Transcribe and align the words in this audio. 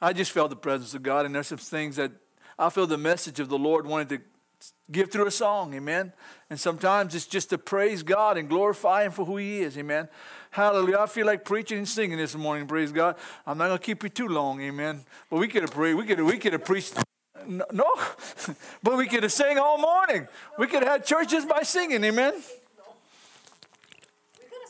I 0.00 0.12
just 0.12 0.32
felt 0.32 0.50
the 0.50 0.56
presence 0.56 0.94
of 0.94 1.02
God, 1.02 1.26
and 1.26 1.34
there's 1.34 1.46
some 1.46 1.58
things 1.58 1.96
that 1.96 2.12
I 2.58 2.70
feel 2.70 2.86
the 2.86 2.98
message 2.98 3.40
of 3.40 3.48
the 3.48 3.58
Lord 3.58 3.86
wanted 3.86 4.08
to 4.10 4.20
give 4.90 5.10
through 5.10 5.26
a 5.26 5.30
song, 5.30 5.74
amen. 5.74 6.12
And 6.50 6.58
sometimes 6.58 7.14
it's 7.14 7.26
just 7.26 7.50
to 7.50 7.58
praise 7.58 8.02
God 8.02 8.38
and 8.38 8.48
glorify 8.48 9.04
Him 9.04 9.12
for 9.12 9.24
who 9.24 9.36
He 9.36 9.60
is, 9.60 9.76
amen. 9.76 10.08
Hallelujah. 10.50 10.98
I 11.00 11.06
feel 11.06 11.26
like 11.26 11.44
preaching 11.44 11.78
and 11.78 11.88
singing 11.88 12.18
this 12.18 12.34
morning, 12.34 12.66
praise 12.66 12.92
God. 12.92 13.16
I'm 13.46 13.58
not 13.58 13.68
going 13.68 13.78
to 13.78 13.84
keep 13.84 14.02
you 14.02 14.08
too 14.08 14.28
long, 14.28 14.60
amen. 14.62 15.00
But 15.30 15.38
we 15.38 15.48
could 15.48 15.62
have 15.62 15.72
prayed, 15.72 15.94
we 15.94 16.06
could 16.06 16.18
have, 16.18 16.26
we 16.26 16.38
could 16.38 16.52
have 16.52 16.64
preached. 16.64 16.94
No, 17.46 17.86
but 18.82 18.96
we 18.96 19.06
could 19.06 19.22
have 19.22 19.32
sang 19.32 19.58
all 19.58 19.78
morning. 19.78 20.26
We 20.58 20.66
could 20.66 20.82
have 20.82 20.92
had 20.92 21.06
churches 21.06 21.44
by 21.44 21.62
singing, 21.62 22.02
amen. 22.04 22.34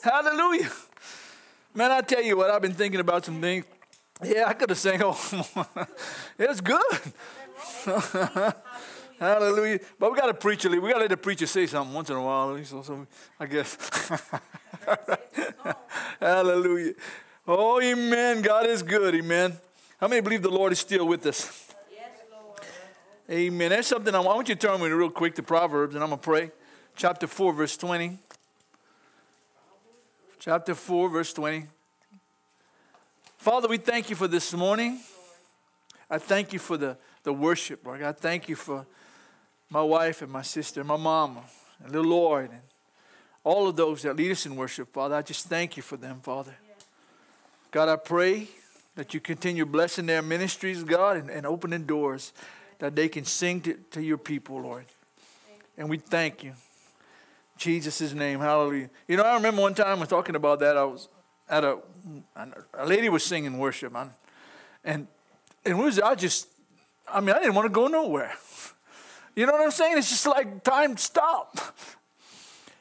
Hallelujah. 0.02 0.70
Man, 1.74 1.90
I 1.90 2.00
tell 2.00 2.22
you 2.22 2.36
what, 2.36 2.50
I've 2.50 2.62
been 2.62 2.74
thinking 2.74 3.00
about 3.00 3.24
some 3.24 3.40
things. 3.40 3.64
Yeah, 4.24 4.44
I 4.46 4.54
could 4.54 4.70
have 4.70 4.78
sang 4.78 5.02
all 5.02 5.18
morning. 5.32 5.92
It's 6.38 6.60
good. 6.60 6.82
Hallelujah. 9.18 9.80
But 9.98 10.12
we 10.12 10.18
got 10.18 10.26
to 10.26 10.34
preach 10.34 10.64
a 10.64 10.68
little. 10.68 10.84
We 10.84 10.90
got 10.90 10.96
to 10.96 11.02
let 11.02 11.10
the 11.10 11.16
preacher 11.16 11.46
say 11.46 11.66
something 11.66 11.94
once 11.94 12.10
in 12.10 12.16
a 12.16 12.22
while. 12.22 12.62
So, 12.64 13.06
I 13.38 13.46
guess. 13.46 14.10
Hallelujah. 16.20 16.94
Oh, 17.46 17.80
amen. 17.80 18.42
God 18.42 18.66
is 18.66 18.82
good. 18.82 19.14
Amen. 19.14 19.56
How 19.98 20.08
many 20.08 20.20
believe 20.20 20.42
the 20.42 20.50
Lord 20.50 20.72
is 20.72 20.78
still 20.78 21.06
with 21.06 21.24
us? 21.26 21.72
Yes, 21.90 22.10
Lord. 22.30 22.60
Amen. 23.30 23.70
That's 23.70 23.88
something 23.88 24.14
I 24.14 24.20
want 24.20 24.48
you 24.48 24.54
to 24.54 24.66
turn 24.66 24.80
with 24.80 24.90
me 24.90 24.96
real 24.96 25.10
quick 25.10 25.34
to 25.36 25.42
Proverbs, 25.42 25.94
and 25.94 26.02
I'm 26.02 26.10
going 26.10 26.20
to 26.20 26.24
pray. 26.24 26.50
Chapter 26.94 27.26
4, 27.26 27.52
verse 27.52 27.76
20. 27.76 28.18
Chapter 30.38 30.74
4, 30.74 31.08
verse 31.08 31.32
20. 31.32 31.66
Father, 33.38 33.68
we 33.68 33.76
thank 33.76 34.10
you 34.10 34.16
for 34.16 34.26
this 34.26 34.52
morning. 34.52 34.98
I 36.10 36.18
thank 36.18 36.52
you 36.52 36.58
for 36.58 36.76
the, 36.76 36.96
the 37.22 37.32
worship, 37.32 37.84
Lord. 37.84 38.02
I 38.02 38.12
thank 38.12 38.48
you 38.48 38.56
for 38.56 38.86
my 39.70 39.82
wife 39.82 40.22
and 40.22 40.30
my 40.30 40.42
sister, 40.42 40.80
and 40.80 40.88
my 40.88 40.96
mama, 40.96 41.42
and 41.82 41.92
little 41.92 42.10
Lord, 42.10 42.50
and 42.50 42.60
all 43.44 43.68
of 43.68 43.76
those 43.76 44.02
that 44.02 44.16
lead 44.16 44.32
us 44.32 44.46
in 44.46 44.56
worship, 44.56 44.92
Father. 44.92 45.14
I 45.14 45.22
just 45.22 45.46
thank 45.46 45.76
you 45.76 45.82
for 45.82 45.96
them, 45.96 46.20
Father. 46.22 46.56
God, 47.70 47.88
I 47.88 47.96
pray 47.96 48.48
that 48.94 49.12
you 49.12 49.20
continue 49.20 49.66
blessing 49.66 50.06
their 50.06 50.22
ministries, 50.22 50.82
God, 50.82 51.16
and, 51.16 51.30
and 51.30 51.46
opening 51.46 51.84
doors 51.84 52.32
that 52.78 52.96
they 52.96 53.08
can 53.08 53.24
sing 53.24 53.60
to, 53.62 53.74
to 53.92 54.02
your 54.02 54.18
people, 54.18 54.60
Lord. 54.60 54.86
And 55.76 55.88
we 55.88 55.98
thank 55.98 56.42
you. 56.42 56.52
Jesus' 57.58 58.12
name, 58.12 58.40
hallelujah. 58.40 58.90
You 59.06 59.16
know, 59.16 59.22
I 59.22 59.34
remember 59.34 59.62
one 59.62 59.74
time 59.74 59.98
I 59.98 60.00
was 60.00 60.08
talking 60.08 60.36
about 60.36 60.60
that. 60.60 60.76
I 60.76 60.84
was 60.84 61.08
at 61.48 61.64
a, 61.64 61.78
a 62.74 62.86
lady 62.86 63.08
was 63.08 63.24
singing 63.24 63.58
worship, 63.58 63.92
man. 63.92 64.10
And, 64.84 65.06
and 65.64 65.78
was, 65.78 65.98
I 65.98 66.14
just, 66.14 66.48
I 67.08 67.20
mean, 67.20 67.30
I 67.30 67.38
didn't 67.38 67.54
want 67.54 67.66
to 67.66 67.72
go 67.72 67.86
nowhere. 67.86 68.32
You 69.34 69.46
know 69.46 69.52
what 69.52 69.60
I'm 69.60 69.70
saying? 69.70 69.98
It's 69.98 70.08
just 70.08 70.26
like 70.26 70.62
time 70.64 70.96
stopped. 70.96 71.60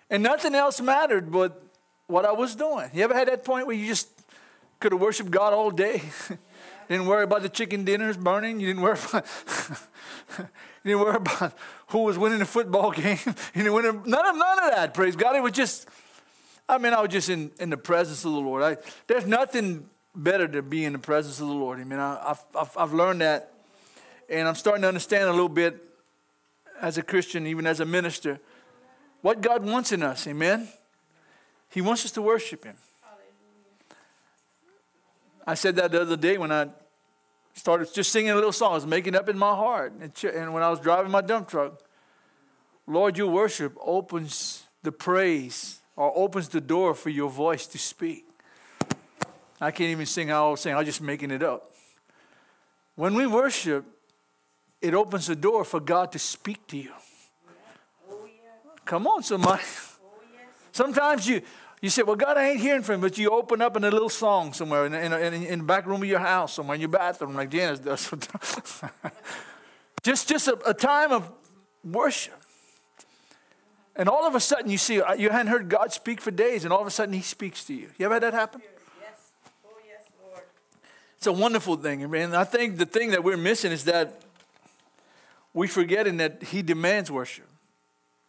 And 0.10 0.24
nothing 0.24 0.56
else 0.56 0.80
mattered 0.80 1.32
but 1.32 1.62
what 2.08 2.26
I 2.26 2.32
was 2.32 2.56
doing. 2.56 2.90
You 2.94 3.04
ever 3.04 3.14
had 3.14 3.28
that 3.28 3.44
point 3.44 3.68
where 3.68 3.76
you 3.76 3.88
just 3.88 4.08
could 4.80 4.92
have 4.92 5.02
worshiped 5.02 5.32
God 5.32 5.54
all 5.54 5.72
day? 5.72 6.02
didn't 6.88 7.08
worry 7.08 7.24
about 7.24 7.42
the 7.42 7.50
chicken 7.50 7.84
dinners 7.84 8.18
burning. 8.18 8.60
You 8.60 8.68
didn't 8.68 8.82
worry 8.82 8.98
about, 9.10 9.26
you 10.38 10.46
didn't 10.86 11.00
worry 11.00 11.16
about 11.16 11.54
who 11.88 12.04
was 12.04 12.18
winning 12.18 12.40
the 12.40 12.46
football 12.46 12.92
game. 13.04 13.18
you 13.26 13.64
didn't 13.64 13.74
win 13.74 13.84
none 14.06 14.26
of 14.26 14.36
none 14.36 14.64
of 14.64 14.72
that. 14.76 14.94
Praise 14.94 15.16
God. 15.16 15.36
It 15.36 15.44
was 15.44 15.54
just, 15.54 15.88
I 16.68 16.78
mean, 16.78 16.94
I 16.94 17.02
was 17.02 17.12
just 17.12 17.30
in, 17.30 17.52
in 17.60 17.70
the 17.70 17.78
presence 17.78 18.26
of 18.26 18.32
the 18.32 18.40
Lord. 18.40 18.64
I, 18.64 18.78
there's 19.08 19.26
nothing 19.26 19.88
better 20.16 20.48
to 20.48 20.62
be 20.62 20.86
in 20.86 20.94
the 20.94 21.00
presence 21.00 21.40
of 21.40 21.48
the 21.48 21.54
Lord. 21.54 21.80
I 21.80 21.84
mean, 21.84 22.00
I, 22.00 22.28
have 22.28 22.46
I've, 22.56 22.78
I've 22.78 22.94
learned 22.94 23.22
that, 23.22 23.54
and 24.30 24.48
I'm 24.48 24.56
starting 24.56 24.82
to 24.82 24.88
understand 24.88 25.26
a 25.26 25.32
little 25.32 25.50
bit 25.50 25.82
as 26.82 26.98
a 26.98 27.04
Christian, 27.04 27.46
even 27.48 27.68
as 27.68 27.80
a 27.80 27.86
minister, 27.86 28.40
what 29.22 29.42
God 29.42 29.64
wants 29.64 29.92
in 29.92 30.04
us. 30.04 30.28
Amen. 30.28 30.68
He 31.70 31.82
wants 31.82 32.06
us 32.06 32.12
to 32.12 32.22
worship 32.22 32.64
Him. 32.64 32.76
I 35.48 35.54
said 35.54 35.76
that 35.76 35.92
the 35.92 36.02
other 36.02 36.18
day 36.18 36.38
when 36.38 36.52
I 36.52 36.70
started 37.56 37.92
just 37.94 38.12
singing 38.12 38.32
a 38.32 38.36
little 38.36 38.52
song. 38.52 38.72
I 38.72 38.76
was 38.76 38.86
making 38.86 39.16
up 39.16 39.30
in 39.30 39.38
my 39.38 39.56
heart. 39.56 39.94
And 39.94 40.54
when 40.54 40.62
I 40.62 40.70
was 40.70 40.80
driving 40.80 41.12
my 41.12 41.22
dump 41.22 41.50
truck, 41.50 41.82
Lord, 42.86 43.18
your 43.18 43.28
worship 43.28 43.76
opens 43.82 44.64
the 44.84 44.92
praise 44.92 45.80
or 45.96 46.12
opens 46.18 46.50
the 46.50 46.62
door 46.62 46.94
for 46.94 47.10
your 47.10 47.30
voice 47.30 47.66
to 47.68 47.78
speak. 47.78 48.26
I 49.60 49.72
can't 49.72 49.90
even 49.90 50.06
sing 50.06 50.28
how 50.28 50.48
I 50.48 50.52
was 50.52 50.62
saying, 50.62 50.76
I 50.76 50.80
was 50.80 50.88
just 50.88 51.02
making 51.02 51.32
it 51.32 51.42
up. 51.42 51.74
When 52.96 53.16
we 53.16 53.28
worship, 53.28 53.86
it 54.82 54.94
opens 54.94 55.28
the 55.28 55.36
door 55.36 55.64
for 55.64 55.80
God 55.80 56.12
to 56.12 56.20
speak 56.20 56.68
to 56.68 56.78
you. 56.78 56.92
Come 58.86 59.08
on, 59.08 59.24
somebody. 59.24 59.64
Sometimes 60.72 61.28
you, 61.28 61.42
you 61.82 61.90
say, 61.90 62.04
Well, 62.04 62.16
God, 62.16 62.38
I 62.38 62.50
ain't 62.50 62.60
hearing 62.60 62.84
from 62.84 62.96
him, 62.96 63.02
but 63.02 63.18
you 63.18 63.32
open 63.32 63.62
up 63.62 63.76
in 63.76 63.84
a 63.84 63.90
little 63.90 64.10
song 64.10 64.54
somewhere 64.54 64.86
in, 64.86 64.94
in, 64.94 65.14
in, 65.14 65.34
in 65.44 65.60
the 65.60 65.66
back 65.66 65.88
room 65.88 66.04
of 66.04 66.08
your 66.08 66.20
house, 66.20 66.54
somewhere 66.54 66.76
in 66.76 66.82
your 66.82 66.90
bathroom, 66.90 67.34
like 67.34 67.50
Janice 67.50 67.80
does. 67.80 68.14
just 70.04 70.30
just 70.30 70.48
a, 70.48 70.70
a 70.70 70.74
time 70.74 71.12
of 71.12 71.32
worship. 71.84 72.45
And 73.96 74.10
all 74.10 74.28
of 74.28 74.36
a 74.36 74.40
sudden, 74.40 74.70
you 74.70 74.78
see, 74.78 74.96
you 74.96 75.30
hadn't 75.30 75.48
heard 75.48 75.70
God 75.70 75.94
speak 75.94 76.20
for 76.20 76.32
days, 76.32 76.66
and 76.66 76.74
all 76.74 76.82
of 76.82 76.88
a 76.88 76.92
sudden, 76.92 77.14
He 77.14 77.22
speaks 77.22 77.64
to 77.66 77.74
you. 77.74 77.90
You 77.98 78.06
ever 78.06 78.16
had 78.16 78.24
that 78.24 78.34
happen? 78.34 78.62
Yes. 79.02 79.32
Oh, 79.66 79.70
yes, 79.88 80.02
Lord. 80.22 80.44
It's 81.18 81.28
a 81.28 81.32
wonderful 81.32 81.78
thing. 81.78 82.04
And 82.04 82.36
I 82.36 82.44
think 82.44 82.78
the 82.78 82.86
thing 82.86 83.12
that 83.12 83.24
we're 83.24 83.38
missing 83.38 83.72
is 83.72 83.86
that 83.86 84.22
we're 85.54 85.70
forgetting 85.70 86.18
that 86.18 86.44
He 86.44 86.62
demands 86.62 87.10
worship. 87.10 87.48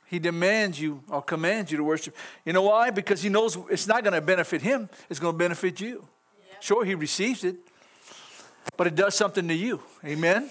He 0.06 0.20
demands 0.20 0.80
you 0.80 1.02
or 1.08 1.20
commands 1.20 1.72
you 1.72 1.78
to 1.78 1.84
worship. 1.84 2.14
You 2.44 2.52
know 2.52 2.62
why? 2.62 2.90
Because 2.90 3.22
He 3.22 3.28
knows 3.28 3.58
it's 3.68 3.88
not 3.88 4.04
going 4.04 4.14
to 4.14 4.20
benefit 4.20 4.62
Him, 4.62 4.88
it's 5.10 5.18
going 5.18 5.34
to 5.34 5.38
benefit 5.38 5.80
you. 5.80 6.06
Yeah. 6.48 6.54
Sure, 6.60 6.84
He 6.84 6.94
receives 6.94 7.42
it, 7.42 7.56
but 8.76 8.86
it 8.86 8.94
does 8.94 9.16
something 9.16 9.48
to 9.48 9.54
you. 9.54 9.82
Amen? 10.04 10.48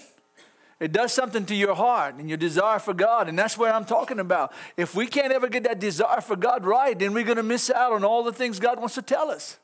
It 0.78 0.92
does 0.92 1.12
something 1.12 1.46
to 1.46 1.54
your 1.54 1.74
heart 1.74 2.16
and 2.16 2.28
your 2.28 2.36
desire 2.36 2.78
for 2.78 2.92
God. 2.92 3.28
And 3.28 3.38
that's 3.38 3.56
what 3.56 3.74
I'm 3.74 3.86
talking 3.86 4.18
about. 4.18 4.52
If 4.76 4.94
we 4.94 5.06
can't 5.06 5.32
ever 5.32 5.48
get 5.48 5.64
that 5.64 5.80
desire 5.80 6.20
for 6.20 6.36
God 6.36 6.66
right, 6.66 6.98
then 6.98 7.14
we're 7.14 7.24
going 7.24 7.38
to 7.38 7.42
miss 7.42 7.70
out 7.70 7.92
on 7.92 8.04
all 8.04 8.22
the 8.22 8.32
things 8.32 8.60
God 8.60 8.78
wants 8.78 8.94
to 8.96 9.02
tell 9.02 9.30
us. 9.30 9.58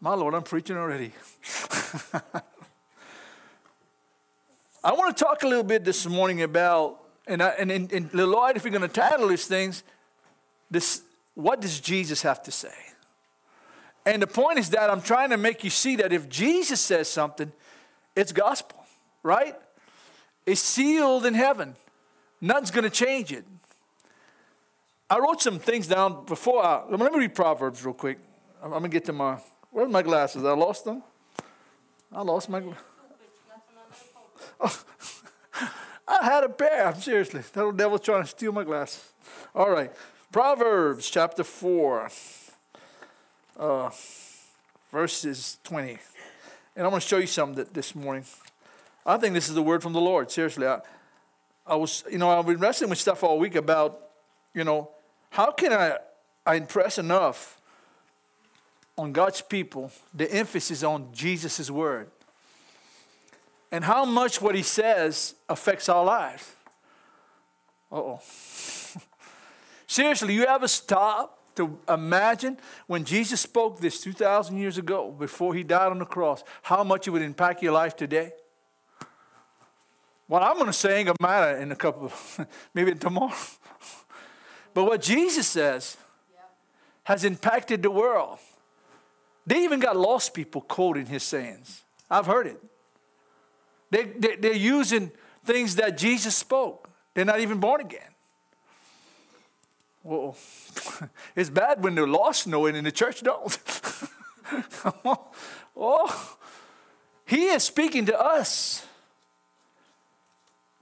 My 0.00 0.14
Lord, 0.14 0.34
I'm 0.34 0.42
preaching 0.42 0.76
already. 0.76 1.12
I 4.82 4.92
want 4.94 5.16
to 5.16 5.24
talk 5.24 5.42
a 5.42 5.46
little 5.46 5.62
bit 5.62 5.84
this 5.84 6.06
morning 6.06 6.42
about, 6.42 7.04
and, 7.26 7.42
I, 7.42 7.50
and, 7.50 7.70
and, 7.70 7.92
and 7.92 8.12
Lloyd, 8.14 8.56
if 8.56 8.64
you're 8.64 8.72
going 8.72 8.80
to 8.82 8.88
title 8.88 9.28
these 9.28 9.46
things, 9.46 9.84
this, 10.70 11.02
what 11.34 11.60
does 11.60 11.78
Jesus 11.78 12.22
have 12.22 12.42
to 12.44 12.50
say? 12.50 12.74
And 14.06 14.22
the 14.22 14.26
point 14.26 14.58
is 14.58 14.70
that 14.70 14.90
I'm 14.90 15.02
trying 15.02 15.30
to 15.30 15.36
make 15.36 15.62
you 15.62 15.70
see 15.70 15.96
that 15.96 16.12
if 16.12 16.28
Jesus 16.28 16.80
says 16.80 17.08
something, 17.08 17.52
it's 18.16 18.32
gospel, 18.32 18.82
right? 19.22 19.54
It's 20.50 20.60
sealed 20.60 21.26
in 21.26 21.34
heaven. 21.34 21.76
Nothing's 22.40 22.72
going 22.72 22.82
to 22.82 22.90
change 22.90 23.30
it. 23.30 23.44
I 25.08 25.20
wrote 25.20 25.40
some 25.40 25.60
things 25.60 25.86
down 25.86 26.24
before. 26.24 26.64
I, 26.64 26.82
let 26.88 27.12
me 27.12 27.18
read 27.20 27.36
Proverbs 27.36 27.84
real 27.84 27.94
quick. 27.94 28.18
I'm, 28.60 28.72
I'm 28.72 28.80
going 28.80 28.90
to 28.90 28.96
get 28.96 29.04
to 29.04 29.12
my, 29.12 29.38
where's 29.70 29.88
my 29.88 30.02
glasses? 30.02 30.44
I 30.44 30.50
lost 30.54 30.84
them. 30.84 31.04
I 32.12 32.22
lost 32.22 32.48
my. 32.48 32.64
I 36.08 36.24
had 36.24 36.42
a 36.42 36.48
pair. 36.48 36.96
Seriously, 36.96 37.42
that 37.42 37.56
little 37.56 37.70
devil's 37.70 38.00
trying 38.00 38.24
to 38.24 38.28
steal 38.28 38.50
my 38.50 38.64
glasses. 38.64 39.12
All 39.54 39.70
right, 39.70 39.92
Proverbs 40.32 41.08
chapter 41.08 41.44
four, 41.44 42.10
uh, 43.56 43.90
verses 44.90 45.58
twenty, 45.62 45.98
and 46.74 46.84
I'm 46.84 46.90
going 46.90 47.00
to 47.00 47.06
show 47.06 47.18
you 47.18 47.28
something 47.28 47.54
that, 47.54 47.72
this 47.72 47.94
morning. 47.94 48.24
I 49.04 49.16
think 49.16 49.34
this 49.34 49.48
is 49.48 49.54
the 49.54 49.62
word 49.62 49.82
from 49.82 49.92
the 49.92 50.00
Lord. 50.00 50.30
Seriously, 50.30 50.66
I, 50.66 50.80
I 51.66 51.76
was, 51.76 52.04
you 52.10 52.18
know, 52.18 52.30
I've 52.30 52.46
been 52.46 52.58
wrestling 52.58 52.90
with 52.90 52.98
stuff 52.98 53.22
all 53.22 53.38
week 53.38 53.54
about, 53.54 54.00
you 54.54 54.64
know, 54.64 54.90
how 55.30 55.52
can 55.52 55.72
I, 55.72 55.96
I 56.44 56.56
impress 56.56 56.98
enough 56.98 57.60
on 58.98 59.12
God's 59.12 59.40
people 59.40 59.90
the 60.12 60.30
emphasis 60.30 60.82
on 60.82 61.08
Jesus' 61.12 61.70
word 61.70 62.10
and 63.72 63.84
how 63.84 64.04
much 64.04 64.42
what 64.42 64.54
he 64.54 64.62
says 64.62 65.34
affects 65.48 65.88
our 65.88 66.04
lives. 66.04 66.52
oh. 67.90 68.20
Seriously, 69.86 70.34
you 70.34 70.44
ever 70.44 70.68
stop 70.68 71.38
to 71.56 71.78
imagine 71.88 72.58
when 72.86 73.04
Jesus 73.04 73.40
spoke 73.40 73.80
this 73.80 74.00
2,000 74.00 74.56
years 74.56 74.78
ago, 74.78 75.10
before 75.10 75.52
he 75.52 75.64
died 75.64 75.90
on 75.90 75.98
the 75.98 76.04
cross, 76.04 76.44
how 76.62 76.84
much 76.84 77.08
it 77.08 77.10
would 77.10 77.22
impact 77.22 77.60
your 77.62 77.72
life 77.72 77.96
today? 77.96 78.32
What 80.30 80.44
I'm 80.44 80.54
going 80.54 80.66
to 80.66 80.72
say 80.72 80.98
ain't 80.98 81.06
going 81.06 81.16
to 81.16 81.22
matter 81.22 81.56
in 81.56 81.72
a 81.72 81.74
couple 81.74 82.12
maybe 82.74 82.94
tomorrow. 82.94 83.34
but 84.72 84.84
what 84.84 85.02
Jesus 85.02 85.48
says 85.48 85.96
has 87.02 87.24
impacted 87.24 87.82
the 87.82 87.90
world. 87.90 88.38
They 89.44 89.64
even 89.64 89.80
got 89.80 89.96
lost 89.96 90.32
people 90.32 90.60
quoting 90.60 91.06
his 91.06 91.24
sayings. 91.24 91.82
I've 92.08 92.26
heard 92.26 92.46
it. 92.46 92.62
They, 93.90 94.04
they, 94.04 94.36
they're 94.36 94.52
using 94.52 95.10
things 95.44 95.74
that 95.74 95.98
Jesus 95.98 96.36
spoke. 96.36 96.88
They're 97.14 97.24
not 97.24 97.40
even 97.40 97.58
born 97.58 97.80
again. 97.80 98.14
Well, 100.04 100.36
it's 101.34 101.50
bad 101.50 101.82
when 101.82 101.96
they're 101.96 102.06
lost 102.06 102.46
knowing 102.46 102.76
and 102.76 102.86
the 102.86 102.92
church 102.92 103.20
don't. 103.22 103.58
oh, 105.76 106.36
he 107.26 107.46
is 107.46 107.64
speaking 107.64 108.06
to 108.06 108.16
us 108.16 108.86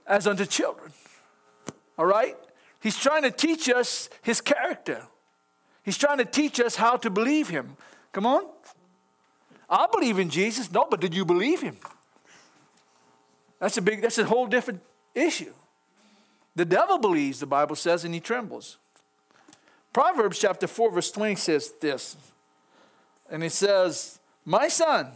as 0.09 0.27
unto 0.27 0.45
children. 0.45 0.91
All 1.97 2.05
right? 2.05 2.35
He's 2.81 2.97
trying 2.97 3.23
to 3.23 3.31
teach 3.31 3.69
us 3.69 4.09
his 4.23 4.41
character. 4.41 5.05
He's 5.83 5.97
trying 5.97 6.17
to 6.17 6.25
teach 6.25 6.59
us 6.59 6.75
how 6.75 6.97
to 6.97 7.09
believe 7.09 7.47
him. 7.49 7.77
Come 8.11 8.25
on. 8.25 8.43
I 9.69 9.87
believe 9.91 10.17
in 10.17 10.29
Jesus. 10.29 10.71
No, 10.71 10.87
but 10.89 10.99
did 10.99 11.13
you 11.13 11.23
believe 11.23 11.61
him? 11.61 11.77
That's 13.59 13.77
a 13.77 13.81
big, 13.81 14.01
that's 14.01 14.17
a 14.17 14.25
whole 14.25 14.47
different 14.47 14.81
issue. 15.13 15.53
The 16.55 16.65
devil 16.65 16.97
believes, 16.97 17.39
the 17.39 17.45
Bible 17.45 17.75
says, 17.75 18.03
and 18.03 18.13
he 18.13 18.19
trembles. 18.19 18.77
Proverbs 19.93 20.39
chapter 20.39 20.67
4, 20.67 20.91
verse 20.91 21.11
20 21.11 21.35
says 21.35 21.73
this. 21.79 22.15
And 23.29 23.43
it 23.43 23.51
says, 23.51 24.19
My 24.45 24.67
son 24.67 25.11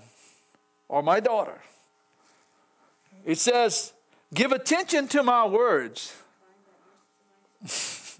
or 0.87 1.01
my 1.01 1.19
daughter. 1.19 1.61
It 3.25 3.37
says, 3.37 3.92
Give 4.33 4.51
attention 4.51 5.07
to 5.09 5.23
my 5.23 5.45
words. 5.45 6.15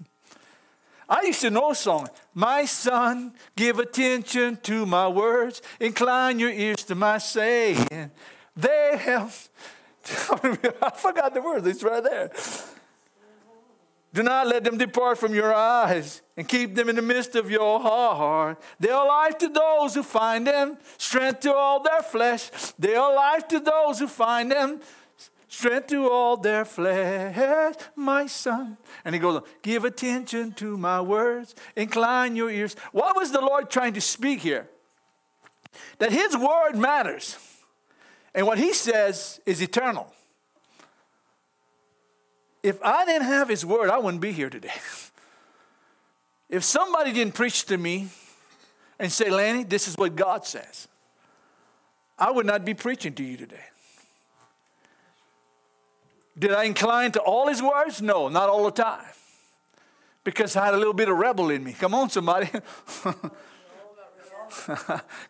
I 1.08 1.22
used 1.22 1.40
to 1.42 1.50
know 1.50 1.72
a 1.72 1.74
song. 1.74 2.08
My 2.32 2.64
son, 2.64 3.34
give 3.56 3.78
attention 3.78 4.56
to 4.62 4.86
my 4.86 5.08
words. 5.08 5.60
Incline 5.80 6.38
your 6.38 6.50
ears 6.50 6.84
to 6.84 6.94
my 6.94 7.18
saying. 7.18 8.10
They 8.56 8.96
have. 8.98 9.48
I 10.42 10.92
forgot 10.94 11.34
the 11.34 11.42
words. 11.42 11.66
It's 11.66 11.82
right 11.82 12.02
there. 12.02 12.30
Do 14.14 14.22
not 14.22 14.46
let 14.46 14.62
them 14.62 14.78
depart 14.78 15.18
from 15.18 15.34
your 15.34 15.52
eyes 15.52 16.22
and 16.36 16.46
keep 16.46 16.76
them 16.76 16.88
in 16.88 16.94
the 16.94 17.02
midst 17.02 17.34
of 17.34 17.50
your 17.50 17.80
heart. 17.80 18.62
They 18.78 18.90
are 18.90 19.06
life 19.06 19.38
to 19.38 19.48
those 19.48 19.94
who 19.94 20.04
find 20.04 20.46
them, 20.46 20.78
strength 20.98 21.40
to 21.40 21.52
all 21.52 21.82
their 21.82 22.00
flesh. 22.00 22.48
They 22.78 22.94
are 22.94 23.12
life 23.12 23.48
to 23.48 23.58
those 23.58 23.98
who 23.98 24.06
find 24.06 24.52
them, 24.52 24.80
strength 25.54 25.88
to 25.88 26.10
all 26.10 26.36
their 26.36 26.64
flesh, 26.64 27.76
my 27.94 28.26
son. 28.26 28.76
And 29.04 29.14
he 29.14 29.20
goes, 29.20 29.42
Give 29.62 29.84
attention 29.84 30.52
to 30.52 30.76
my 30.76 31.00
words, 31.00 31.54
incline 31.76 32.36
your 32.36 32.50
ears. 32.50 32.74
What 32.92 33.16
was 33.16 33.30
the 33.30 33.40
Lord 33.40 33.70
trying 33.70 33.94
to 33.94 34.00
speak 34.00 34.40
here? 34.40 34.68
That 35.98 36.12
his 36.12 36.36
word 36.36 36.76
matters, 36.76 37.38
and 38.34 38.46
what 38.46 38.58
he 38.58 38.72
says 38.72 39.40
is 39.46 39.60
eternal. 39.60 40.12
If 42.62 42.82
I 42.82 43.04
didn't 43.04 43.26
have 43.26 43.48
his 43.48 43.64
word, 43.64 43.90
I 43.90 43.98
wouldn't 43.98 44.22
be 44.22 44.32
here 44.32 44.50
today. 44.50 44.72
if 46.48 46.64
somebody 46.64 47.12
didn't 47.12 47.34
preach 47.34 47.66
to 47.66 47.76
me 47.76 48.08
and 48.98 49.10
say, 49.10 49.30
Lanny, 49.30 49.64
this 49.64 49.88
is 49.88 49.96
what 49.96 50.16
God 50.16 50.46
says, 50.46 50.88
I 52.18 52.30
would 52.30 52.46
not 52.46 52.64
be 52.64 52.74
preaching 52.74 53.14
to 53.14 53.22
you 53.22 53.36
today. 53.36 53.64
Did 56.38 56.52
I 56.52 56.64
incline 56.64 57.12
to 57.12 57.20
all 57.20 57.48
his 57.48 57.62
words? 57.62 58.02
No, 58.02 58.28
not 58.28 58.48
all 58.48 58.64
the 58.64 58.70
time. 58.70 59.04
Because 60.24 60.56
I 60.56 60.66
had 60.66 60.74
a 60.74 60.78
little 60.78 60.94
bit 60.94 61.08
of 61.08 61.16
rebel 61.16 61.50
in 61.50 61.62
me. 61.62 61.72
Come 61.74 61.94
on, 61.94 62.10
somebody. 62.10 62.48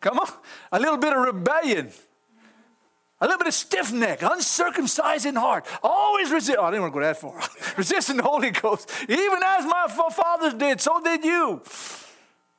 Come 0.00 0.18
on. 0.18 0.28
A 0.72 0.78
little 0.78 0.96
bit 0.96 1.12
of 1.12 1.20
rebellion. 1.20 1.90
A 3.20 3.26
little 3.26 3.38
bit 3.38 3.48
of 3.48 3.54
stiff 3.54 3.92
neck, 3.92 4.22
uncircumcised 4.22 5.24
in 5.24 5.36
heart. 5.36 5.66
Always 5.82 6.30
resist. 6.30 6.58
Oh, 6.60 6.64
I 6.64 6.70
didn't 6.70 6.82
want 6.82 6.94
to 6.94 7.00
go 7.00 7.06
that 7.06 7.16
far. 7.16 7.40
Resisting 7.76 8.16
the 8.16 8.22
Holy 8.22 8.50
Ghost. 8.50 8.90
Even 9.08 9.38
as 9.44 9.64
my 9.64 9.86
fathers 9.88 10.54
did, 10.54 10.80
so 10.80 11.00
did 11.00 11.24
you. 11.24 11.62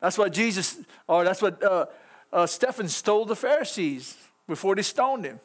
That's 0.01 0.17
what 0.17 0.33
Jesus, 0.33 0.79
or 1.07 1.23
that's 1.23 1.41
what 1.41 1.61
uh, 1.63 1.85
uh, 2.31 2.45
Stephen 2.47 2.87
stole 2.87 3.25
the 3.25 3.35
Pharisees 3.35 4.17
before 4.47 4.75
they 4.75 4.81
stoned 4.81 5.25
him. 5.25 5.39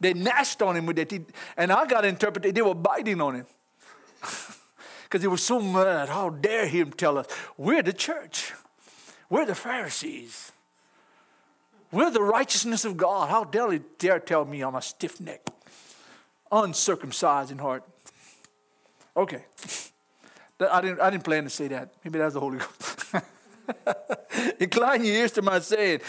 They 0.00 0.14
gnashed 0.14 0.62
on 0.62 0.76
him 0.76 0.86
with 0.86 0.96
their 0.96 1.04
teeth. 1.04 1.30
And 1.56 1.70
I 1.70 1.86
got 1.86 2.00
to 2.00 2.08
interpret 2.08 2.54
they 2.54 2.62
were 2.62 2.74
biting 2.74 3.20
on 3.20 3.36
him. 3.36 3.46
Because 5.04 5.22
they 5.22 5.28
were 5.28 5.38
so 5.38 5.58
mad. 5.58 6.08
How 6.08 6.30
dare 6.30 6.68
him 6.68 6.92
tell 6.92 7.18
us? 7.18 7.26
We're 7.56 7.82
the 7.82 7.92
church. 7.92 8.52
We're 9.28 9.44
the 9.44 9.56
Pharisees. 9.56 10.52
We're 11.90 12.12
the 12.12 12.22
righteousness 12.22 12.84
of 12.84 12.96
God. 12.96 13.28
How 13.28 13.42
dare 13.42 13.72
he 13.72 13.80
dare 13.98 14.20
tell 14.20 14.44
me 14.44 14.60
I'm 14.60 14.76
a 14.76 14.82
stiff 14.82 15.20
neck, 15.20 15.44
uncircumcised 16.52 17.50
in 17.50 17.58
heart? 17.58 17.82
Okay. 19.16 19.44
I 20.60 20.80
didn't, 20.80 21.00
I 21.00 21.10
didn't 21.10 21.24
plan 21.24 21.42
to 21.42 21.50
say 21.50 21.66
that. 21.66 21.92
Maybe 22.04 22.20
that's 22.20 22.34
the 22.34 22.40
Holy 22.40 22.58
Ghost. 22.58 23.14
incline 24.60 25.04
your 25.04 25.14
ears 25.14 25.32
to 25.32 25.42
my 25.42 25.58
saying. 25.58 26.00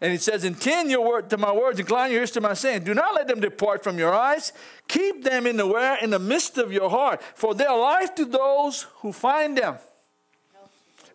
And 0.00 0.12
it 0.12 0.20
says, 0.20 0.44
Intend 0.44 0.90
your 0.90 1.06
word 1.06 1.30
to 1.30 1.38
my 1.38 1.52
words, 1.52 1.80
incline 1.80 2.10
your 2.10 2.20
ears 2.20 2.30
to 2.32 2.40
my 2.40 2.54
saying. 2.54 2.84
Do 2.84 2.94
not 2.94 3.14
let 3.14 3.28
them 3.28 3.40
depart 3.40 3.82
from 3.82 3.98
your 3.98 4.14
eyes. 4.14 4.52
Keep 4.88 5.24
them 5.24 5.46
in 5.46 5.56
the 5.56 5.66
where 5.66 5.96
in 5.96 6.10
the 6.10 6.18
midst 6.18 6.58
of 6.58 6.72
your 6.72 6.90
heart, 6.90 7.22
for 7.34 7.54
they 7.54 7.64
are 7.64 7.78
life 7.78 8.14
to 8.16 8.24
those 8.24 8.86
who 8.96 9.12
find 9.12 9.56
them, 9.56 9.76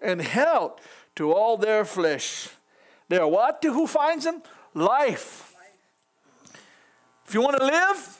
and 0.01 0.21
health 0.21 0.79
to 1.15 1.31
all 1.33 1.57
their 1.57 1.85
flesh. 1.85 2.49
They 3.09 3.17
are 3.17 3.27
what 3.27 3.61
to 3.61 3.73
who 3.73 3.87
finds 3.87 4.25
them? 4.25 4.41
Life. 4.73 5.53
If 7.27 7.33
you 7.33 7.41
want 7.41 7.57
to 7.57 7.65
live, 7.65 8.17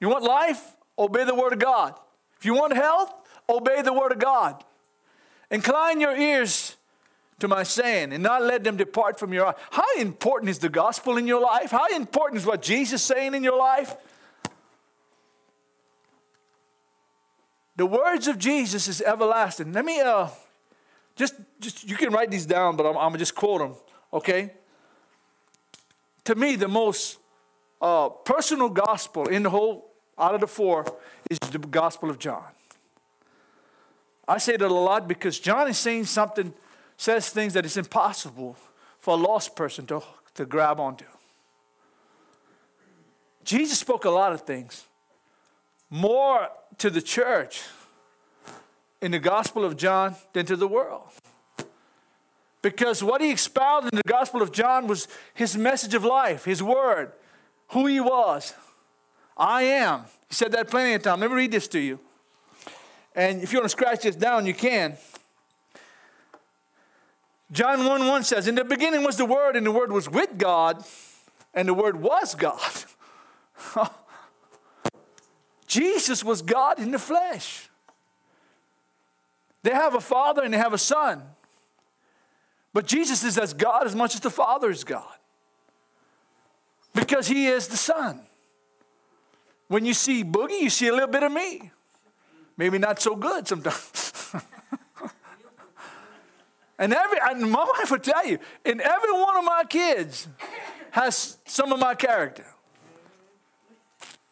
you 0.00 0.08
want 0.08 0.24
life, 0.24 0.76
obey 0.98 1.24
the 1.24 1.34
word 1.34 1.52
of 1.52 1.58
God. 1.58 1.94
If 2.38 2.44
you 2.44 2.54
want 2.54 2.74
health, 2.74 3.12
obey 3.48 3.82
the 3.82 3.92
word 3.92 4.12
of 4.12 4.18
God. 4.18 4.62
Incline 5.50 6.00
your 6.00 6.16
ears 6.16 6.76
to 7.40 7.48
my 7.48 7.62
saying 7.62 8.12
and 8.12 8.22
not 8.22 8.42
let 8.42 8.64
them 8.64 8.76
depart 8.76 9.18
from 9.18 9.32
your 9.32 9.46
eye. 9.46 9.54
How 9.70 9.94
important 9.98 10.50
is 10.50 10.58
the 10.58 10.68
gospel 10.68 11.16
in 11.16 11.26
your 11.26 11.40
life? 11.40 11.70
How 11.70 11.86
important 11.94 12.40
is 12.40 12.46
what 12.46 12.62
Jesus 12.62 13.00
is 13.00 13.06
saying 13.06 13.34
in 13.34 13.42
your 13.42 13.58
life? 13.58 13.94
The 17.76 17.86
words 17.86 18.28
of 18.28 18.38
Jesus 18.38 18.86
is 18.86 19.02
everlasting. 19.02 19.72
Let 19.72 19.84
me 19.84 20.00
uh 20.00 20.28
just 21.16 21.34
just 21.60 21.88
you 21.88 21.96
can 21.96 22.12
write 22.12 22.30
these 22.30 22.46
down, 22.46 22.76
but 22.76 22.86
I'm, 22.86 22.96
I'm 22.96 23.08
gonna 23.08 23.18
just 23.18 23.34
quote 23.34 23.60
them. 23.60 23.74
Okay? 24.12 24.52
To 26.24 26.34
me, 26.34 26.56
the 26.56 26.68
most 26.68 27.18
uh, 27.82 28.08
personal 28.08 28.70
gospel 28.70 29.28
in 29.28 29.42
the 29.42 29.50
whole, 29.50 29.90
out 30.18 30.34
of 30.34 30.40
the 30.40 30.46
four, 30.46 30.86
is 31.30 31.38
the 31.38 31.58
Gospel 31.58 32.08
of 32.08 32.18
John. 32.18 32.44
I 34.26 34.38
say 34.38 34.56
that 34.56 34.66
a 34.66 34.72
lot 34.72 35.06
because 35.06 35.38
John 35.38 35.68
is 35.68 35.76
saying 35.76 36.06
something, 36.06 36.54
says 36.96 37.30
things 37.30 37.54
that 37.54 37.64
is 37.64 37.76
impossible 37.76 38.56
for 38.98 39.14
a 39.14 39.16
lost 39.16 39.56
person 39.56 39.86
to, 39.86 40.02
to 40.34 40.44
grab 40.44 40.80
onto. 40.80 41.04
Jesus 43.44 43.78
spoke 43.78 44.04
a 44.04 44.10
lot 44.10 44.32
of 44.32 44.42
things, 44.42 44.84
more 45.90 46.48
to 46.78 46.90
the 46.90 47.02
church 47.02 47.62
in 49.02 49.10
the 49.10 49.18
Gospel 49.18 49.64
of 49.64 49.76
John 49.76 50.16
than 50.32 50.46
to 50.46 50.56
the 50.56 50.66
world. 50.66 51.10
Because 52.62 53.04
what 53.04 53.20
he 53.20 53.30
expounded 53.30 53.92
in 53.92 53.98
the 53.98 54.10
Gospel 54.10 54.40
of 54.40 54.50
John 54.50 54.86
was 54.86 55.06
his 55.34 55.54
message 55.54 55.92
of 55.92 56.02
life, 56.02 56.46
his 56.46 56.62
word, 56.62 57.12
who 57.68 57.84
he 57.84 58.00
was. 58.00 58.54
I 59.36 59.64
am. 59.64 60.04
He 60.28 60.34
said 60.34 60.52
that 60.52 60.70
plenty 60.70 60.94
of 60.94 61.02
times. 61.02 61.20
Let 61.20 61.30
me 61.30 61.36
read 61.36 61.52
this 61.52 61.68
to 61.68 61.78
you. 61.78 62.00
And 63.14 63.42
if 63.42 63.52
you 63.52 63.58
want 63.58 63.66
to 63.66 63.68
scratch 63.68 64.02
this 64.02 64.16
down, 64.16 64.46
you 64.46 64.54
can. 64.54 64.96
John 67.54 67.86
1 67.86 68.06
1 68.08 68.24
says, 68.24 68.48
In 68.48 68.56
the 68.56 68.64
beginning 68.64 69.04
was 69.04 69.16
the 69.16 69.24
Word, 69.24 69.54
and 69.54 69.64
the 69.64 69.70
Word 69.70 69.92
was 69.92 70.10
with 70.10 70.36
God, 70.36 70.84
and 71.54 71.68
the 71.68 71.74
Word 71.74 72.00
was 72.00 72.34
God. 72.34 72.60
Jesus 75.68 76.24
was 76.24 76.42
God 76.42 76.80
in 76.80 76.90
the 76.90 76.98
flesh. 76.98 77.70
They 79.62 79.70
have 79.70 79.94
a 79.94 80.00
father 80.00 80.42
and 80.42 80.52
they 80.52 80.58
have 80.58 80.74
a 80.74 80.78
son. 80.78 81.22
But 82.74 82.86
Jesus 82.86 83.24
is 83.24 83.38
as 83.38 83.54
God 83.54 83.86
as 83.86 83.94
much 83.94 84.14
as 84.14 84.20
the 84.20 84.30
Father 84.30 84.68
is 84.68 84.84
God. 84.84 85.16
Because 86.92 87.28
he 87.28 87.46
is 87.46 87.68
the 87.68 87.76
Son. 87.76 88.20
When 89.68 89.86
you 89.86 89.94
see 89.94 90.22
Boogie, 90.22 90.60
you 90.60 90.70
see 90.70 90.88
a 90.88 90.92
little 90.92 91.08
bit 91.08 91.22
of 91.22 91.32
me. 91.32 91.70
Maybe 92.56 92.78
not 92.78 93.00
so 93.00 93.16
good 93.16 93.48
sometimes. 93.48 94.12
and 96.78 96.92
every 96.92 97.18
and 97.30 97.50
my 97.50 97.64
wife 97.78 97.90
will 97.90 97.98
tell 97.98 98.26
you, 98.26 98.38
and 98.64 98.80
every 98.80 99.12
one 99.12 99.36
of 99.36 99.44
my 99.44 99.64
kids 99.68 100.28
has 100.90 101.38
some 101.46 101.72
of 101.72 101.78
my 101.78 101.94
character. 101.94 102.46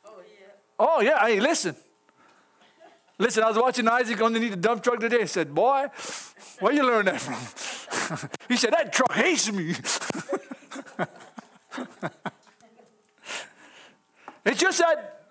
Oh 0.05 0.11
yeah, 0.21 0.47
Oh 0.79 1.01
yeah. 1.01 1.27
hey, 1.27 1.41
listen. 1.41 1.77
Listen, 3.19 3.45
I 3.45 3.49
was 3.49 3.59
watching 3.59 3.87
Isaac 3.87 4.21
underneath 4.21 4.51
the 4.51 4.57
dump 4.57 4.83
truck 4.83 4.99
today 4.99 5.21
and 5.21 5.31
said, 5.31 5.55
Boy, 5.55 5.87
where 6.59 6.73
you 6.73 6.83
learn 6.83 7.05
that 7.05 7.21
from? 7.21 8.29
he 8.49 8.57
said, 8.57 8.73
That 8.73 8.93
truck 8.93 9.13
hates 9.13 9.53
me. 9.53 9.75
It's 14.45 14.61
just 14.61 14.79
that 14.79 15.27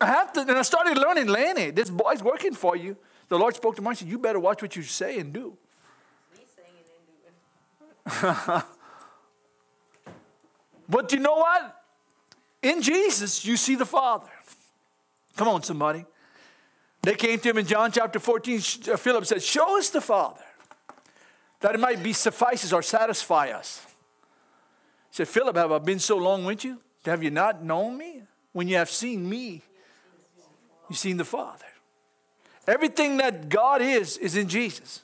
I 0.00 0.06
have 0.06 0.32
to, 0.34 0.40
and 0.40 0.52
I 0.52 0.62
started 0.62 0.96
learning, 0.96 1.26
Lanny, 1.26 1.70
this 1.70 1.90
boy's 1.90 2.22
working 2.22 2.54
for 2.54 2.76
you. 2.76 2.96
The 3.28 3.38
Lord 3.38 3.54
spoke 3.56 3.76
to 3.76 3.82
me 3.82 3.88
and 3.88 3.98
said, 3.98 4.08
You 4.08 4.18
better 4.18 4.38
watch 4.40 4.62
what 4.62 4.76
you 4.76 4.82
say 4.82 5.18
and 5.18 5.32
do. 5.32 5.56
but 10.88 11.12
you 11.12 11.20
know 11.20 11.36
what? 11.36 11.84
In 12.62 12.82
Jesus, 12.82 13.44
you 13.44 13.56
see 13.56 13.74
the 13.74 13.86
Father. 13.86 14.28
Come 15.36 15.48
on, 15.48 15.62
somebody. 15.62 16.04
They 17.02 17.14
came 17.14 17.38
to 17.40 17.50
him 17.50 17.58
in 17.58 17.66
John 17.66 17.90
chapter 17.90 18.18
14. 18.20 18.60
Uh, 18.92 18.96
Philip 18.96 19.26
said, 19.26 19.42
Show 19.42 19.78
us 19.78 19.90
the 19.90 20.00
Father, 20.00 20.44
that 21.60 21.74
it 21.74 21.80
might 21.80 22.02
be 22.02 22.12
suffices 22.12 22.72
or 22.72 22.82
satisfy 22.82 23.50
us. 23.50 23.84
He 25.10 25.16
said, 25.16 25.28
Philip, 25.28 25.56
have 25.56 25.72
I 25.72 25.78
been 25.78 25.98
so 25.98 26.16
long 26.16 26.44
with 26.44 26.64
you? 26.64 26.78
Have 27.04 27.22
you 27.22 27.30
not 27.30 27.64
known 27.64 27.98
me? 27.98 28.22
When 28.52 28.68
you 28.68 28.76
have 28.76 28.90
seen 28.90 29.28
me, 29.28 29.62
you've 30.88 30.98
seen 30.98 31.16
the 31.16 31.24
Father. 31.24 31.64
Everything 32.66 33.16
that 33.16 33.48
God 33.48 33.82
is, 33.82 34.16
is 34.18 34.36
in 34.36 34.48
Jesus. 34.48 35.00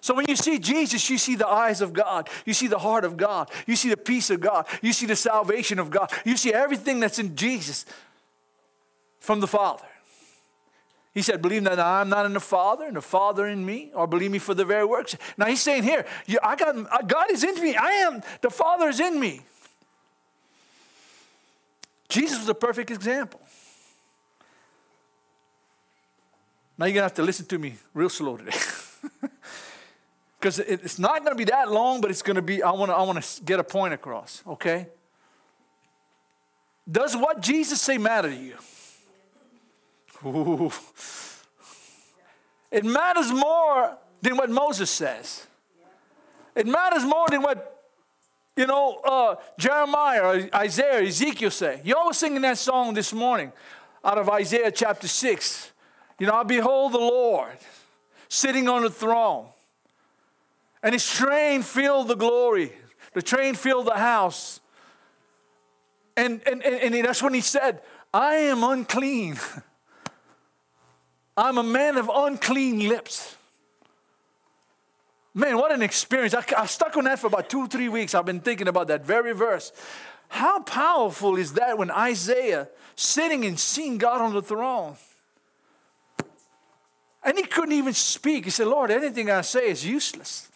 So 0.00 0.14
when 0.14 0.26
you 0.28 0.36
see 0.36 0.58
Jesus, 0.58 1.08
you 1.10 1.18
see 1.18 1.34
the 1.34 1.48
eyes 1.48 1.80
of 1.80 1.92
God. 1.92 2.28
You 2.44 2.54
see 2.54 2.66
the 2.66 2.78
heart 2.78 3.04
of 3.04 3.16
God. 3.16 3.50
You 3.66 3.76
see 3.76 3.88
the 3.88 3.96
peace 3.96 4.30
of 4.30 4.40
God. 4.40 4.66
You 4.82 4.92
see 4.92 5.06
the 5.06 5.16
salvation 5.16 5.78
of 5.78 5.90
God. 5.90 6.12
You 6.24 6.36
see 6.36 6.52
everything 6.52 7.00
that's 7.00 7.18
in 7.18 7.36
Jesus 7.36 7.84
from 9.18 9.40
the 9.40 9.46
Father. 9.46 9.84
He 11.14 11.22
said, 11.22 11.42
Believe 11.42 11.64
that 11.64 11.80
I'm 11.80 12.08
not 12.08 12.26
in 12.26 12.32
the 12.32 12.40
Father 12.40 12.84
and 12.84 12.96
the 12.96 13.02
Father 13.02 13.46
in 13.46 13.66
me, 13.66 13.90
or 13.94 14.06
believe 14.06 14.30
me 14.30 14.38
for 14.38 14.54
the 14.54 14.64
very 14.64 14.84
works. 14.84 15.16
Now 15.36 15.46
he's 15.46 15.60
saying 15.60 15.82
here, 15.82 16.06
I 16.42 16.54
got, 16.54 16.76
uh, 16.76 17.02
God 17.06 17.30
is 17.30 17.42
in 17.42 17.60
me. 17.60 17.74
I 17.74 17.90
am, 18.06 18.22
the 18.40 18.50
Father 18.50 18.88
is 18.88 19.00
in 19.00 19.18
me. 19.18 19.40
Jesus 22.08 22.38
was 22.38 22.48
a 22.48 22.54
perfect 22.54 22.90
example. 22.90 23.40
Now 26.78 26.86
you're 26.86 26.94
going 26.94 27.00
to 27.00 27.06
have 27.06 27.14
to 27.14 27.22
listen 27.22 27.46
to 27.46 27.58
me 27.58 27.74
real 27.92 28.08
slow 28.08 28.36
today. 28.36 28.56
Because 30.38 30.60
it's 30.60 30.98
not 30.98 31.24
going 31.24 31.32
to 31.32 31.38
be 31.38 31.50
that 31.50 31.70
long, 31.70 32.00
but 32.00 32.10
it's 32.10 32.22
going 32.22 32.36
to 32.36 32.42
be, 32.42 32.62
I 32.62 32.70
want 32.70 32.90
to 32.90 32.94
I 32.94 33.02
wanna 33.02 33.22
get 33.44 33.58
a 33.58 33.64
point 33.64 33.94
across, 33.94 34.42
okay? 34.46 34.86
Does 36.90 37.16
what 37.16 37.40
Jesus 37.40 37.80
say 37.80 37.98
matter 37.98 38.30
to 38.30 38.36
you? 38.36 38.54
Ooh. 40.24 40.72
It 42.70 42.84
matters 42.84 43.32
more 43.32 43.98
than 44.20 44.36
what 44.36 44.50
Moses 44.50 44.90
says. 44.90 45.46
It 46.54 46.66
matters 46.66 47.04
more 47.04 47.26
than 47.28 47.42
what 47.42 47.78
you 48.58 48.66
know, 48.66 48.96
uh, 49.04 49.36
Jeremiah 49.56 50.48
Isaiah, 50.52 51.06
Ezekiel 51.06 51.52
say. 51.52 51.80
You 51.84 51.94
all 51.94 52.08
were 52.08 52.12
singing 52.12 52.42
that 52.42 52.58
song 52.58 52.92
this 52.92 53.12
morning 53.12 53.52
out 54.04 54.18
of 54.18 54.28
Isaiah 54.28 54.72
chapter 54.72 55.06
6. 55.06 55.70
You 56.18 56.26
know, 56.26 56.34
I 56.34 56.42
behold 56.42 56.92
the 56.92 56.98
Lord 56.98 57.56
sitting 58.28 58.68
on 58.68 58.82
the 58.82 58.90
throne, 58.90 59.46
and 60.82 60.92
his 60.92 61.08
train 61.08 61.62
filled 61.62 62.08
the 62.08 62.16
glory. 62.16 62.72
The 63.14 63.22
train 63.22 63.54
filled 63.54 63.86
the 63.86 63.96
house. 63.96 64.60
And, 66.16 66.40
and, 66.46 66.62
and, 66.62 66.94
and 66.94 67.04
that's 67.04 67.22
when 67.22 67.34
he 67.34 67.40
said, 67.40 67.80
I 68.12 68.34
am 68.34 68.62
unclean. 68.64 69.38
I'm 71.36 71.58
a 71.58 71.62
man 71.62 71.96
of 71.96 72.10
unclean 72.12 72.88
lips. 72.88 73.36
Man, 75.34 75.56
what 75.56 75.70
an 75.70 75.82
experience. 75.82 76.34
I, 76.34 76.44
I 76.56 76.66
stuck 76.66 76.96
on 76.96 77.04
that 77.04 77.20
for 77.20 77.28
about 77.28 77.48
two, 77.48 77.68
three 77.68 77.88
weeks. 77.88 78.14
I've 78.14 78.26
been 78.26 78.40
thinking 78.40 78.66
about 78.66 78.88
that 78.88 79.04
very 79.04 79.32
verse. 79.32 79.72
How 80.28 80.60
powerful 80.60 81.36
is 81.36 81.52
that 81.54 81.78
when 81.78 81.90
Isaiah 81.90 82.68
sitting 82.96 83.44
and 83.44 83.58
seeing 83.58 83.98
God 83.98 84.20
on 84.20 84.34
the 84.34 84.42
throne? 84.42 84.96
And 87.22 87.36
he 87.36 87.44
couldn't 87.44 87.74
even 87.74 87.94
speak. 87.94 88.44
He 88.44 88.50
said, 88.50 88.66
Lord, 88.66 88.90
anything 88.90 89.30
I 89.30 89.42
say 89.42 89.68
is 89.70 89.86
useless. 89.86 90.48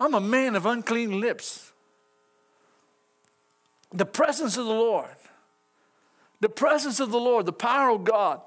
I'm 0.00 0.14
a 0.14 0.20
man 0.20 0.56
of 0.56 0.64
unclean 0.64 1.20
lips. 1.20 1.72
The 3.92 4.06
presence 4.06 4.56
of 4.56 4.64
the 4.64 4.72
Lord, 4.72 5.14
the 6.40 6.48
presence 6.48 7.00
of 7.00 7.10
the 7.10 7.18
Lord, 7.18 7.44
the 7.44 7.52
power 7.52 7.90
of 7.90 8.04
God. 8.04 8.40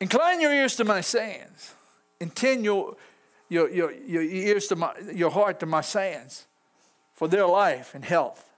Incline 0.00 0.40
your 0.40 0.52
ears 0.52 0.76
to 0.76 0.84
my 0.84 1.00
sayings. 1.00 1.74
Intend 2.20 2.64
your, 2.64 2.96
your, 3.48 3.68
your, 3.68 3.92
your 3.92 4.22
ears 4.22 4.68
to 4.68 4.76
my, 4.76 4.92
your 5.12 5.30
heart 5.30 5.60
to 5.60 5.66
my 5.66 5.80
sayings 5.80 6.46
for 7.14 7.28
their 7.28 7.46
life 7.46 7.94
and 7.94 8.04
health. 8.04 8.48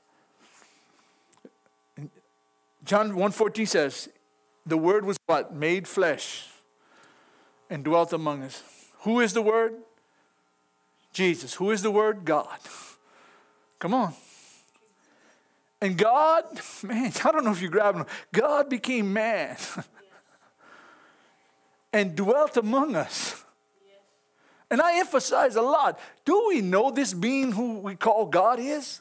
John 2.85 3.13
1.14 3.13 3.67
says, 3.67 4.09
the 4.67 4.77
word 4.77 5.05
was 5.05 5.17
what? 5.27 5.55
Made 5.55 5.89
flesh 5.89 6.49
and 7.71 7.83
dwelt 7.83 8.13
among 8.13 8.43
us. 8.43 8.80
Who 9.01 9.21
is 9.21 9.33
the 9.33 9.43
word? 9.43 9.75
Jesus. 11.13 11.55
Who 11.55 11.71
is 11.71 11.83
the 11.83 11.91
word? 11.91 12.25
God. 12.25 12.59
Come 13.79 13.95
on. 13.95 14.15
And 15.81 15.97
God, 15.97 16.45
man, 16.83 17.13
I 17.25 17.33
don't 17.33 17.45
know 17.45 17.53
if 17.53 17.63
you 17.63 17.71
grab 17.71 17.97
him. 17.97 18.07
God 18.33 18.69
became 18.69 19.13
man 19.13 19.57
and 21.93 22.15
dwelt 22.15 22.57
among 22.57 22.95
us. 22.95 23.43
And 24.71 24.81
I 24.81 24.99
emphasize 24.99 25.57
a 25.57 25.63
lot. 25.63 25.99
Do 26.25 26.47
we 26.49 26.61
know 26.61 26.91
this 26.91 27.13
being 27.13 27.53
who 27.53 27.79
we 27.79 27.97
call 27.97 28.27
God 28.27 28.61
is? 28.61 29.01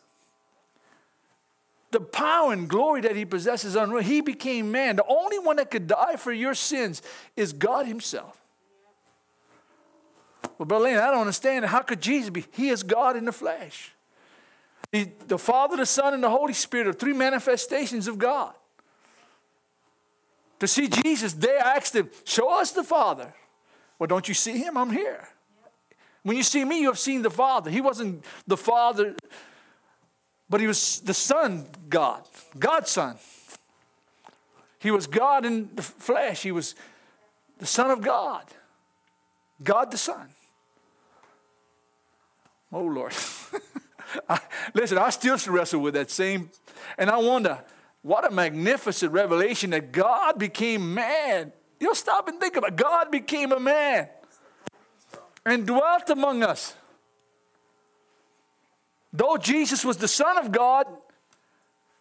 The 1.91 1.99
power 1.99 2.53
and 2.53 2.67
glory 2.67 3.01
that 3.01 3.15
he 3.15 3.25
possesses 3.25 3.75
unreal. 3.75 4.01
He 4.01 4.21
became 4.21 4.71
man. 4.71 4.95
The 4.95 5.05
only 5.05 5.37
one 5.37 5.57
that 5.57 5.69
could 5.69 5.87
die 5.87 6.15
for 6.15 6.31
your 6.31 6.55
sins 6.55 7.01
is 7.35 7.51
God 7.51 7.85
himself. 7.85 8.38
Well, 10.59 10.65
Brother 10.65 10.83
Lane, 10.83 10.97
I 10.97 11.09
don't 11.09 11.21
understand. 11.21 11.65
How 11.65 11.79
could 11.79 12.01
Jesus 12.01 12.29
be? 12.29 12.45
He 12.51 12.67
is 12.67 12.83
God 12.83 13.15
in 13.15 13.23
the 13.23 13.31
flesh. 13.31 13.93
The, 14.91 15.09
the 15.27 15.37
Father, 15.37 15.77
the 15.77 15.85
Son, 15.85 16.13
and 16.13 16.21
the 16.21 16.29
Holy 16.29 16.53
Spirit 16.53 16.87
are 16.87 16.93
three 16.93 17.13
manifestations 17.13 18.07
of 18.07 18.17
God. 18.17 18.53
To 20.59 20.67
see 20.67 20.89
Jesus, 20.89 21.31
they 21.31 21.55
asked 21.55 21.95
him, 21.95 22.09
Show 22.25 22.59
us 22.59 22.71
the 22.71 22.83
Father. 22.83 23.33
Well, 23.97 24.07
don't 24.07 24.27
you 24.27 24.33
see 24.33 24.57
him? 24.57 24.77
I'm 24.77 24.91
here. 24.91 25.29
When 26.23 26.35
you 26.35 26.43
see 26.43 26.65
me, 26.65 26.81
you 26.81 26.87
have 26.87 26.99
seen 26.99 27.21
the 27.21 27.29
Father. 27.29 27.71
He 27.71 27.79
wasn't 27.79 28.25
the 28.45 28.57
Father, 28.57 29.15
but 30.49 30.59
he 30.59 30.67
was 30.67 30.99
the 30.99 31.13
Son, 31.13 31.67
God, 31.87 32.23
God's 32.57 32.89
Son. 32.89 33.15
He 34.79 34.91
was 34.91 35.07
God 35.07 35.45
in 35.45 35.69
the 35.73 35.81
flesh. 35.81 36.43
He 36.43 36.51
was 36.51 36.75
the 37.59 37.65
Son 37.65 37.91
of 37.91 38.01
God, 38.01 38.43
God 39.63 39.91
the 39.91 39.97
Son. 39.97 40.27
Oh, 42.71 42.83
Lord. 42.83 43.13
I, 44.29 44.39
listen, 44.73 44.97
I 44.97 45.09
still 45.09 45.37
wrestle 45.47 45.81
with 45.81 45.93
that 45.93 46.09
same, 46.09 46.49
and 46.97 47.09
I 47.09 47.17
wonder, 47.17 47.63
what 48.01 48.25
a 48.25 48.31
magnificent 48.31 49.11
revelation 49.11 49.71
that 49.71 49.91
God 49.91 50.39
became 50.39 50.93
man. 50.93 51.51
You'll 51.79 51.95
stop 51.95 52.27
and 52.27 52.39
think 52.39 52.55
about 52.55 52.71
it. 52.71 52.75
God 52.77 53.11
became 53.11 53.51
a 53.51 53.59
man 53.59 54.09
and 55.45 55.65
dwelt 55.65 56.09
among 56.09 56.43
us. 56.43 56.75
Though 59.11 59.37
Jesus 59.37 59.83
was 59.83 59.97
the 59.97 60.07
Son 60.07 60.37
of 60.37 60.51
God, 60.51 60.85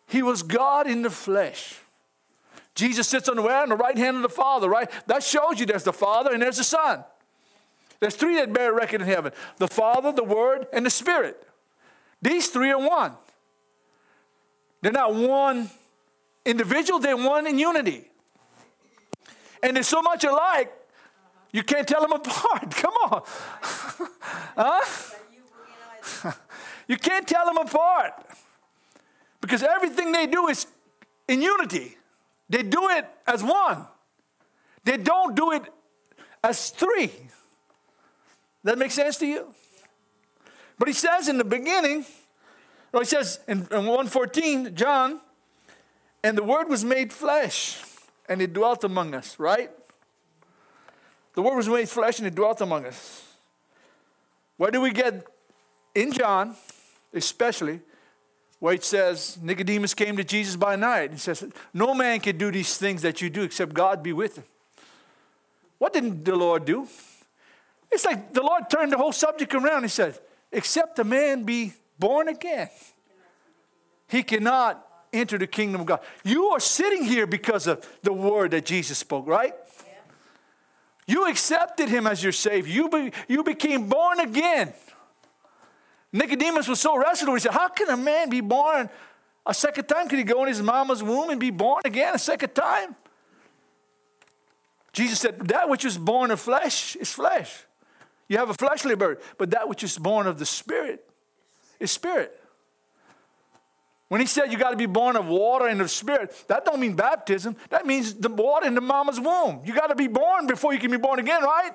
he 0.07 0.23
was 0.23 0.43
God 0.43 0.87
in 0.87 1.03
the 1.03 1.11
flesh. 1.11 1.79
Jesus 2.75 3.09
sits 3.09 3.29
on 3.29 3.37
the, 3.37 3.43
on 3.43 3.71
the 3.71 3.77
right 3.77 3.97
hand 3.97 4.17
of 4.17 4.23
the 4.23 4.29
Father, 4.29 4.69
right? 4.69 4.91
That 5.07 5.23
shows 5.23 5.59
you 5.59 5.67
there's 5.67 5.85
the 5.85 5.93
Father 5.93 6.33
and 6.33 6.43
there's 6.43 6.59
the 6.59 6.65
Son. 6.65 7.03
There's 8.01 8.15
three 8.15 8.37
that 8.37 8.53
bear 8.53 8.73
record 8.73 9.01
in 9.03 9.09
heaven 9.09 9.33
the 9.59 9.69
Father, 9.69 10.13
the 10.13 10.25
Word, 10.25 10.67
and 10.73 10.87
the 10.87 10.91
Spirit. 10.91 11.43
These 12.23 12.49
three 12.49 12.71
are 12.71 12.79
one. 12.79 13.13
They're 14.83 14.93
not 14.93 15.15
one 15.15 15.71
individual, 16.45 17.01
they're 17.01 17.17
one 17.17 17.47
in 17.47 17.59
unity. 17.59 18.11
And 19.63 19.75
they're 19.77 19.83
so 19.83 20.03
much 20.03 20.25
alike 20.25 20.73
you 21.53 21.63
can't 21.63 21.89
tell 21.89 22.03
them 22.03 22.13
apart. 22.21 22.71
Come 22.71 22.95
on. 23.11 23.23
huh? 24.57 26.33
you 26.87 26.97
can't 26.97 27.27
tell 27.27 27.47
them 27.47 27.59
apart. 27.59 28.13
Because 29.41 29.63
everything 29.63 30.13
they 30.13 30.27
do 30.27 30.49
is 30.49 30.67
in 31.27 31.43
unity. 31.43 31.97
They 32.49 32.63
do 32.63 32.89
it 32.91 33.07
as 33.27 33.43
one. 33.43 33.87
They 34.85 34.97
don't 34.97 35.37
do 35.37 35.53
it 35.53 35.63
as 36.43 36.71
three. 36.71 37.11
That 38.65 38.79
makes 38.79 38.95
sense 38.95 39.17
to 39.19 39.27
you? 39.27 39.55
But 40.79 40.89
he 40.89 40.95
says 40.95 41.29
in 41.29 41.39
the 41.39 41.45
beginning, 41.45 42.05
well, 42.93 43.03
he 43.03 43.07
says 43.07 43.41
in, 43.49 43.67
in 43.71 43.87
114, 43.87 44.75
John, 44.75 45.21
and 46.23 46.37
the 46.37 46.43
word 46.43 46.69
was 46.69 46.85
made 46.85 47.13
flesh 47.13 47.83
and 48.29 48.43
it 48.43 48.53
dwelt 48.53 48.85
among 48.85 49.15
us, 49.15 49.39
right? 49.39 49.71
The 51.35 51.43
Word 51.43 51.57
was 51.57 51.69
made 51.69 51.89
flesh 51.89 52.19
and 52.19 52.27
it 52.27 52.35
dwelt 52.35 52.61
among 52.61 52.85
us. 52.85 53.25
Where 54.57 54.71
do 54.71 54.81
we 54.81 54.91
get, 54.91 55.25
in 55.95 56.13
John 56.13 56.57
especially, 57.15 57.81
where 58.59 58.75
it 58.75 58.85
says 58.85 59.39
Nicodemus 59.41 59.95
came 59.95 60.17
to 60.17 60.25
Jesus 60.25 60.57
by 60.57 60.75
night. 60.75 61.13
He 61.13 61.19
says, 61.19 61.45
No 61.73 61.95
man 61.95 62.19
can 62.19 62.37
do 62.37 62.51
these 62.51 62.77
things 62.77 63.03
that 63.03 63.23
you 63.23 63.31
do 63.31 63.43
except 63.43 63.73
God 63.73 64.03
be 64.03 64.13
with 64.13 64.37
him. 64.37 64.45
What 65.79 65.93
didn't 65.93 66.25
the 66.25 66.35
Lord 66.35 66.65
do? 66.65 66.89
It's 67.91 68.05
like 68.05 68.33
the 68.33 68.43
Lord 68.43 68.69
turned 68.71 68.93
the 68.93 68.99
whole 68.99 69.13
subject 69.13 69.55
around. 69.55 69.83
He 69.83 69.89
said, 69.89 70.19
Except 70.53 70.99
a 70.99 71.05
man 71.05 71.45
be 71.45 71.73
born 71.99 72.29
again, 72.29 72.69
he 74.09 74.23
cannot 74.23 74.85
enter 75.13 75.39
the 75.39 75.47
kingdom 75.47 75.83
of 75.83 75.87
God. 75.87 76.01
You 76.25 76.47
are 76.49 76.61
sitting 76.61 77.05
here 77.05 77.27
because 77.27 77.67
of 77.67 77.87
the 78.03 78.13
word 78.13 78.53
that 78.53 78.65
Jesus 78.65 78.99
spoke, 78.99 79.27
right? 79.27 79.55
You 81.07 81.27
accepted 81.27 81.89
him 81.89 82.07
as 82.07 82.23
your 82.23 82.33
Savior. 82.33 82.73
You, 82.73 82.89
be, 82.91 83.13
you 83.29 83.43
became 83.43 83.89
born 83.89 84.21
again. 84.21 84.75
Nicodemus 86.13 86.69
was 86.69 86.81
so 86.81 86.97
wrestled. 86.99 87.35
He 87.35 87.41
said, 87.41 87.53
How 87.53 87.69
can 87.69 87.89
a 87.89 87.97
man 87.97 88.29
be 88.29 88.43
born 88.43 88.91
a 89.47 89.55
second 89.55 89.87
time? 89.87 90.09
Can 90.09 90.19
he 90.19 90.25
go 90.25 90.43
in 90.43 90.49
his 90.49 90.63
mama's 90.63 91.03
womb 91.03 91.31
and 91.31 91.41
be 91.41 91.51
born 91.51 91.83
again 91.87 92.15
a 92.15 92.19
second 92.19 92.55
time? 92.55 92.95
Jesus 94.93 95.21
said, 95.21 95.49
That 95.49 95.69
which 95.69 95.85
is 95.85 95.97
born 95.97 96.31
of 96.31 96.41
flesh 96.41 96.97
is 96.97 97.11
flesh. 97.11 97.65
You 98.29 98.39
have 98.39 98.51
a 98.51 98.55
fleshly 98.55 98.95
birth, 98.95 99.35
but 99.39 99.51
that 99.51 99.69
which 99.69 99.83
is 99.83 99.97
born 99.99 100.27
of 100.27 100.39
the 100.39 100.47
Spirit 100.47 101.09
is 101.81 101.91
spirit. 101.91 102.39
When 104.09 104.21
he 104.21 104.27
said 104.27 104.51
you 104.51 104.59
got 104.59 104.71
to 104.71 104.77
be 104.77 104.87
born 104.87 105.17
of 105.17 105.27
water 105.27 105.67
and 105.67 105.81
of 105.81 105.91
spirit, 105.91 106.35
that 106.49 106.65
don't 106.65 106.81
mean 106.81 106.95
baptism. 106.95 107.57
That 107.69 107.87
means 107.87 108.15
the 108.15 108.31
water 108.31 108.67
in 108.67 108.75
the 108.75 108.81
mama's 108.81 109.21
womb. 109.21 109.61
You 109.67 109.75
got 109.75 109.89
to 109.89 109.95
be 109.95 110.09
born 110.09 110.47
before 110.47 110.73
you 110.73 110.81
can 110.81 110.91
be 110.91 110.97
born 110.97 111.19
again, 111.19 111.43
right? 111.43 111.73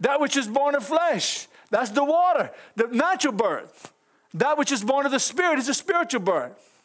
That 0.00 0.20
which 0.20 0.36
is 0.36 0.46
born 0.46 0.76
of 0.76 0.84
flesh, 0.84 1.48
that's 1.70 1.90
the 1.90 2.04
water, 2.04 2.52
the 2.76 2.86
natural 2.86 3.32
birth. 3.32 3.92
That 4.34 4.58
which 4.58 4.70
is 4.70 4.84
born 4.84 5.06
of 5.06 5.12
the 5.12 5.18
spirit 5.18 5.58
is 5.58 5.68
a 5.68 5.74
spiritual 5.74 6.20
birth. 6.20 6.82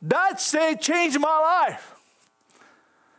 That 0.00 0.40
say 0.40 0.76
changed 0.76 1.20
my 1.20 1.66
life. 1.68 1.95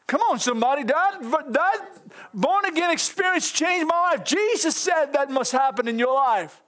Come 0.08 0.22
on, 0.22 0.40
somebody. 0.40 0.84
That, 0.84 1.20
that 1.50 1.88
born 2.34 2.66
again 2.66 2.92
experience 2.92 3.52
changed 3.52 3.88
my 3.88 4.14
life. 4.14 4.24
Jesus 4.24 4.76
said 4.76 5.12
that 5.14 5.30
must 5.30 5.52
happen 5.52 5.88
in 5.88 6.00
your 6.00 6.16
life. 6.16 6.62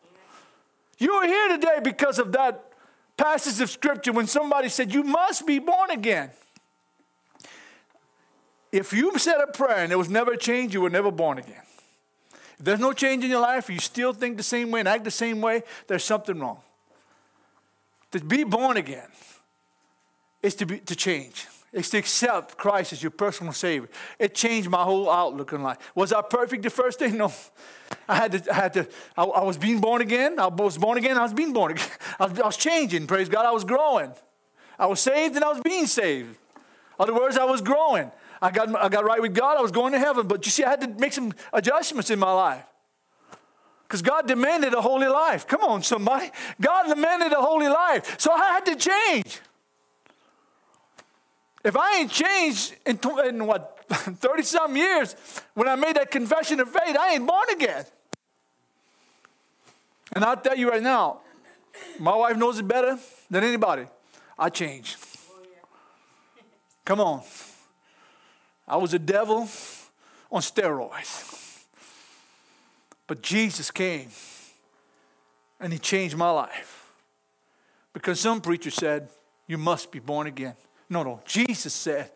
You 0.98 1.14
are 1.14 1.26
here 1.26 1.48
today 1.48 1.80
because 1.82 2.20
of 2.20 2.34
that 2.34 2.74
passage 3.16 3.62
of 3.62 3.70
scripture 3.70 4.12
when 4.12 4.28
somebody 4.28 4.68
said, 4.68 4.94
You 4.94 5.04
must 5.04 5.48
be 5.48 5.60
born 5.60 5.90
again. 5.90 6.32
If 8.72 8.94
you 8.94 9.18
said 9.18 9.38
a 9.42 9.48
prayer 9.48 9.78
and 9.78 9.92
there 9.92 9.98
was 9.98 10.10
never 10.10 10.34
a 10.34 10.38
change, 10.38 10.74
you 10.74 10.82
were 10.82 10.90
never 10.90 11.10
born 11.10 11.38
again. 11.38 11.64
If 12.60 12.66
there's 12.66 12.80
no 12.80 12.92
change 12.92 13.24
in 13.24 13.30
your 13.30 13.42
life, 13.42 13.70
you 13.70 13.80
still 13.80 14.14
think 14.14 14.36
the 14.36 14.44
same 14.44 14.70
way 14.70 14.82
and 14.82 14.90
act 14.90 15.06
the 15.06 15.12
same 15.12 15.40
way, 15.40 15.64
there's 15.88 16.04
something 16.04 16.38
wrong. 16.38 16.60
To 18.12 18.20
be 18.20 18.44
born 18.44 18.76
again 18.76 19.08
is 20.44 20.56
to, 20.56 20.66
be, 20.66 20.80
to 20.80 20.96
change. 20.96 21.48
It's 21.72 21.90
to 21.92 21.98
accept 21.98 22.58
Christ 22.58 22.94
as 22.94 23.04
your 23.04 23.12
personal 23.12 23.54
Savior. 23.54 23.90
It 24.18 24.34
changed 24.34 24.70
my 24.70 24.84
whole 24.84 25.10
outlook 25.10 25.54
in 25.54 25.62
life. 25.62 25.78
Was 25.94 26.12
I 26.12 26.22
perfect 26.22 26.64
the 26.64 26.70
first 26.70 27.00
day? 27.00 27.12
No. 27.20 27.34
I 28.08 28.16
had 28.16 28.32
to, 28.32 28.52
I 28.52 28.56
had 28.56 28.74
to, 28.74 28.88
I, 29.18 29.24
I 29.24 29.44
was 29.44 29.58
being 29.58 29.82
born 29.82 30.02
again. 30.02 30.40
I 30.40 30.48
was 30.48 30.78
born 30.78 30.98
again. 30.98 31.18
I 31.18 31.24
was 31.24 31.34
being 31.34 31.54
born 31.54 31.72
again. 31.72 31.88
I 32.20 32.28
was, 32.28 32.40
I 32.40 32.46
was 32.46 32.58
changing. 32.58 33.08
Praise 33.08 33.30
God. 33.30 33.46
I 33.46 33.52
was 33.52 33.64
growing. 33.64 34.14
I 34.78 34.86
was 34.86 35.00
saved 35.00 35.36
and 35.36 35.44
I 35.44 35.50
was 35.50 35.60
being 35.62 35.86
saved. 35.86 36.38
Other 37.00 37.14
words, 37.14 37.38
I 37.38 37.46
was 37.46 37.62
growing. 37.62 38.12
I 38.42 38.52
got, 38.52 38.74
I 38.76 38.90
got 38.90 39.06
right 39.06 39.22
with 39.22 39.34
God. 39.34 39.58
I 39.58 39.62
was 39.62 39.72
going 39.72 39.94
to 39.94 40.00
heaven. 40.00 40.28
But 40.28 40.46
you 40.46 40.52
see, 40.52 40.64
I 40.64 40.70
had 40.70 40.82
to 40.82 40.88
make 40.88 41.14
some 41.14 41.34
adjustments 41.52 42.10
in 42.10 42.20
my 42.20 42.32
life. 42.32 42.66
Because 43.84 44.02
God 44.04 44.28
demanded 44.28 44.74
a 44.76 44.82
holy 44.82 45.08
life. 45.08 45.48
Come 45.48 45.62
on, 45.62 45.82
somebody. 45.82 46.30
God 46.62 46.88
demanded 46.88 47.34
a 47.34 47.42
holy 47.42 47.68
life. 47.68 48.20
So 48.20 48.32
I 48.32 48.54
had 48.54 48.66
to 48.68 48.76
change. 48.76 49.42
If 51.64 51.76
I 51.76 51.98
ain't 51.98 52.12
changed 52.12 52.76
in, 52.86 53.00
in 53.26 53.46
what, 53.46 53.86
30 53.90 54.44
some 54.44 54.78
years, 54.78 55.16
when 55.54 55.68
I 55.68 55.76
made 55.76 55.96
that 55.98 56.10
confession 56.10 56.60
of 56.60 56.70
faith, 56.70 56.96
I 56.98 57.14
ain't 57.14 57.28
born 57.28 57.50
again. 57.52 57.86
And 60.14 60.24
I'll 60.24 60.38
tell 60.38 60.58
you 60.58 60.70
right 60.70 60.82
now, 60.82 61.20
my 62.00 62.16
wife 62.16 62.38
knows 62.38 62.60
it 62.60 62.68
better 62.68 62.98
than 63.30 63.44
anybody. 63.44 63.86
I 64.38 64.50
changed. 64.50 64.98
Come 66.86 67.02
on. 67.02 67.22
I 68.68 68.78
was 68.78 68.94
a 68.94 69.00
devil 69.00 69.48
on 70.32 70.42
steroids. 70.42 71.64
But 73.06 73.22
Jesus 73.22 73.72
came 73.72 74.10
and 75.60 75.74
he 75.74 75.80
changed 75.80 76.16
my 76.16 76.30
life. 76.30 76.94
Because 77.92 78.20
some 78.20 78.40
preacher 78.40 78.72
said, 78.72 79.10
You 79.48 79.58
must 79.58 79.92
be 79.92 80.00
born 80.00 80.28
again. 80.28 80.56
No, 80.90 81.04
no. 81.04 81.22
Jesus 81.26 81.74
said, 81.74 82.12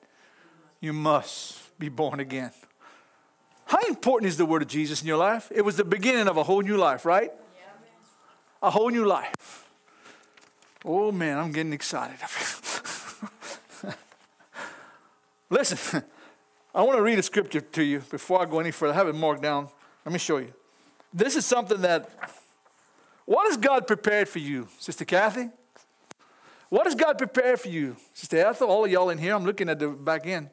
You 0.80 0.94
must 0.94 1.78
be 1.78 1.90
born 1.90 2.20
again. 2.20 2.52
How 3.66 3.80
important 3.88 4.28
is 4.28 4.38
the 4.38 4.46
word 4.46 4.62
of 4.62 4.68
Jesus 4.68 5.02
in 5.02 5.08
your 5.08 5.18
life? 5.18 5.52
It 5.54 5.62
was 5.62 5.78
the 5.78 5.84
beginning 5.84 6.28
of 6.28 6.38
a 6.38 6.44
whole 6.44 6.62
new 6.62 6.78
life, 6.78 7.06
right? 7.06 7.32
A 8.62 8.70
whole 8.70 8.90
new 8.90 9.06
life. 9.06 9.70
Oh 10.86 11.12
man, 11.12 11.38
I'm 11.38 11.52
getting 11.52 11.74
excited. 11.74 12.18
Listen, 15.50 16.04
I 16.74 16.82
want 16.82 16.98
to 16.98 17.04
read 17.04 17.20
a 17.20 17.24
scripture 17.24 17.62
to 17.62 17.84
you 17.84 18.00
before 18.00 18.42
I 18.42 18.46
go 18.46 18.60
any 18.60 18.72
further. 18.72 18.94
I 18.94 18.98
have 18.98 19.08
it 19.08 19.16
marked 19.16 19.42
down. 19.42 19.70
Let 20.06 20.12
me 20.12 20.20
show 20.20 20.38
you. 20.38 20.54
This 21.14 21.36
is 21.36 21.46
something 21.46 21.82
that, 21.82 22.10
what 23.26 23.48
has 23.48 23.58
God 23.58 23.86
prepared 23.86 24.28
for 24.28 24.40
you, 24.40 24.68
Sister 24.80 25.06
Kathy? 25.06 25.50
What 26.74 26.88
has 26.88 26.96
God 26.96 27.20
prepared 27.20 27.60
for 27.60 27.70
you, 27.70 27.96
Sister 28.16 28.38
Ethel? 28.38 28.68
All 28.68 28.84
of 28.84 28.90
y'all 28.90 29.12
in 29.12 29.20
here, 29.20 29.36
I'm 29.36 29.46
looking 29.46 29.70
at 29.70 29.78
the 29.78 29.90
back 29.90 30.26
end. 30.26 30.50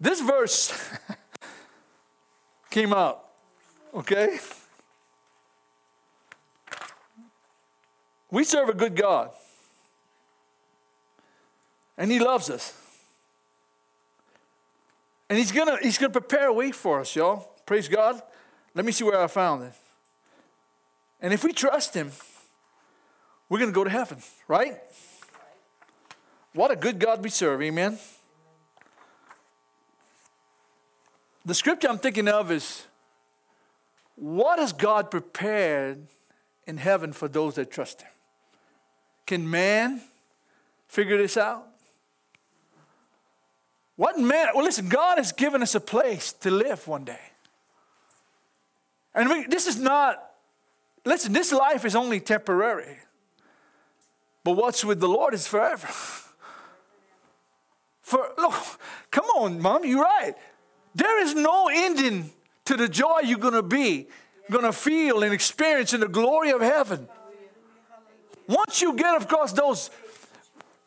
This 0.00 0.20
verse 0.20 0.72
came 2.70 2.92
up, 2.92 3.34
okay? 3.92 4.38
We 8.30 8.44
serve 8.44 8.68
a 8.68 8.74
good 8.74 8.94
God, 8.94 9.32
and 11.98 12.12
He 12.12 12.20
loves 12.20 12.48
us. 12.48 12.72
And 15.28 15.40
he's 15.40 15.50
gonna 15.50 15.78
he's 15.82 15.98
gonna 15.98 16.12
prepare 16.12 16.46
a 16.46 16.52
way 16.52 16.70
for 16.70 17.00
us, 17.00 17.16
y'all. 17.16 17.50
Praise 17.66 17.88
God. 17.88 18.22
Let 18.76 18.84
me 18.84 18.92
see 18.92 19.02
where 19.02 19.20
I 19.20 19.26
found 19.26 19.64
it. 19.64 19.72
And 21.20 21.32
if 21.32 21.42
we 21.42 21.52
trust 21.52 21.94
him, 21.94 22.12
we're 23.52 23.58
gonna 23.58 23.70
go 23.70 23.84
to 23.84 23.90
heaven, 23.90 24.16
right? 24.48 24.78
What 26.54 26.70
a 26.70 26.76
good 26.76 26.98
God 26.98 27.22
we 27.22 27.28
serve, 27.28 27.60
amen. 27.60 27.98
The 31.44 31.52
scripture 31.52 31.88
I'm 31.90 31.98
thinking 31.98 32.28
of 32.28 32.50
is 32.50 32.86
what 34.16 34.58
has 34.58 34.72
God 34.72 35.10
prepared 35.10 36.06
in 36.66 36.78
heaven 36.78 37.12
for 37.12 37.28
those 37.28 37.56
that 37.56 37.70
trust 37.70 38.00
him? 38.00 38.10
Can 39.26 39.50
man 39.50 40.00
figure 40.88 41.18
this 41.18 41.36
out? 41.36 41.66
What 43.96 44.18
man? 44.18 44.48
Well, 44.54 44.64
listen, 44.64 44.88
God 44.88 45.18
has 45.18 45.30
given 45.30 45.60
us 45.60 45.74
a 45.74 45.80
place 45.80 46.32
to 46.32 46.50
live 46.50 46.88
one 46.88 47.04
day. 47.04 47.20
And 49.14 49.28
we, 49.28 49.44
this 49.44 49.66
is 49.66 49.78
not, 49.78 50.24
listen, 51.04 51.34
this 51.34 51.52
life 51.52 51.84
is 51.84 51.94
only 51.94 52.18
temporary. 52.18 52.96
But 54.44 54.52
what's 54.52 54.84
with 54.84 55.00
the 55.00 55.08
Lord 55.08 55.34
is 55.34 55.46
forever. 55.46 55.86
For 58.02 58.28
look, 58.36 58.54
come 59.10 59.26
on, 59.36 59.60
mom, 59.60 59.84
you're 59.84 60.02
right. 60.02 60.34
There 60.94 61.22
is 61.22 61.34
no 61.34 61.68
ending 61.72 62.30
to 62.66 62.76
the 62.76 62.88
joy 62.88 63.20
you're 63.24 63.38
gonna 63.38 63.62
be, 63.62 64.08
gonna 64.50 64.72
feel 64.72 65.22
and 65.22 65.32
experience 65.32 65.92
in 65.92 66.00
the 66.00 66.08
glory 66.08 66.50
of 66.50 66.60
heaven. 66.60 67.08
Once 68.48 68.82
you 68.82 68.94
get 68.94 69.22
across 69.22 69.52
those 69.52 69.90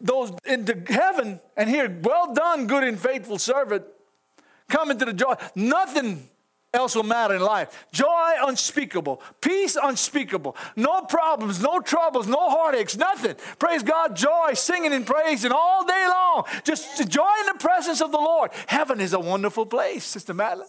those 0.02 0.32
into 0.46 0.84
heaven 0.88 1.40
and 1.56 1.70
hear, 1.70 1.90
well 2.04 2.34
done, 2.34 2.68
good 2.68 2.84
and 2.84 3.00
faithful 3.00 3.40
servant, 3.40 3.86
come 4.68 4.92
into 4.92 5.06
the 5.06 5.14
joy. 5.14 5.34
Nothing 5.56 6.28
else 6.76 6.96
will 6.96 7.04
matter 7.04 7.36
in 7.36 7.42
life. 7.42 7.86
Joy 7.92 8.34
unspeakable, 8.42 9.22
peace 9.42 9.78
unspeakable, 9.82 10.56
no 10.76 11.02
problems, 11.02 11.62
no 11.62 11.80
troubles, 11.80 12.28
no 12.28 12.50
heartaches, 12.50 12.98
nothing. 12.98 13.36
Praise 13.58 13.82
God, 13.82 14.16
joy, 14.16 14.54
singing 14.54 14.94
and 14.94 15.06
praising 15.06 15.52
all 15.52 15.86
day 15.86 16.08
long. 16.08 16.44
Just 16.64 17.10
joy 17.10 17.32
in 17.42 17.46
the 17.48 17.60
presence 17.60 18.02
of 18.02 18.12
the 18.12 18.18
Lord. 18.18 18.52
Heaven 18.68 19.02
is 19.02 19.14
a 19.14 19.20
wonderful 19.20 19.66
place, 19.66 20.04
Sister 20.04 20.34
Madeline. 20.34 20.68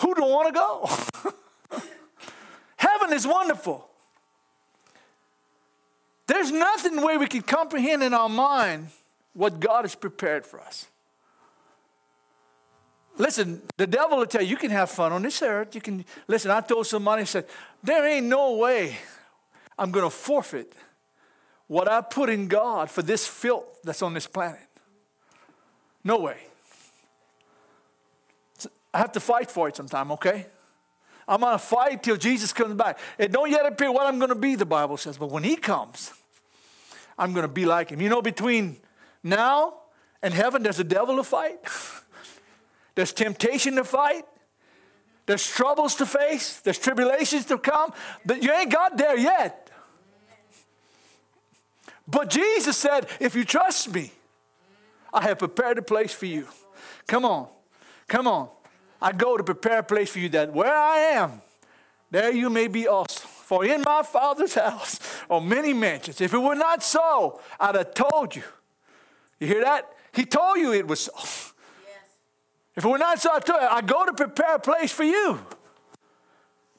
Who 0.00 0.14
don't 0.14 0.30
want 0.30 0.48
to 0.48 0.52
go? 0.52 1.80
Heaven 2.76 3.12
is 3.12 3.26
wonderful. 3.26 3.88
There's 6.26 6.50
nothing 6.50 7.02
way 7.02 7.16
we 7.16 7.26
can 7.26 7.42
comprehend 7.42 8.02
in 8.02 8.14
our 8.14 8.28
mind 8.28 8.88
what 9.34 9.60
God 9.60 9.82
has 9.84 9.94
prepared 9.94 10.44
for 10.44 10.60
us. 10.60 10.88
Listen, 13.18 13.62
the 13.76 13.86
devil 13.86 14.18
will 14.18 14.26
tell 14.26 14.42
you 14.42 14.48
you 14.48 14.56
can 14.56 14.70
have 14.70 14.90
fun 14.90 15.12
on 15.12 15.22
this 15.22 15.42
earth. 15.42 15.74
You 15.74 15.80
can 15.80 16.04
listen. 16.26 16.50
I 16.50 16.60
told 16.60 16.86
somebody, 16.86 17.22
I 17.22 17.24
said, 17.24 17.46
there 17.82 18.06
ain't 18.06 18.26
no 18.26 18.56
way 18.56 18.96
I'm 19.78 19.90
going 19.90 20.04
to 20.04 20.10
forfeit 20.10 20.72
what 21.66 21.88
I 21.88 22.00
put 22.00 22.30
in 22.30 22.48
God 22.48 22.90
for 22.90 23.02
this 23.02 23.26
filth 23.26 23.80
that's 23.82 24.02
on 24.02 24.14
this 24.14 24.26
planet. 24.26 24.60
No 26.04 26.18
way. 26.18 26.38
I 28.92 28.98
have 28.98 29.12
to 29.12 29.20
fight 29.20 29.50
for 29.50 29.68
it 29.68 29.76
sometime, 29.76 30.12
okay? 30.12 30.46
I'm 31.26 31.40
going 31.40 31.52
to 31.52 31.58
fight 31.58 32.02
till 32.02 32.16
Jesus 32.16 32.52
comes 32.52 32.74
back. 32.74 32.98
It 33.16 33.32
don't 33.32 33.50
yet 33.50 33.64
appear 33.64 33.90
what 33.90 34.06
I'm 34.06 34.18
going 34.18 34.28
to 34.28 34.34
be, 34.34 34.54
the 34.54 34.66
Bible 34.66 34.96
says, 34.96 35.16
but 35.16 35.30
when 35.30 35.44
he 35.44 35.56
comes, 35.56 36.12
I'm 37.18 37.32
going 37.32 37.46
to 37.46 37.52
be 37.52 37.64
like 37.64 37.90
him. 37.90 38.00
You 38.00 38.08
know, 38.08 38.20
between 38.20 38.76
now 39.22 39.74
and 40.22 40.34
heaven, 40.34 40.62
there's 40.62 40.80
a 40.80 40.84
devil 40.84 41.16
to 41.16 41.24
fight, 41.24 41.60
there's 42.94 43.12
temptation 43.12 43.76
to 43.76 43.84
fight, 43.84 44.24
there's 45.26 45.46
troubles 45.46 45.94
to 45.96 46.06
face, 46.06 46.60
there's 46.60 46.78
tribulations 46.78 47.46
to 47.46 47.58
come, 47.58 47.92
but 48.24 48.42
you 48.42 48.52
ain't 48.52 48.70
got 48.70 48.96
there 48.96 49.16
yet. 49.16 49.70
But 52.06 52.30
Jesus 52.30 52.76
said, 52.76 53.06
if 53.20 53.34
you 53.34 53.44
trust 53.44 53.92
me, 53.94 54.12
I 55.12 55.22
have 55.22 55.38
prepared 55.38 55.78
a 55.78 55.82
place 55.82 56.12
for 56.12 56.26
you. 56.26 56.48
Come 57.06 57.24
on, 57.24 57.48
come 58.08 58.26
on. 58.26 58.48
I 59.00 59.12
go 59.12 59.36
to 59.36 59.44
prepare 59.44 59.80
a 59.80 59.82
place 59.82 60.10
for 60.10 60.18
you 60.18 60.28
that 60.30 60.52
where 60.52 60.74
I 60.74 60.98
am, 60.98 61.42
there 62.10 62.32
you 62.32 62.50
may 62.50 62.68
be 62.68 62.86
also. 62.86 63.26
For 63.26 63.64
in 63.64 63.82
my 63.82 64.02
Father's 64.02 64.54
house 64.54 64.98
are 65.28 65.40
many 65.40 65.72
mansions. 65.72 66.20
If 66.20 66.32
it 66.32 66.38
were 66.38 66.54
not 66.54 66.82
so, 66.82 67.40
I'd 67.58 67.74
have 67.74 67.94
told 67.94 68.36
you. 68.36 68.44
You 69.40 69.46
hear 69.46 69.62
that? 69.62 69.92
He 70.12 70.24
told 70.24 70.58
you 70.58 70.72
it 70.72 70.86
was 70.86 71.00
so. 71.00 71.51
If 72.76 72.84
it 72.84 72.88
were 72.88 72.98
not 72.98 73.20
so, 73.20 73.30
I 73.32 73.40
you, 73.46 73.54
I 73.54 73.80
go 73.82 74.06
to 74.06 74.12
prepare 74.12 74.54
a 74.54 74.58
place 74.58 74.92
for 74.92 75.04
you 75.04 75.40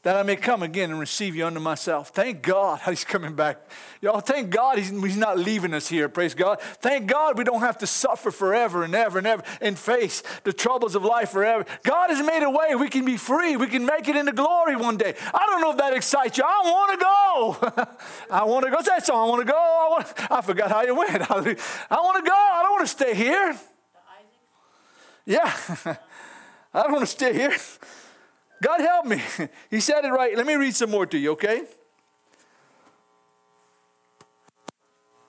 that 0.03 0.17
I 0.17 0.23
may 0.23 0.35
come 0.35 0.63
again 0.63 0.91
and 0.91 0.99
receive 0.99 1.33
you 1.33 1.47
unto 1.47 1.61
myself. 1.61 2.09
Thank 2.09 2.41
God 2.41 2.81
he's 2.85 3.03
coming 3.03 3.35
back. 3.35 3.69
Y'all, 4.01 4.19
thank 4.19 4.49
God 4.49 4.77
he's, 4.77 4.89
he's 4.89 5.17
not 5.17 5.39
leaving 5.39 5.73
us 5.73 5.87
here. 5.87 6.09
Praise 6.09 6.33
God. 6.33 6.61
Thank 6.61 7.07
God 7.07 7.37
we 7.37 7.45
don't 7.45 7.61
have 7.61 7.77
to 7.79 7.87
suffer 7.87 8.29
forever 8.29 8.83
and 8.83 8.93
ever 8.93 9.17
and 9.17 9.25
ever 9.25 9.43
and 9.61 9.79
face 9.79 10.21
the 10.43 10.51
troubles 10.51 10.95
of 10.95 11.03
life 11.03 11.29
forever. 11.29 11.65
God 11.83 12.09
has 12.09 12.25
made 12.25 12.43
a 12.43 12.49
way. 12.49 12.75
We 12.75 12.89
can 12.89 13.05
be 13.05 13.17
free. 13.17 13.55
We 13.55 13.67
can 13.67 13.85
make 13.85 14.07
it 14.09 14.15
into 14.15 14.33
glory 14.33 14.75
one 14.75 14.97
day. 14.97 15.15
I 15.33 15.45
don't 15.49 15.61
know 15.61 15.71
if 15.71 15.77
that 15.77 15.93
excites 15.93 16.37
you. 16.37 16.43
I 16.45 16.61
want 16.65 16.99
to 16.99 17.05
go. 17.85 17.93
I 18.29 18.43
want 18.43 18.65
to 18.65 18.71
go. 18.71 18.81
That's 18.81 19.09
all. 19.09 19.25
I 19.25 19.29
want 19.29 19.47
to 19.47 19.51
go. 19.51 19.57
I, 19.57 19.87
want, 19.89 20.31
I 20.31 20.41
forgot 20.41 20.69
how 20.69 20.81
you 20.81 20.95
went. 20.95 21.09
I 21.31 21.35
want 21.35 21.45
to 21.55 22.29
go. 22.29 22.35
I 22.35 22.59
don't 22.61 22.71
want 22.71 22.83
to 22.83 22.87
stay 22.87 23.15
here. 23.15 23.57
Yeah. 25.25 25.53
I 26.73 26.83
don't 26.83 26.91
want 26.91 27.03
to 27.03 27.07
stay 27.07 27.33
here. 27.33 27.55
God 28.61 28.79
help 28.79 29.05
me. 29.05 29.21
He 29.69 29.79
said 29.79 30.05
it 30.05 30.09
right. 30.09 30.35
Let 30.35 30.45
me 30.45 30.55
read 30.55 30.75
some 30.75 30.89
more 30.89 31.05
to 31.05 31.17
you, 31.17 31.31
okay? 31.31 31.63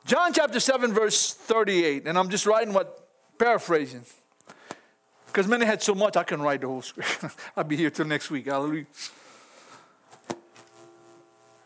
John 0.06 0.32
chapter 0.32 0.60
7, 0.60 0.92
verse 0.92 1.32
38. 1.32 2.06
And 2.06 2.18
I'm 2.18 2.28
just 2.28 2.46
writing 2.46 2.74
what, 2.74 3.08
paraphrasing. 3.38 4.04
Because 5.26 5.48
many 5.48 5.64
had 5.66 5.82
so 5.82 5.94
much, 5.94 6.16
I 6.16 6.22
can 6.22 6.40
write 6.40 6.60
the 6.60 6.68
whole 6.68 6.82
script. 6.82 7.24
I'll 7.56 7.64
be 7.64 7.76
here 7.76 7.90
till 7.90 8.06
next 8.06 8.30
week. 8.30 8.46
Hallelujah. 8.46 8.86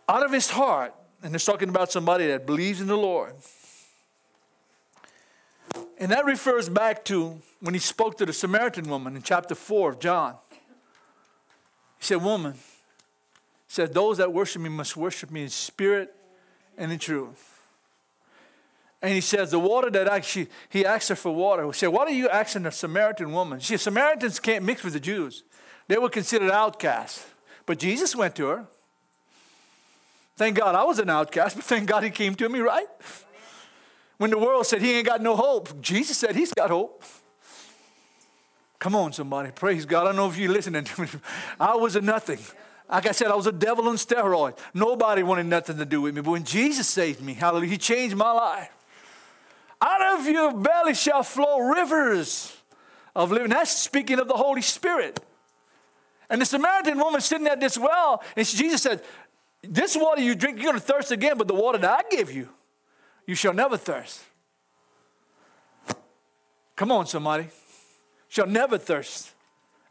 Out 0.09 0.25
of 0.25 0.33
his 0.33 0.49
heart, 0.49 0.95
and 1.23 1.35
it's 1.35 1.45
talking 1.45 1.69
about 1.69 1.93
somebody 1.93 2.29
that 2.29 2.47
believes 2.47 2.81
in 2.81 2.87
the 2.87 2.97
Lord. 2.97 3.35
And 5.99 6.13
that 6.13 6.25
refers 6.25 6.69
back 6.69 7.05
to 7.07 7.41
when 7.61 7.75
he 7.75 7.81
spoke 7.81 8.17
to 8.19 8.27
the 8.27 8.33
Samaritan 8.33 8.89
woman 8.89 9.17
in 9.17 9.23
chapter 9.23 9.55
4 9.55 9.91
of 9.91 9.99
John. 9.99 10.37
He 11.99 12.05
said, 12.05 12.23
Woman, 12.23 12.53
he 12.53 12.59
said, 13.67 13.93
Those 13.93 14.19
that 14.19 14.33
worship 14.33 14.63
me 14.63 14.69
must 14.69 14.97
worship 14.97 15.31
me 15.31 15.43
in 15.43 15.49
spirit 15.49 16.15
and 16.77 16.93
in 16.93 17.01
truth. 17.01 17.59
And 19.03 19.13
he 19.13 19.21
says, 19.21 19.51
The 19.51 19.59
water 19.59 19.91
that 19.91 20.07
actually, 20.07 20.49
he 20.69 20.87
asked 20.87 21.09
her 21.09 21.17
for 21.17 21.35
water. 21.35 21.67
He 21.67 21.73
said, 21.73 21.89
What 21.89 22.07
are 22.07 22.13
you 22.13 22.29
asking 22.29 22.67
a 22.67 22.73
Samaritan 22.73 23.33
woman? 23.33 23.59
She 23.59 23.77
said, 23.77 23.81
Samaritans 23.81 24.39
can't 24.39 24.65
mix 24.65 24.85
with 24.85 24.93
the 24.93 25.01
Jews, 25.01 25.43
they 25.89 25.99
were 25.99 26.11
considered 26.11 26.53
outcasts. 26.53 27.27
But 27.67 27.81
Jesus 27.81 28.17
went 28.17 28.35
to 28.37 28.47
her. 28.47 28.67
Thank 30.37 30.57
God 30.57 30.77
I 30.77 30.85
was 30.85 31.01
an 31.01 31.11
outcast, 31.11 31.57
but 31.57 31.65
thank 31.65 31.89
God 31.89 32.05
he 32.05 32.11
came 32.11 32.37
to 32.37 32.49
me, 32.49 32.61
right? 32.61 32.87
When 34.19 34.31
the 34.31 34.39
world 34.39 34.67
said 34.67 34.83
he 34.83 34.95
ain't 34.95 35.07
got 35.07 35.23
no 35.23 35.37
hope, 35.37 35.81
Jesus 35.81 36.19
said 36.19 36.37
he's 36.37 36.53
got 36.53 36.71
hope. 36.71 37.03
Come 38.79 38.95
on, 38.95 39.13
somebody. 39.13 39.51
Praise 39.51 39.87
God. 39.87 40.03
I 40.03 40.05
don't 40.07 40.17
know 40.17 40.29
if 40.29 40.37
you're 40.37 40.53
listening 40.53 40.85
to 40.85 41.03
me. 41.03 41.09
I 41.61 41.75
was 41.75 41.97
a 41.97 42.01
nothing. 42.01 42.39
Like 42.89 43.07
I 43.07 43.13
said, 43.13 43.29
I 43.29 43.35
was 43.35 43.47
a 43.47 43.53
devil 43.53 43.89
on 43.89 43.97
steroids. 43.97 44.59
Nobody 44.73 45.23
wanted 45.23 45.47
nothing 45.47 45.77
to 45.79 45.85
do 45.85 46.01
with 46.01 46.15
me. 46.15 46.21
But 46.21 46.31
when 46.31 46.45
Jesus 46.45 46.89
saved 46.89 47.21
me, 47.21 47.35
hallelujah, 47.35 47.71
he 47.71 47.79
changed 47.79 48.17
my 48.17 48.31
life. 48.31 48.71
Out 49.81 50.19
of 50.19 50.27
your 50.27 50.53
belly 50.53 50.95
shall 50.95 51.23
flow 51.23 51.61
rivers 51.61 52.57
of 53.15 53.31
living. 53.31 53.51
That's 53.51 53.71
speaking 53.71 54.19
of 54.19 54.27
the 54.27 54.35
Holy 54.35 54.63
Spirit. 54.63 55.21
And 56.31 56.41
the 56.41 56.47
Samaritan 56.47 56.99
woman 56.99 57.21
sitting 57.21 57.47
at 57.47 57.61
this 57.61 57.79
well, 57.79 58.23
and 58.37 58.47
Jesus 58.47 58.83
said, 58.83 59.03
This 59.63 59.97
water 59.97 60.21
you 60.21 60.35
drink, 60.35 60.57
you're 60.57 60.73
going 60.73 60.81
to 60.81 60.81
thirst 60.81 61.11
again, 61.11 61.39
but 61.39 61.49
the 61.49 61.55
water 61.55 61.79
that 61.79 61.91
I 61.91 62.15
give 62.15 62.33
you, 62.33 62.49
you 63.29 63.35
shall 63.35 63.53
never 63.53 63.77
thirst. 63.77 64.25
Come 66.75 66.91
on, 66.91 67.07
somebody 67.07 67.49
shall 68.27 68.47
never 68.47 68.79
thirst. 68.79 69.35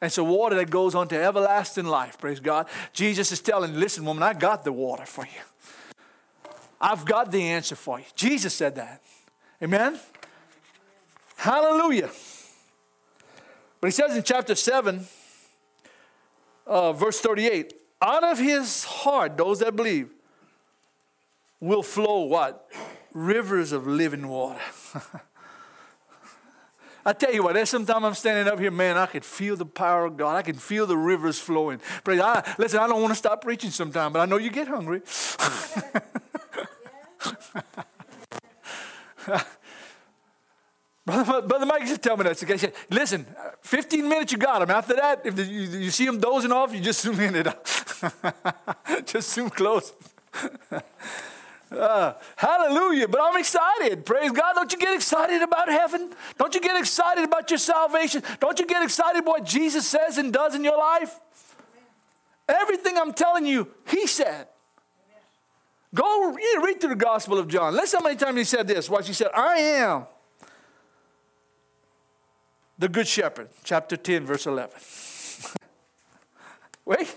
And 0.02 0.15
a 0.17 0.23
water 0.23 0.56
that 0.56 0.71
goes 0.71 0.95
on 0.95 1.08
to 1.10 1.23
everlasting 1.23 1.86
life. 1.86 2.17
Praise 2.17 2.39
God. 2.39 2.67
Jesus 2.93 3.32
is 3.32 3.39
telling, 3.39 3.76
listen, 3.76 4.06
woman, 4.06 4.23
I 4.23 4.34
got 4.34 4.63
the 4.63 4.73
water 4.73 5.06
for 5.06 5.23
you. 5.26 6.52
I've 6.82 7.06
got 7.06 7.32
the 7.32 7.43
answer 7.43 7.76
for 7.76 8.00
you. 8.00 8.06
Jesus 8.15 8.56
said 8.56 8.76
that. 8.76 9.04
Amen? 9.62 10.00
Hallelujah. 11.36 12.10
But 13.80 13.88
he 13.88 13.91
says 13.91 14.15
in 14.15 14.23
chapter 14.23 14.56
7, 14.56 15.06
uh, 16.65 16.93
verse 16.93 17.19
38, 17.19 17.73
out 18.02 18.23
of 18.23 18.39
his 18.39 18.84
heart, 18.84 19.38
those 19.38 19.60
that 19.60 19.76
believe, 19.76 20.10
will 21.60 21.84
flow 21.84 22.23
what? 22.23 22.67
Rivers 23.17 23.71
of 23.71 23.88
living 23.88 24.27
water. 24.27 24.60
I 27.03 27.13
tell 27.13 27.34
you 27.34 27.41
what, 27.41 27.56
there's 27.56 27.71
sometimes 27.71 28.06
I'm 28.06 28.13
standing 28.13 28.47
up 28.51 28.60
here, 28.60 28.69
man, 28.69 28.95
I 28.95 29.08
can 29.08 29.21
feel 29.21 29.56
the 29.56 29.65
power 29.65 30.06
of 30.06 30.17
God. 30.17 30.36
I 30.36 30.43
can 30.43 30.53
feel 30.53 30.86
the 30.86 30.97
rivers 30.97 31.39
flowing. 31.39 31.80
Praise 32.03 32.21
I, 32.21 32.43
listen, 32.60 32.80
I 32.80 32.86
don't 32.86 33.01
want 33.01 33.12
to 33.12 33.17
stop 33.17 33.41
preaching 33.41 33.71
sometime, 33.71 34.13
but 34.13 34.19
I 34.19 34.25
know 34.25 34.38
you 34.38 34.51
get 34.51 34.67
hungry. 34.67 35.01
Brother, 41.06 41.41
Brother 41.41 41.65
Mike 41.65 41.88
to 41.88 41.97
tell 41.97 42.17
me 42.17 42.23
that. 42.25 42.38
Said, 42.38 42.73
listen, 42.91 43.25
15 43.62 44.08
minutes 44.08 44.32
you 44.32 44.38
got 44.38 44.62
him. 44.62 44.69
After 44.69 44.93
that, 44.93 45.25
if 45.25 45.39
you, 45.39 45.80
you, 45.80 45.89
see 45.89 46.06
him 46.06 46.19
dozing 46.19 46.51
off, 46.51 46.71
you 46.71 46.82
just 46.82 47.01
zoom 47.03 47.19
in 47.19 47.36
it. 47.36 47.47
just 49.08 49.34
zoom 49.34 49.49
close. 49.49 49.91
Uh, 51.71 52.13
hallelujah. 52.36 53.08
But 53.08 53.21
I'm 53.21 53.38
excited. 53.38 54.06
Praise 54.06 54.32
God. 54.32 54.53
Don't 54.56 54.71
you 54.71 54.77
get 54.77 54.95
excited 54.95 55.41
about 55.41 55.69
heaven? 55.69 56.13
Don't 56.38 56.53
you 56.56 56.62
get 56.62 56.80
excited 56.80 57.23
about 57.23 57.49
your 57.49 57.58
salvation? 57.58 58.23
Don't 58.39 58.60
you 58.60 58.65
get 58.65 58.84
excited 58.84 59.19
about 59.19 59.39
what 59.39 59.45
Jesus 59.45 59.86
says 59.86 60.17
and 60.17 60.32
does 60.32 60.56
in 60.56 60.63
your 60.63 60.77
life? 60.77 61.19
Everything 62.47 62.97
I'm 62.97 63.13
telling 63.13 63.45
you, 63.45 63.69
He 63.88 64.08
said. 64.08 64.47
Go 65.93 66.34
read 66.34 66.80
through 66.80 66.89
the 66.89 66.95
Gospel 66.95 67.38
of 67.38 67.47
John. 67.47 67.73
Listen 67.73 67.99
how 67.99 68.06
many 68.06 68.17
times 68.17 68.38
He 68.38 68.43
said 68.43 68.67
this. 68.67 68.89
Watch, 68.89 69.08
He 69.08 69.13
said, 69.13 69.30
I 69.36 69.58
am 69.58 70.06
the 72.77 72.88
Good 72.88 73.08
Shepherd, 73.08 73.49
chapter 73.63 73.97
10, 73.97 74.25
verse 74.25 74.45
11. 74.45 74.75
Wait. 76.86 77.13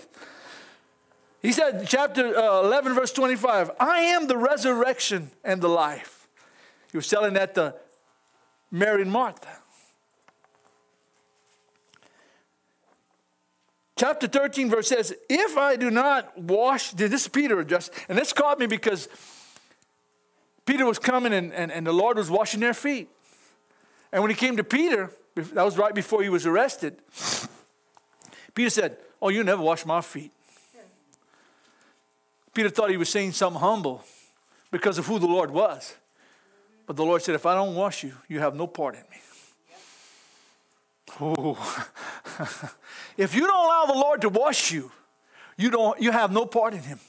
He 1.41 1.51
said, 1.51 1.85
chapter 1.87 2.37
uh, 2.37 2.63
11, 2.63 2.93
verse 2.93 3.11
25, 3.11 3.71
I 3.79 3.99
am 3.99 4.27
the 4.27 4.37
resurrection 4.37 5.31
and 5.43 5.59
the 5.61 5.67
life. 5.67 6.27
He 6.91 6.97
was 6.97 7.07
telling 7.07 7.33
that 7.33 7.55
to 7.55 7.75
Mary 8.69 9.01
and 9.01 9.11
Martha. 9.11 9.49
Chapter 13.97 14.27
13, 14.27 14.69
verse 14.69 14.87
says, 14.87 15.13
If 15.29 15.57
I 15.57 15.75
do 15.75 15.89
not 15.89 16.37
wash, 16.37 16.91
this 16.91 17.11
is 17.11 17.27
Peter 17.27 17.59
addressed, 17.59 17.93
and 18.09 18.17
this 18.17 18.33
caught 18.33 18.59
me 18.59 18.67
because 18.67 19.07
Peter 20.65 20.85
was 20.85 20.99
coming 20.99 21.33
and, 21.33 21.53
and, 21.53 21.71
and 21.71 21.85
the 21.85 21.91
Lord 21.91 22.17
was 22.17 22.29
washing 22.29 22.59
their 22.59 22.73
feet. 22.73 23.09
And 24.11 24.21
when 24.21 24.29
he 24.29 24.35
came 24.35 24.57
to 24.57 24.63
Peter, 24.63 25.11
that 25.35 25.63
was 25.63 25.77
right 25.77 25.93
before 25.93 26.21
he 26.21 26.29
was 26.29 26.45
arrested, 26.45 26.97
Peter 28.53 28.69
said, 28.69 28.97
Oh, 29.21 29.29
you 29.29 29.43
never 29.43 29.61
wash 29.61 29.85
my 29.85 30.01
feet. 30.01 30.31
Peter 32.53 32.69
thought 32.69 32.89
he 32.89 32.97
was 32.97 33.09
saying 33.09 33.31
something 33.31 33.59
humble 33.59 34.03
because 34.71 34.97
of 34.97 35.05
who 35.07 35.19
the 35.19 35.27
Lord 35.27 35.51
was. 35.51 35.95
But 36.85 36.95
the 36.95 37.05
Lord 37.05 37.21
said, 37.21 37.35
If 37.35 37.45
I 37.45 37.55
don't 37.55 37.75
wash 37.75 38.03
you, 38.03 38.13
you 38.27 38.39
have 38.39 38.55
no 38.55 38.67
part 38.67 38.95
in 38.95 39.01
me. 39.01 39.17
Oh. 41.19 41.57
if 43.17 43.35
you 43.35 43.47
don't 43.47 43.65
allow 43.65 43.85
the 43.85 43.99
Lord 43.99 44.21
to 44.21 44.29
wash 44.29 44.71
you, 44.71 44.91
you, 45.57 45.69
don't, 45.69 46.01
you 46.01 46.11
have 46.11 46.31
no 46.31 46.45
part 46.45 46.73
in 46.73 46.81
Him. 46.81 46.99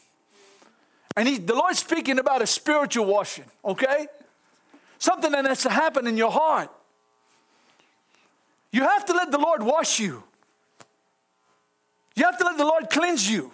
And 1.17 1.29
he, 1.29 1.39
the 1.39 1.55
Lord's 1.55 1.79
speaking 1.79 2.19
about 2.19 2.43
a 2.43 2.47
spiritual 2.47 3.07
washing, 3.07 3.45
okay? 3.65 4.07
Something 4.99 5.33
that 5.33 5.45
has 5.45 5.63
to 5.63 5.71
happen 5.71 6.07
in 6.07 6.17
your 6.17 6.31
heart. 6.31 6.71
You 8.71 8.83
have 8.83 9.05
to 9.07 9.13
let 9.13 9.31
the 9.31 9.39
Lord 9.39 9.63
wash 9.63 10.01
you. 10.01 10.23
You 12.15 12.25
have 12.25 12.39
to 12.39 12.45
let 12.45 12.57
the 12.57 12.65
Lord 12.65 12.89
cleanse 12.91 13.31
you, 13.31 13.53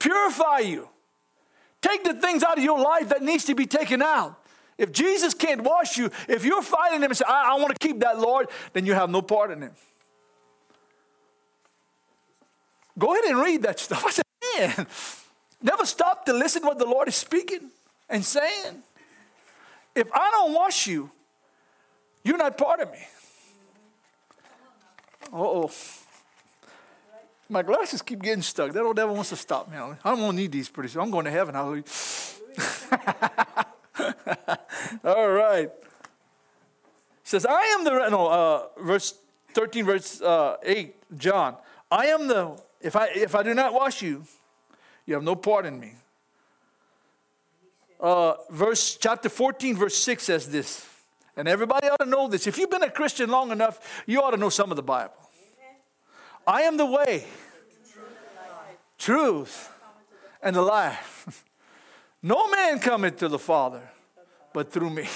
purify 0.00 0.58
you. 0.58 0.88
Take 1.80 2.04
the 2.04 2.14
things 2.14 2.42
out 2.42 2.58
of 2.58 2.64
your 2.64 2.80
life 2.80 3.10
that 3.10 3.22
needs 3.22 3.44
to 3.44 3.54
be 3.54 3.66
taken 3.66 4.02
out. 4.02 4.36
If 4.76 4.92
Jesus 4.92 5.34
can't 5.34 5.62
wash 5.62 5.98
you, 5.98 6.10
if 6.28 6.44
you're 6.44 6.62
fighting 6.62 7.02
him 7.02 7.10
and 7.10 7.16
say, 7.16 7.24
I, 7.28 7.52
I 7.52 7.54
want 7.60 7.78
to 7.78 7.86
keep 7.86 8.00
that, 8.00 8.18
Lord, 8.18 8.48
then 8.72 8.86
you 8.86 8.94
have 8.94 9.10
no 9.10 9.22
part 9.22 9.50
in 9.50 9.62
him. 9.62 9.72
Go 12.98 13.12
ahead 13.14 13.24
and 13.30 13.40
read 13.40 13.62
that 13.62 13.78
stuff. 13.78 14.04
I 14.06 14.10
said, 14.10 14.24
man, 14.56 14.86
never 15.62 15.86
stop 15.86 16.26
to 16.26 16.32
listen 16.32 16.64
what 16.64 16.78
the 16.78 16.86
Lord 16.86 17.08
is 17.08 17.14
speaking 17.14 17.70
and 18.08 18.24
saying. 18.24 18.82
If 19.94 20.10
I 20.12 20.30
don't 20.30 20.54
wash 20.54 20.86
you, 20.86 21.10
you're 22.24 22.38
not 22.38 22.56
part 22.56 22.80
of 22.80 22.90
me. 22.90 23.06
oh. 25.32 25.70
My 27.50 27.62
glasses 27.62 28.00
keep 28.00 28.22
getting 28.22 28.42
stuck. 28.42 28.72
That 28.72 28.84
old 28.84 28.94
devil 28.94 29.12
wants 29.12 29.30
to 29.30 29.36
stop 29.36 29.68
me. 29.68 29.76
I 29.76 29.96
don't 30.04 30.20
want 30.20 30.36
to 30.36 30.36
need 30.36 30.52
these 30.52 30.68
pretty 30.68 30.88
soon. 30.88 31.02
I'm 31.02 31.10
going 31.10 31.24
to 31.24 31.32
heaven. 31.32 31.56
Hallelujah. 31.56 31.82
All 35.04 35.30
right. 35.30 35.68
Says, 37.24 37.44
I 37.44 37.60
am 37.76 37.82
the, 37.82 38.08
no, 38.08 38.28
uh, 38.28 38.66
verse 38.80 39.14
13, 39.54 39.84
verse 39.84 40.22
uh, 40.22 40.58
8, 40.62 40.94
John. 41.18 41.56
I 41.90 42.06
am 42.06 42.28
the, 42.28 42.56
if 42.80 42.94
I, 42.94 43.08
if 43.08 43.34
I 43.34 43.42
do 43.42 43.52
not 43.52 43.74
wash 43.74 44.00
you, 44.00 44.22
you 45.04 45.14
have 45.14 45.24
no 45.24 45.34
part 45.34 45.66
in 45.66 45.80
me. 45.80 45.94
Uh, 47.98 48.34
verse, 48.48 48.96
chapter 48.96 49.28
14, 49.28 49.76
verse 49.76 49.96
6 49.96 50.22
says 50.22 50.52
this. 50.52 50.88
And 51.36 51.48
everybody 51.48 51.88
ought 51.88 51.98
to 51.98 52.06
know 52.06 52.28
this. 52.28 52.46
If 52.46 52.58
you've 52.58 52.70
been 52.70 52.84
a 52.84 52.90
Christian 52.90 53.28
long 53.28 53.50
enough, 53.50 54.04
you 54.06 54.22
ought 54.22 54.30
to 54.30 54.36
know 54.36 54.50
some 54.50 54.70
of 54.70 54.76
the 54.76 54.84
Bible. 54.84 55.14
I 56.50 56.62
am 56.62 56.76
the 56.76 56.86
way, 56.86 57.24
truth, 58.98 59.70
and 60.42 60.56
the 60.56 60.62
life. 60.62 61.44
No 62.22 62.50
man 62.50 62.80
cometh 62.80 63.18
to 63.18 63.28
the 63.28 63.38
Father 63.38 63.80
but 64.52 64.72
through 64.72 64.90
me. 64.90 65.06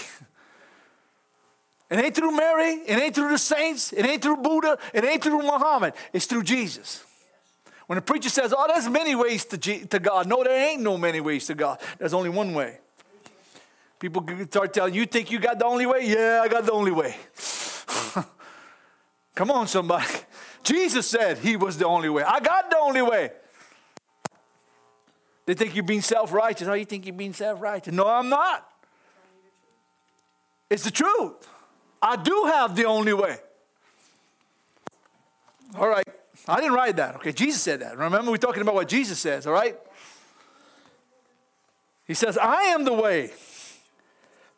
It 1.90 1.98
ain't 1.98 2.14
through 2.14 2.36
Mary, 2.36 2.82
it 2.86 2.98
ain't 2.98 3.14
through 3.16 3.30
the 3.30 3.38
saints, 3.38 3.92
it 3.92 4.06
ain't 4.06 4.22
through 4.22 4.36
Buddha, 4.36 4.78
it 4.92 5.04
ain't 5.04 5.22
through 5.22 5.42
Muhammad. 5.42 5.94
It's 6.12 6.26
through 6.26 6.44
Jesus. 6.44 7.04
When 7.88 7.98
a 7.98 8.02
preacher 8.02 8.28
says, 8.28 8.54
Oh, 8.56 8.66
there's 8.68 8.88
many 8.88 9.16
ways 9.16 9.44
to, 9.46 9.58
G- 9.58 9.84
to 9.86 9.98
God, 9.98 10.28
no, 10.28 10.44
there 10.44 10.70
ain't 10.70 10.82
no 10.82 10.96
many 10.96 11.20
ways 11.20 11.46
to 11.48 11.54
God. 11.54 11.80
There's 11.98 12.14
only 12.14 12.30
one 12.30 12.54
way. 12.54 12.78
People 13.98 14.24
start 14.46 14.72
telling 14.72 14.94
you, 14.94 15.04
think 15.04 15.32
you 15.32 15.40
got 15.40 15.58
the 15.58 15.66
only 15.66 15.86
way? 15.86 16.06
Yeah, 16.06 16.40
I 16.42 16.48
got 16.48 16.64
the 16.64 16.72
only 16.72 16.92
way. 16.92 17.16
Come 19.34 19.50
on, 19.50 19.66
somebody. 19.66 20.06
Jesus 20.64 21.06
said 21.06 21.38
he 21.38 21.56
was 21.56 21.76
the 21.76 21.86
only 21.86 22.08
way. 22.08 22.22
I 22.22 22.40
got 22.40 22.70
the 22.70 22.78
only 22.78 23.02
way. 23.02 23.30
They 25.46 25.54
think 25.54 25.74
you're 25.74 25.84
being 25.84 26.00
self 26.00 26.32
righteous. 26.32 26.66
Oh, 26.66 26.72
you 26.72 26.86
think 26.86 27.06
you're 27.06 27.14
being 27.14 27.34
self 27.34 27.60
righteous? 27.60 27.92
No, 27.92 28.08
I'm 28.08 28.28
not. 28.28 28.68
It's 30.70 30.84
the 30.84 30.90
truth. 30.90 31.46
I 32.00 32.16
do 32.16 32.44
have 32.46 32.74
the 32.74 32.86
only 32.86 33.12
way. 33.12 33.36
All 35.78 35.88
right. 35.88 36.04
I 36.48 36.56
didn't 36.56 36.72
write 36.72 36.96
that. 36.96 37.16
Okay, 37.16 37.32
Jesus 37.32 37.62
said 37.62 37.80
that. 37.80 37.96
Remember, 37.96 38.30
we're 38.30 38.36
talking 38.36 38.62
about 38.62 38.74
what 38.74 38.88
Jesus 38.88 39.18
says, 39.18 39.46
all 39.46 39.52
right? 39.52 39.78
He 42.06 42.14
says, 42.14 42.36
I 42.36 42.64
am 42.64 42.84
the 42.84 42.92
way, 42.92 43.30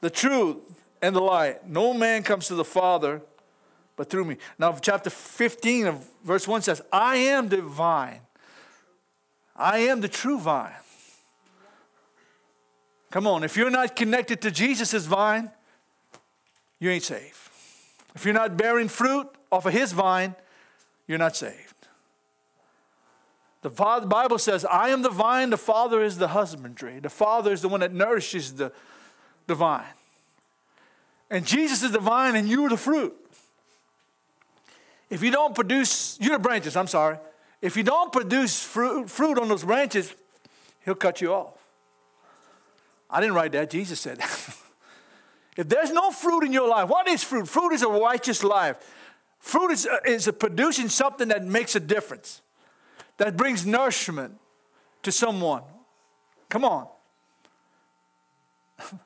the 0.01 0.11
truth, 0.11 0.57
and 1.01 1.15
the 1.15 1.21
light. 1.21 1.69
No 1.69 1.95
man 1.95 2.23
comes 2.23 2.49
to 2.49 2.55
the 2.55 2.65
Father 2.65 3.23
but 3.97 4.11
through 4.11 4.27
me. 4.27 4.37
Now, 4.59 4.73
chapter 4.81 5.11
15 5.11 5.87
of 5.87 6.09
verse 6.23 6.47
1 6.47 6.63
says, 6.63 6.83
I 6.93 7.17
am 7.17 7.49
the 7.49 7.63
vine. 7.63 8.21
I 9.57 9.79
am 9.79 10.03
the 10.03 10.09
true 10.09 10.39
vine. 10.39 10.73
Come 13.11 13.27
on, 13.27 13.45
if 13.45 13.57
you're 13.57 13.71
not 13.71 13.97
connected 13.97 14.43
to 14.43 14.51
Jesus' 14.51 15.07
vine, 15.07 15.51
you 16.79 16.91
ain't 16.91 17.05
saved. 17.05 17.37
If 18.15 18.25
you're 18.25 18.35
not 18.35 18.57
bearing 18.57 18.89
fruit 18.89 19.29
off 19.51 19.65
of 19.65 19.73
his 19.73 19.93
vine, 19.93 20.35
you're 21.07 21.19
not 21.19 21.37
saved. 21.37 21.75
The 23.63 23.71
Bible 23.71 24.39
says, 24.39 24.65
I 24.65 24.91
am 24.91 25.03
the 25.03 25.11
vine, 25.11 25.51
the 25.51 25.57
Father 25.57 26.03
is 26.03 26.19
the 26.19 26.29
husbandry. 26.29 27.01
The 27.01 27.11
Father 27.11 27.53
is 27.53 27.63
the 27.63 27.69
one 27.69 27.81
that 27.81 27.93
nourishes 27.93 28.55
the, 28.55 28.71
the 29.47 29.55
vine. 29.55 29.83
And 31.31 31.45
Jesus 31.45 31.83
is 31.83 31.91
the 31.91 31.99
vine, 31.99 32.37
and 32.37 32.49
you're 32.49 32.69
the 32.69 32.77
fruit. 32.77 33.15
If 35.09 35.23
you 35.23 35.31
don't 35.31 35.55
produce, 35.55 36.19
you're 36.21 36.39
branches, 36.39 36.77
I'm 36.77 36.89
sorry. 36.89 37.19
If 37.61 37.77
you 37.77 37.83
don't 37.83 38.13
produce 38.13 38.63
fruit, 38.63 39.09
fruit 39.09 39.39
on 39.39 39.49
those 39.49 39.65
branches, 39.65 40.15
he'll 40.85 40.95
cut 40.95 41.21
you 41.21 41.33
off. 41.33 41.55
I 43.09 43.21
didn't 43.21 43.35
write 43.35 43.53
that, 43.53 43.71
Jesus 43.71 44.01
said 44.01 44.19
that. 44.19 44.57
if 45.57 45.69
there's 45.69 45.93
no 45.93 46.11
fruit 46.11 46.45
in 46.45 46.53
your 46.53 46.69
life, 46.69 46.89
what 46.89 47.09
is 47.09 47.23
fruit? 47.23 47.49
Fruit 47.49 47.73
is 47.73 47.83
a 47.83 47.89
righteous 47.89 48.43
life. 48.43 48.77
Fruit 49.39 49.71
is, 49.71 49.87
uh, 49.87 49.99
is 50.05 50.31
producing 50.39 50.89
something 50.89 51.29
that 51.29 51.45
makes 51.45 51.77
a 51.77 51.81
difference, 51.81 52.43
that 53.19 53.37
brings 53.37 53.65
nourishment 53.65 54.39
to 55.03 55.13
someone. 55.13 55.63
Come 56.49 56.65
on. 56.65 56.89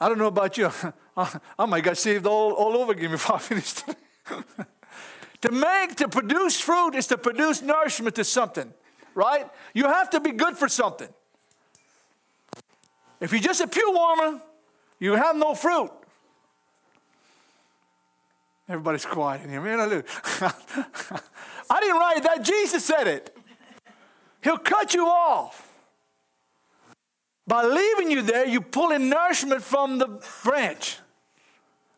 I 0.00 0.08
don't 0.08 0.18
know 0.18 0.28
about 0.28 0.56
you. 0.56 0.70
I 1.58 1.66
might 1.66 1.82
get 1.82 1.98
saved 1.98 2.26
all, 2.26 2.52
all 2.52 2.76
over 2.76 2.92
again 2.92 3.10
before 3.10 3.36
I 3.36 3.38
finish 3.40 3.72
today. 3.72 3.94
To 5.46 5.52
make, 5.52 5.94
to 5.96 6.08
produce 6.08 6.58
fruit 6.58 6.96
is 6.96 7.06
to 7.06 7.16
produce 7.16 7.62
nourishment 7.62 8.16
to 8.16 8.24
something, 8.24 8.74
right? 9.14 9.48
You 9.74 9.84
have 9.84 10.10
to 10.10 10.18
be 10.18 10.32
good 10.32 10.56
for 10.56 10.68
something. 10.68 11.08
If 13.20 13.30
you're 13.30 13.40
just 13.40 13.60
a 13.60 13.68
pew 13.68 13.92
warmer, 13.94 14.40
you 14.98 15.12
have 15.12 15.36
no 15.36 15.54
fruit. 15.54 15.92
Everybody's 18.68 19.06
quiet 19.06 19.44
in 19.44 19.50
here. 19.50 19.60
Man, 19.60 19.78
I, 19.78 19.84
I 21.70 21.80
didn't 21.80 21.96
write 21.96 22.24
that. 22.24 22.42
Jesus 22.42 22.84
said 22.84 23.06
it. 23.06 23.36
He'll 24.42 24.58
cut 24.58 24.94
you 24.94 25.06
off. 25.06 25.72
By 27.46 27.64
leaving 27.64 28.10
you 28.10 28.22
there, 28.22 28.48
you 28.48 28.60
pull 28.60 28.90
in 28.90 29.08
nourishment 29.08 29.62
from 29.62 29.98
the 29.98 30.20
branch. 30.42 30.98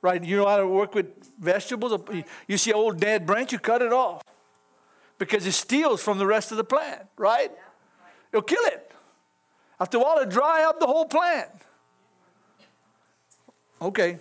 Right? 0.01 0.23
You 0.23 0.37
know 0.37 0.47
how 0.47 0.59
to 0.59 0.67
work 0.67 0.95
with 0.95 1.07
vegetables? 1.39 2.01
You 2.47 2.57
see 2.57 2.73
old 2.73 3.01
dead 3.01 3.27
branch, 3.27 3.53
you 3.53 3.59
cut 3.59 3.83
it 3.83 3.93
off 3.93 4.23
because 5.19 5.47
it 5.47 5.53
steals 5.53 6.03
from 6.03 6.19
the 6.19 6.27
rest 6.27 6.51
of 6.53 6.57
the 6.57 6.65
plant, 6.65 7.03
right? 7.17 7.51
It'll 8.33 8.43
kill 8.43 8.65
it. 8.67 8.93
After 9.81 9.99
a 9.99 10.01
while, 10.01 10.19
it'll 10.19 10.31
dry 10.31 10.65
up 10.65 10.81
the 10.81 10.87
whole 10.87 11.07
plant. 11.07 11.51
Okay. 13.81 14.19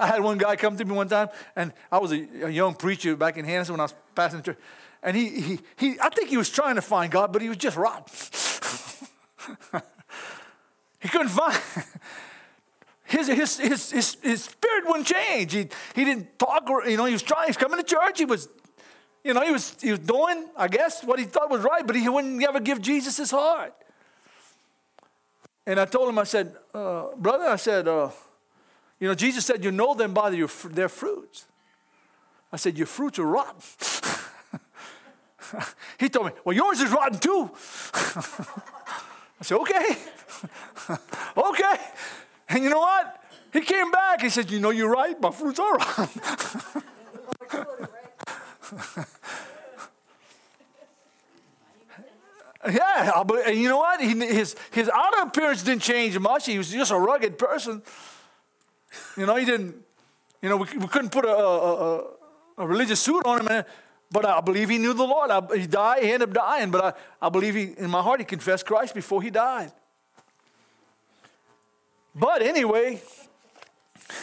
I 0.00 0.06
had 0.06 0.22
one 0.22 0.38
guy 0.38 0.54
come 0.56 0.76
to 0.76 0.84
me 0.84 0.92
one 0.92 1.08
time, 1.08 1.28
and 1.56 1.72
I 1.90 1.98
was 1.98 2.12
a, 2.12 2.26
a 2.44 2.48
young 2.48 2.74
preacher 2.74 3.16
back 3.16 3.36
in 3.36 3.44
Hannah 3.44 3.70
when 3.70 3.80
I 3.80 3.84
was 3.84 3.94
passing 4.14 4.42
through. 4.42 4.56
And 5.02 5.16
he, 5.16 5.40
he, 5.40 5.58
he, 5.76 5.96
I 6.00 6.08
think 6.08 6.28
he 6.30 6.36
was 6.36 6.50
trying 6.50 6.76
to 6.76 6.82
find 6.82 7.10
God, 7.10 7.32
but 7.32 7.42
he 7.42 7.48
was 7.48 7.58
just 7.58 7.76
rotten. 7.76 8.04
he 11.00 11.08
couldn't 11.08 11.28
find 11.28 11.58
his, 13.08 13.26
his, 13.26 13.58
his, 13.58 13.90
his, 13.90 14.16
his 14.22 14.44
spirit 14.44 14.84
wouldn't 14.86 15.06
change. 15.06 15.52
He, 15.52 15.68
he 15.94 16.04
didn't 16.04 16.38
talk, 16.38 16.68
or, 16.68 16.86
you 16.86 16.96
know, 16.96 17.06
he 17.06 17.12
was 17.12 17.22
trying, 17.22 17.46
he 17.46 17.50
was 17.50 17.56
coming 17.56 17.78
to 17.78 17.84
church. 17.84 18.18
He 18.18 18.26
was, 18.26 18.48
you 19.24 19.32
know, 19.32 19.42
he 19.42 19.50
was, 19.50 19.76
he 19.80 19.90
was 19.90 20.00
doing, 20.00 20.46
I 20.56 20.68
guess, 20.68 21.02
what 21.02 21.18
he 21.18 21.24
thought 21.24 21.50
was 21.50 21.62
right, 21.62 21.86
but 21.86 21.96
he 21.96 22.08
wouldn't 22.08 22.42
ever 22.42 22.60
give 22.60 22.82
Jesus 22.82 23.16
his 23.16 23.30
heart. 23.30 23.74
And 25.66 25.80
I 25.80 25.86
told 25.86 26.08
him, 26.08 26.18
I 26.18 26.24
said, 26.24 26.54
uh, 26.74 27.08
brother, 27.16 27.46
I 27.46 27.56
said, 27.56 27.88
uh, 27.88 28.10
you 29.00 29.08
know, 29.08 29.14
Jesus 29.14 29.46
said, 29.46 29.64
you 29.64 29.70
know 29.70 29.94
them 29.94 30.12
by 30.12 30.30
their 30.30 30.88
fruits. 30.88 31.46
I 32.52 32.56
said, 32.56 32.76
your 32.76 32.86
fruits 32.86 33.18
are 33.18 33.26
rotten. 33.26 33.60
he 35.98 36.08
told 36.08 36.26
me, 36.26 36.32
well, 36.44 36.56
yours 36.56 36.80
is 36.80 36.90
rotten 36.90 37.18
too. 37.18 37.50
I 37.94 39.42
said, 39.42 39.58
okay. 39.58 39.96
okay. 41.36 41.76
And 42.48 42.64
you 42.64 42.70
know 42.70 42.80
what? 42.80 43.22
He 43.52 43.60
came 43.60 43.90
back. 43.90 44.22
He 44.22 44.30
said, 44.30 44.50
You 44.50 44.60
know, 44.60 44.70
you're 44.70 44.90
right. 44.90 45.20
My 45.20 45.30
fruits 45.30 45.58
are 45.58 45.76
rotten. 45.76 46.08
yeah, 52.70 53.22
but 53.24 53.54
you 53.56 53.68
know 53.68 53.78
what? 53.78 54.00
He, 54.00 54.14
his, 54.26 54.56
his 54.70 54.90
outer 54.92 55.22
appearance 55.22 55.62
didn't 55.62 55.82
change 55.82 56.18
much. 56.18 56.46
He 56.46 56.58
was 56.58 56.70
just 56.70 56.90
a 56.90 56.98
rugged 56.98 57.38
person. 57.38 57.82
You 59.16 59.26
know, 59.26 59.36
he 59.36 59.44
didn't, 59.44 59.76
you 60.42 60.48
know, 60.48 60.56
we, 60.56 60.66
we 60.78 60.86
couldn't 60.88 61.10
put 61.10 61.24
a, 61.24 61.36
a, 61.36 62.04
a, 62.58 62.66
religious 62.66 63.00
suit 63.00 63.24
on 63.24 63.46
him. 63.46 63.64
But 64.10 64.24
I 64.24 64.40
believe 64.40 64.70
he 64.70 64.78
knew 64.78 64.94
the 64.94 65.04
Lord. 65.04 65.30
I, 65.30 65.42
he 65.56 65.66
died, 65.66 66.02
he 66.02 66.10
ended 66.10 66.30
up 66.30 66.34
dying, 66.34 66.70
but 66.70 66.84
I, 67.20 67.26
I 67.26 67.28
believe 67.28 67.54
he, 67.54 67.74
in 67.76 67.90
my 67.90 68.00
heart 68.02 68.20
he 68.20 68.24
confessed 68.24 68.64
Christ 68.66 68.94
before 68.94 69.22
he 69.22 69.30
died. 69.30 69.72
But 72.18 72.42
anyway, 72.42 73.00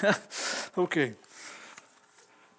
okay. 0.78 1.14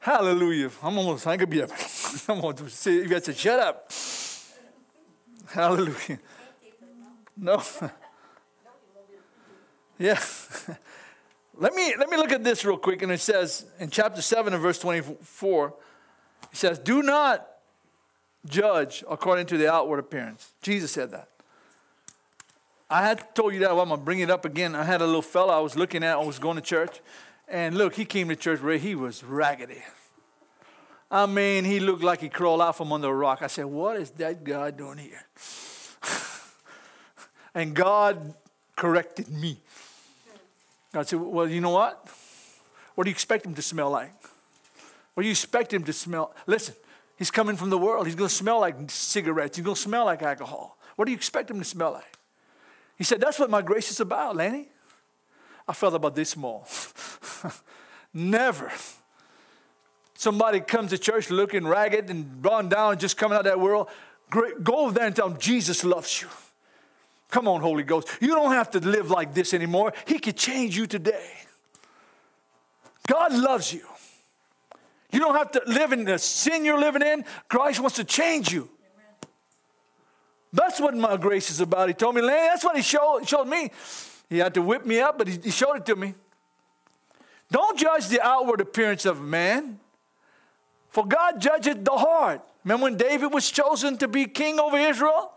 Hallelujah. 0.01 0.71
I'm 0.83 0.97
almost, 0.97 1.27
I 1.27 1.37
could 1.37 1.51
be 1.51 1.63
up. 1.63 1.71
I'm 2.29 2.41
to 2.55 2.71
say, 2.71 2.95
you 2.95 3.09
got 3.09 3.25
to 3.25 3.35
shut 3.35 3.59
up. 3.59 3.93
Hallelujah. 5.49 6.19
No. 7.37 7.63
yeah. 9.99 10.19
let 11.55 11.75
me 11.75 11.95
let 11.99 12.09
me 12.09 12.17
look 12.17 12.33
at 12.33 12.43
this 12.43 12.65
real 12.65 12.79
quick. 12.79 13.03
And 13.03 13.13
it 13.13 13.21
says 13.21 13.67
in 13.79 13.91
chapter 13.91 14.23
7 14.23 14.55
and 14.55 14.63
verse 14.63 14.79
24, 14.79 15.75
it 16.51 16.57
says, 16.57 16.79
Do 16.79 17.03
not 17.03 17.47
judge 18.47 19.05
according 19.11 19.47
to 19.47 19.59
the 19.59 19.71
outward 19.71 19.99
appearance. 19.99 20.55
Jesus 20.63 20.93
said 20.93 21.11
that. 21.11 21.29
I 22.89 23.03
had 23.03 23.35
told 23.35 23.53
you 23.53 23.61
that, 23.61 23.71
well, 23.71 23.81
I'm 23.81 23.89
going 23.89 24.01
to 24.01 24.05
bring 24.05 24.21
it 24.21 24.31
up 24.31 24.45
again. 24.45 24.75
I 24.75 24.85
had 24.85 25.01
a 25.01 25.07
little 25.07 25.23
fella 25.23 25.57
I 25.57 25.61
was 25.61 25.77
looking 25.77 26.05
at, 26.05 26.17
I 26.17 26.23
was 26.23 26.39
going 26.39 26.57
to 26.57 26.63
church. 26.63 27.01
And 27.49 27.77
look, 27.77 27.95
he 27.95 28.05
came 28.05 28.29
to 28.29 28.37
church 28.37 28.61
where 28.61 28.79
he 28.79 28.95
was 28.95 29.25
raggedy. 29.25 29.83
I 31.11 31.27
mean, 31.27 31.65
he 31.65 31.81
looked 31.81 32.03
like 32.03 32.21
he 32.21 32.29
crawled 32.29 32.61
out 32.61 32.77
from 32.77 32.93
under 32.93 33.09
a 33.09 33.15
rock. 33.15 33.41
I 33.43 33.47
said, 33.47 33.67
What 33.67 33.97
is 33.97 34.11
that 34.13 34.43
guy 34.43 34.73
doing 34.73 34.99
here? 34.99 35.23
and 37.55 37.75
God 37.75 38.35
corrected 38.75 39.29
me. 39.29 39.61
God 40.93 41.09
said, 41.09 41.21
Well, 41.21 41.49
you 41.49 41.61
know 41.61 41.71
what? 41.71 42.09
What 42.97 43.05
do 43.05 43.11
you 43.11 43.15
expect 43.15 43.47
him 43.47 43.55
to 43.55 43.63
smell 43.63 43.91
like? 43.91 44.13
What 45.15 45.23
do 45.23 45.29
you 45.29 45.33
expect 45.33 45.73
him 45.73 45.85
to 45.85 45.93
smell? 45.93 46.35
Listen, 46.47 46.75
he's 47.17 47.31
coming 47.31 47.57
from 47.57 47.71
the 47.71 47.79
world. 47.79 48.07
He's 48.07 48.17
going 48.17 48.29
to 48.29 48.35
smell 48.35 48.61
like 48.61 48.77
cigarettes. 48.91 49.57
He's 49.57 49.65
going 49.65 49.77
to 49.77 49.81
smell 49.81 50.07
like 50.07 50.23
alcohol. 50.23 50.77
What 50.97 51.05
do 51.05 51.13
you 51.13 51.17
expect 51.17 51.51
him 51.51 51.59
to 51.59 51.65
smell 51.65 51.93
like? 51.93 52.16
He 52.97 53.05
said, 53.05 53.21
That's 53.21 53.39
what 53.39 53.51
my 53.51 53.63
grace 53.63 53.91
is 53.91 54.01
about, 54.01 54.37
Lenny. 54.37 54.69
I 55.69 55.73
felt 55.73 55.95
about 55.95 56.15
this 56.15 56.31
small. 56.31 56.67
Never. 58.15 58.73
Somebody 60.15 60.61
comes 60.61 60.91
to 60.91 60.99
church 60.99 61.31
looking 61.31 61.67
ragged 61.67 62.09
and 62.09 62.45
run 62.45 62.69
down, 62.69 62.99
just 62.99 63.17
coming 63.17 63.35
out 63.35 63.41
of 63.41 63.53
that 63.53 63.61
world. 63.61 63.89
Go 64.31 64.77
over 64.77 64.93
there 64.93 65.07
and 65.07 65.15
tell 65.15 65.29
them 65.29 65.39
Jesus 65.39 65.85
loves 65.85 66.23
you. 66.23 66.29
Come 67.31 67.49
on, 67.49 67.61
Holy 67.61 67.83
Ghost. 67.83 68.09
You 68.21 68.29
don't 68.29 68.53
have 68.53 68.71
to 68.71 68.81
live 68.81 69.11
like 69.11 69.35
this 69.35 69.53
anymore. 69.53 69.93
He 70.07 70.19
could 70.19 70.37
change 70.37 70.77
you 70.77 70.87
today. 70.87 71.31
God 73.07 73.35
loves 73.35 73.73
you. 73.73 73.87
You 75.13 75.21
don't 75.21 75.35
have 75.35 75.51
to 75.53 75.63
live 75.67 75.93
in 75.93 76.05
the 76.05 76.19
sin 76.19 76.65
you're 76.65 76.79
living 76.79 77.03
in. 77.03 77.25
Christ 77.49 77.81
wants 77.81 77.97
to 77.97 78.05
change 78.05 78.53
you. 78.53 78.69
That's 80.53 80.81
what 80.81 80.95
my 80.95 81.17
grace 81.17 81.51
is 81.51 81.61
about. 81.61 81.89
He 81.89 81.95
told 81.95 82.15
me, 82.15 82.23
Lenny, 82.23 82.49
that's 82.49 82.65
what 82.65 82.77
he 82.77 82.83
showed, 82.83 83.29
showed 83.29 83.47
me. 83.47 83.71
He 84.29 84.39
had 84.39 84.55
to 84.55 84.63
whip 84.63 84.87
me 84.87 85.01
up, 85.01 85.19
but 85.19 85.29
he, 85.29 85.39
he 85.43 85.51
showed 85.51 85.77
it 85.77 85.87
to 85.87 85.97
me. 85.97 86.15
Don't 87.51 87.79
judge 87.79 88.09
the 88.09 88.21
outward 88.21 88.61
appearance 88.61 89.07
of 89.07 89.21
man, 89.21 89.79
for 90.91 91.07
God 91.07 91.41
judgeth 91.41 91.85
the 91.85 91.93
heart. 91.93 92.43
Remember 92.65 92.85
when 92.85 92.97
David 92.97 93.33
was 93.33 93.51
chosen 93.51 93.97
to 93.99 94.09
be 94.09 94.27
king 94.27 94.59
over 94.59 94.77
Israel? 94.77 95.33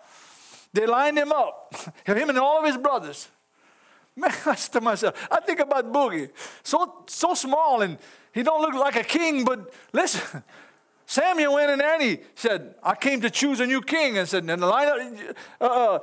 They 0.74 0.86
lined 0.86 1.18
him 1.18 1.32
up, 1.32 1.76
him 2.06 2.30
and 2.30 2.38
all 2.38 2.60
of 2.60 2.66
his 2.66 2.78
brothers. 2.78 3.28
Man, 4.16 4.32
I 4.46 4.56
said 4.56 4.74
to 4.74 4.82
myself, 4.82 5.28
I 5.32 5.40
think 5.40 5.60
about 5.60 5.92
Boogie. 5.92 6.30
So, 6.64 7.04
so 7.08 7.34
small 7.34 7.82
and 7.82 7.98
he 8.34 8.44
don't 8.44 8.62
look 8.62 8.74
like 8.74 8.96
a 8.96 9.04
king, 9.04 9.46
but 9.46 9.74
listen, 9.94 10.44
Samuel 11.10 11.56
went 11.56 11.72
in 11.72 11.80
there 11.80 11.96
and 11.96 12.04
he 12.04 12.20
said, 12.36 12.76
I 12.84 12.94
came 12.94 13.20
to 13.22 13.32
choose 13.32 13.60
a 13.60 13.66
new 13.66 13.82
king. 13.82 14.20
And 14.20 14.30
said, 14.30 14.48
and 14.48 14.62
the 14.62 14.68
line 14.68 14.88
up, 14.88 15.00
uh, 15.60 15.66
uh, 15.66 16.00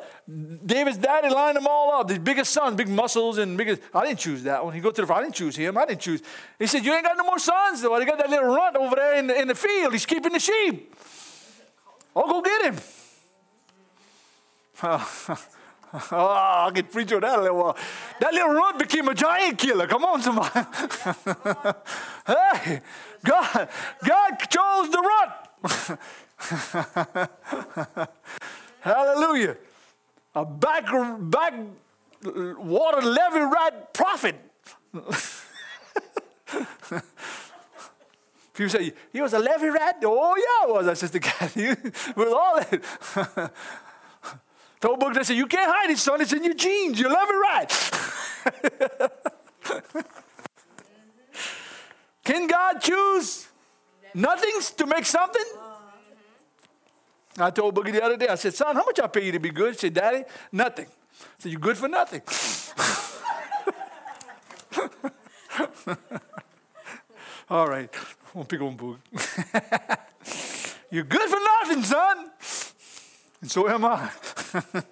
David's 0.66 0.98
daddy 0.98 1.32
lined 1.32 1.56
them 1.56 1.68
all 1.68 2.00
up. 2.00 2.08
The 2.08 2.18
biggest 2.18 2.52
sons, 2.52 2.74
big 2.74 2.88
muscles 2.88 3.38
and 3.38 3.56
biggest. 3.56 3.82
I 3.94 4.04
didn't 4.04 4.18
choose 4.18 4.42
that 4.42 4.64
one. 4.64 4.74
He 4.74 4.80
go 4.80 4.90
to 4.90 5.06
the. 5.06 5.14
I 5.14 5.22
didn't 5.22 5.36
choose 5.36 5.54
him. 5.54 5.78
I 5.78 5.86
didn't 5.86 6.00
choose. 6.00 6.22
He 6.58 6.66
said, 6.66 6.84
You 6.84 6.92
ain't 6.92 7.04
got 7.04 7.16
no 7.16 7.22
more 7.22 7.38
sons. 7.38 7.84
Well, 7.84 8.00
you 8.00 8.06
got 8.06 8.18
that 8.18 8.28
little 8.28 8.52
runt 8.52 8.74
over 8.74 8.96
there 8.96 9.14
in 9.14 9.28
the, 9.28 9.40
in 9.40 9.46
the 9.46 9.54
field. 9.54 9.92
He's 9.92 10.06
keeping 10.06 10.32
the 10.32 10.40
sheep. 10.40 10.92
I'll 12.16 12.26
go 12.26 12.42
get 12.42 12.74
him. 12.74 12.76
Oh, 16.12 16.66
I 16.66 16.70
can 16.74 16.84
preach 16.86 17.12
on 17.12 17.20
that 17.20 17.38
a 17.38 17.42
little 17.42 17.58
while. 17.58 17.76
That 18.20 18.34
little 18.34 18.50
runt 18.50 18.78
became 18.78 19.08
a 19.08 19.14
giant 19.14 19.58
killer. 19.58 19.86
Come 19.86 20.04
on, 20.04 20.20
somebody. 20.20 20.50
hey, 22.26 22.80
God, 23.26 23.68
God 24.04 24.36
chose 24.48 24.90
the 24.90 25.02
runt. 25.02 25.32
Hallelujah. 28.80 29.56
A 30.34 30.44
back, 30.44 30.84
back 31.30 31.54
water 32.22 33.02
levee 33.02 33.40
right 33.40 33.92
prophet. 33.92 34.36
People 38.54 38.70
say, 38.70 38.92
he 39.12 39.20
was 39.20 39.34
a 39.34 39.38
levee 39.38 39.68
rat? 39.68 39.96
Oh, 40.04 40.34
yeah, 40.36 40.68
I 40.68 40.72
was. 40.72 40.88
I 40.88 40.94
said, 40.94 41.10
the 41.10 41.18
guy, 41.20 41.50
with 42.16 42.32
all 42.32 42.56
that. 42.56 43.52
Told 44.80 45.00
book, 45.00 45.14
they 45.14 45.24
said, 45.24 45.36
you 45.36 45.46
can't 45.46 45.70
hide 45.70 45.90
it, 45.90 45.98
son. 45.98 46.20
It's 46.20 46.32
in 46.32 46.44
your 46.44 46.54
genes. 46.54 47.00
You'll 47.00 47.12
levee 47.12 47.34
right. 47.34 47.70
Can 52.26 52.48
God 52.48 52.80
choose 52.80 53.46
nothings 54.12 54.72
to 54.72 54.84
make 54.84 55.06
something? 55.06 55.44
I 57.38 57.50
told 57.50 57.76
Boogie 57.76 57.92
the 57.92 58.02
other 58.02 58.16
day, 58.16 58.26
I 58.26 58.34
said, 58.34 58.52
son, 58.52 58.74
how 58.74 58.84
much 58.84 58.98
I 58.98 59.06
pay 59.06 59.26
you 59.26 59.32
to 59.32 59.38
be 59.38 59.50
good? 59.50 59.74
He 59.74 59.78
said, 59.78 59.94
Daddy, 59.94 60.24
nothing. 60.50 60.86
I 60.86 61.24
said, 61.38 61.52
you're 61.52 61.60
good 61.60 61.78
for 61.78 61.86
nothing. 61.86 62.22
All 67.48 67.68
right, 67.68 67.88
won't 68.34 68.48
pick 68.48 68.60
on 68.60 68.76
Boog. 68.76 68.98
you're 70.90 71.04
good 71.04 71.30
for 71.30 71.38
nothing, 71.38 71.84
son. 71.84 72.28
And 73.40 73.48
so 73.48 73.68
am 73.68 73.84
I. 73.84 74.10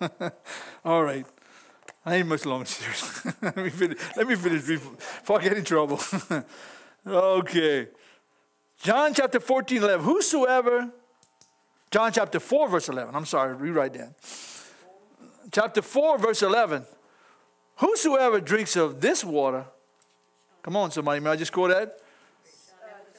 All 0.84 1.02
right. 1.02 1.26
I 2.06 2.16
ain't 2.16 2.28
much 2.28 2.44
longer 2.44 2.66
serious. 2.66 3.24
let, 3.42 3.56
me 3.56 3.70
finish, 3.70 3.98
let 4.16 4.28
me 4.28 4.36
finish 4.36 4.64
before 4.66 5.40
I 5.40 5.42
get 5.42 5.54
in 5.54 5.64
trouble. 5.64 5.98
Okay. 7.06 7.88
John 8.82 9.14
chapter 9.14 9.40
14, 9.40 9.78
11. 9.82 10.04
Whosoever, 10.04 10.90
John 11.90 12.12
chapter 12.12 12.40
4, 12.40 12.68
verse 12.68 12.88
11. 12.88 13.14
I'm 13.14 13.24
sorry, 13.24 13.54
rewrite 13.54 13.94
that. 13.94 14.14
Chapter 15.52 15.82
4, 15.82 16.18
verse 16.18 16.42
11. 16.42 16.84
Whosoever 17.76 18.40
drinks 18.40 18.76
of 18.76 19.00
this 19.00 19.24
water, 19.24 19.64
come 20.62 20.76
on, 20.76 20.90
somebody, 20.90 21.20
may 21.20 21.30
I 21.30 21.36
just 21.36 21.52
quote 21.52 21.70
that? 21.70 21.98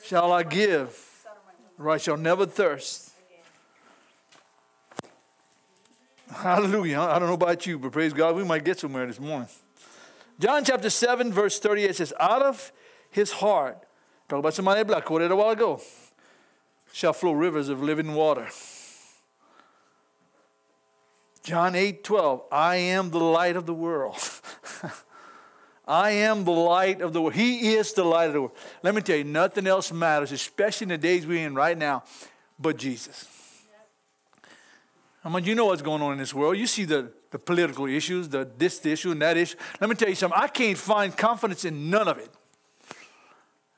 Shall 0.04 0.32
I 0.32 0.44
give, 0.44 0.98
right, 1.78 2.00
shall 2.00 2.18
never 2.18 2.46
thirst. 2.46 3.12
Hallelujah. 6.32 7.00
I 7.00 7.18
don't 7.18 7.28
know 7.28 7.34
about 7.36 7.66
you, 7.66 7.80
but 7.80 7.92
praise 7.92 8.14
God, 8.14 8.36
we 8.36 8.44
might 8.44 8.64
get 8.64 8.80
somewhere 8.80 9.08
this 9.08 9.20
morning. 9.20 9.48
John 10.40 10.64
chapter 10.66 10.90
7, 10.90 11.32
verse 11.32 11.60
38 11.60 11.96
says, 11.96 12.14
Out 12.20 12.42
of 12.42 12.72
his 13.16 13.32
heart, 13.32 13.82
talk 14.28 14.40
about 14.40 14.54
somebody 14.54 14.84
black, 14.84 15.06
quoted 15.06 15.32
a 15.32 15.36
while 15.36 15.52
ago, 15.52 15.82
shall 16.92 17.14
flow 17.14 17.32
rivers 17.32 17.70
of 17.70 17.82
living 17.82 18.14
water. 18.14 18.48
John 21.42 21.76
8, 21.76 22.04
12, 22.04 22.44
I 22.52 22.76
am 22.76 23.12
the 23.12 23.20
light 23.20 23.56
of 23.56 23.66
the 23.66 23.74
world. 23.74 24.18
I 25.88 26.10
am 26.10 26.44
the 26.44 26.52
light 26.52 27.02
of 27.02 27.14
the 27.14 27.22
world. 27.22 27.36
He 27.36 27.76
is 27.76 27.94
the 27.94 28.04
light 28.04 28.28
of 28.28 28.34
the 28.34 28.42
world. 28.42 28.58
Let 28.84 28.94
me 28.96 29.02
tell 29.02 29.16
you, 29.16 29.24
nothing 29.24 29.66
else 29.66 29.94
matters, 29.94 30.34
especially 30.34 30.86
in 30.86 30.90
the 30.90 30.98
days 30.98 31.26
we're 31.26 31.46
in 31.46 31.56
right 31.56 31.78
now, 31.78 32.04
but 32.60 32.76
Jesus. 32.76 33.30
I 35.24 35.30
mean, 35.30 35.46
you 35.46 35.56
know 35.56 35.68
what's 35.68 35.82
going 35.82 36.02
on 36.02 36.12
in 36.12 36.18
this 36.18 36.34
world. 36.34 36.58
You 36.58 36.68
see 36.68 36.84
the, 36.84 37.12
the 37.32 37.40
political 37.40 37.86
issues, 37.86 38.28
the 38.28 38.50
this 38.58 38.86
issue 38.86 39.12
and 39.12 39.22
that 39.22 39.38
issue. 39.38 39.58
Let 39.80 39.90
me 39.90 39.96
tell 39.96 40.10
you 40.10 40.16
something. 40.16 40.40
I 40.40 40.48
can't 40.48 40.78
find 40.78 41.16
confidence 41.16 41.64
in 41.64 41.90
none 41.90 42.08
of 42.08 42.18
it. 42.18 42.30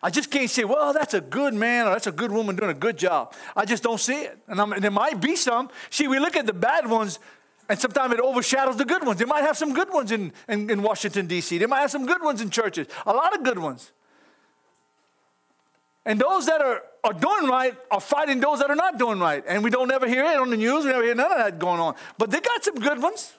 I 0.01 0.11
just 0.11 0.29
can't 0.29 0.49
say, 0.49 0.63
well, 0.63 0.93
that's 0.93 1.13
a 1.13 1.21
good 1.21 1.53
man 1.53 1.87
or 1.87 1.91
that's 1.91 2.07
a 2.07 2.11
good 2.11 2.31
woman 2.31 2.55
doing 2.55 2.69
a 2.69 2.75
good 2.75 2.97
job. 2.97 3.33
I 3.55 3.65
just 3.65 3.81
don't 3.81 3.99
see 3.99 4.21
it. 4.21 4.37
And, 4.47 4.59
and 4.59 4.83
there 4.83 4.91
might 4.91 5.19
be 5.19 5.35
some. 5.35 5.69
See, 5.89 6.07
we 6.07 6.19
look 6.19 6.35
at 6.35 6.45
the 6.45 6.53
bad 6.53 6.87
ones 6.87 7.19
and 7.69 7.77
sometimes 7.79 8.13
it 8.13 8.19
overshadows 8.19 8.77
the 8.77 8.85
good 8.85 9.05
ones. 9.05 9.19
They 9.19 9.25
might 9.25 9.41
have 9.41 9.57
some 9.57 9.73
good 9.73 9.91
ones 9.91 10.11
in, 10.11 10.31
in, 10.47 10.69
in 10.69 10.81
Washington, 10.81 11.27
D.C., 11.27 11.57
they 11.57 11.65
might 11.65 11.81
have 11.81 11.91
some 11.91 12.05
good 12.05 12.21
ones 12.21 12.41
in 12.41 12.49
churches, 12.49 12.87
a 13.05 13.11
lot 13.11 13.35
of 13.35 13.43
good 13.43 13.59
ones. 13.59 13.91
And 16.05 16.21
those 16.21 16.45
that 16.45 16.61
are, 16.61 16.83
are 17.03 17.11
doing 17.11 17.49
right 17.51 17.75
are 17.91 17.99
fighting 17.99 18.39
those 18.39 18.59
that 18.59 18.69
are 18.69 18.75
not 18.75 18.97
doing 18.97 19.19
right. 19.19 19.43
And 19.45 19.61
we 19.61 19.69
don't 19.69 19.91
ever 19.91 20.07
hear 20.07 20.23
it 20.23 20.37
on 20.37 20.49
the 20.49 20.55
news. 20.55 20.85
We 20.85 20.91
never 20.91 21.03
hear 21.03 21.15
none 21.15 21.29
of 21.29 21.37
that 21.37 21.59
going 21.59 21.81
on. 21.81 21.95
But 22.17 22.31
they 22.31 22.39
got 22.39 22.63
some 22.63 22.75
good 22.75 23.01
ones. 23.01 23.33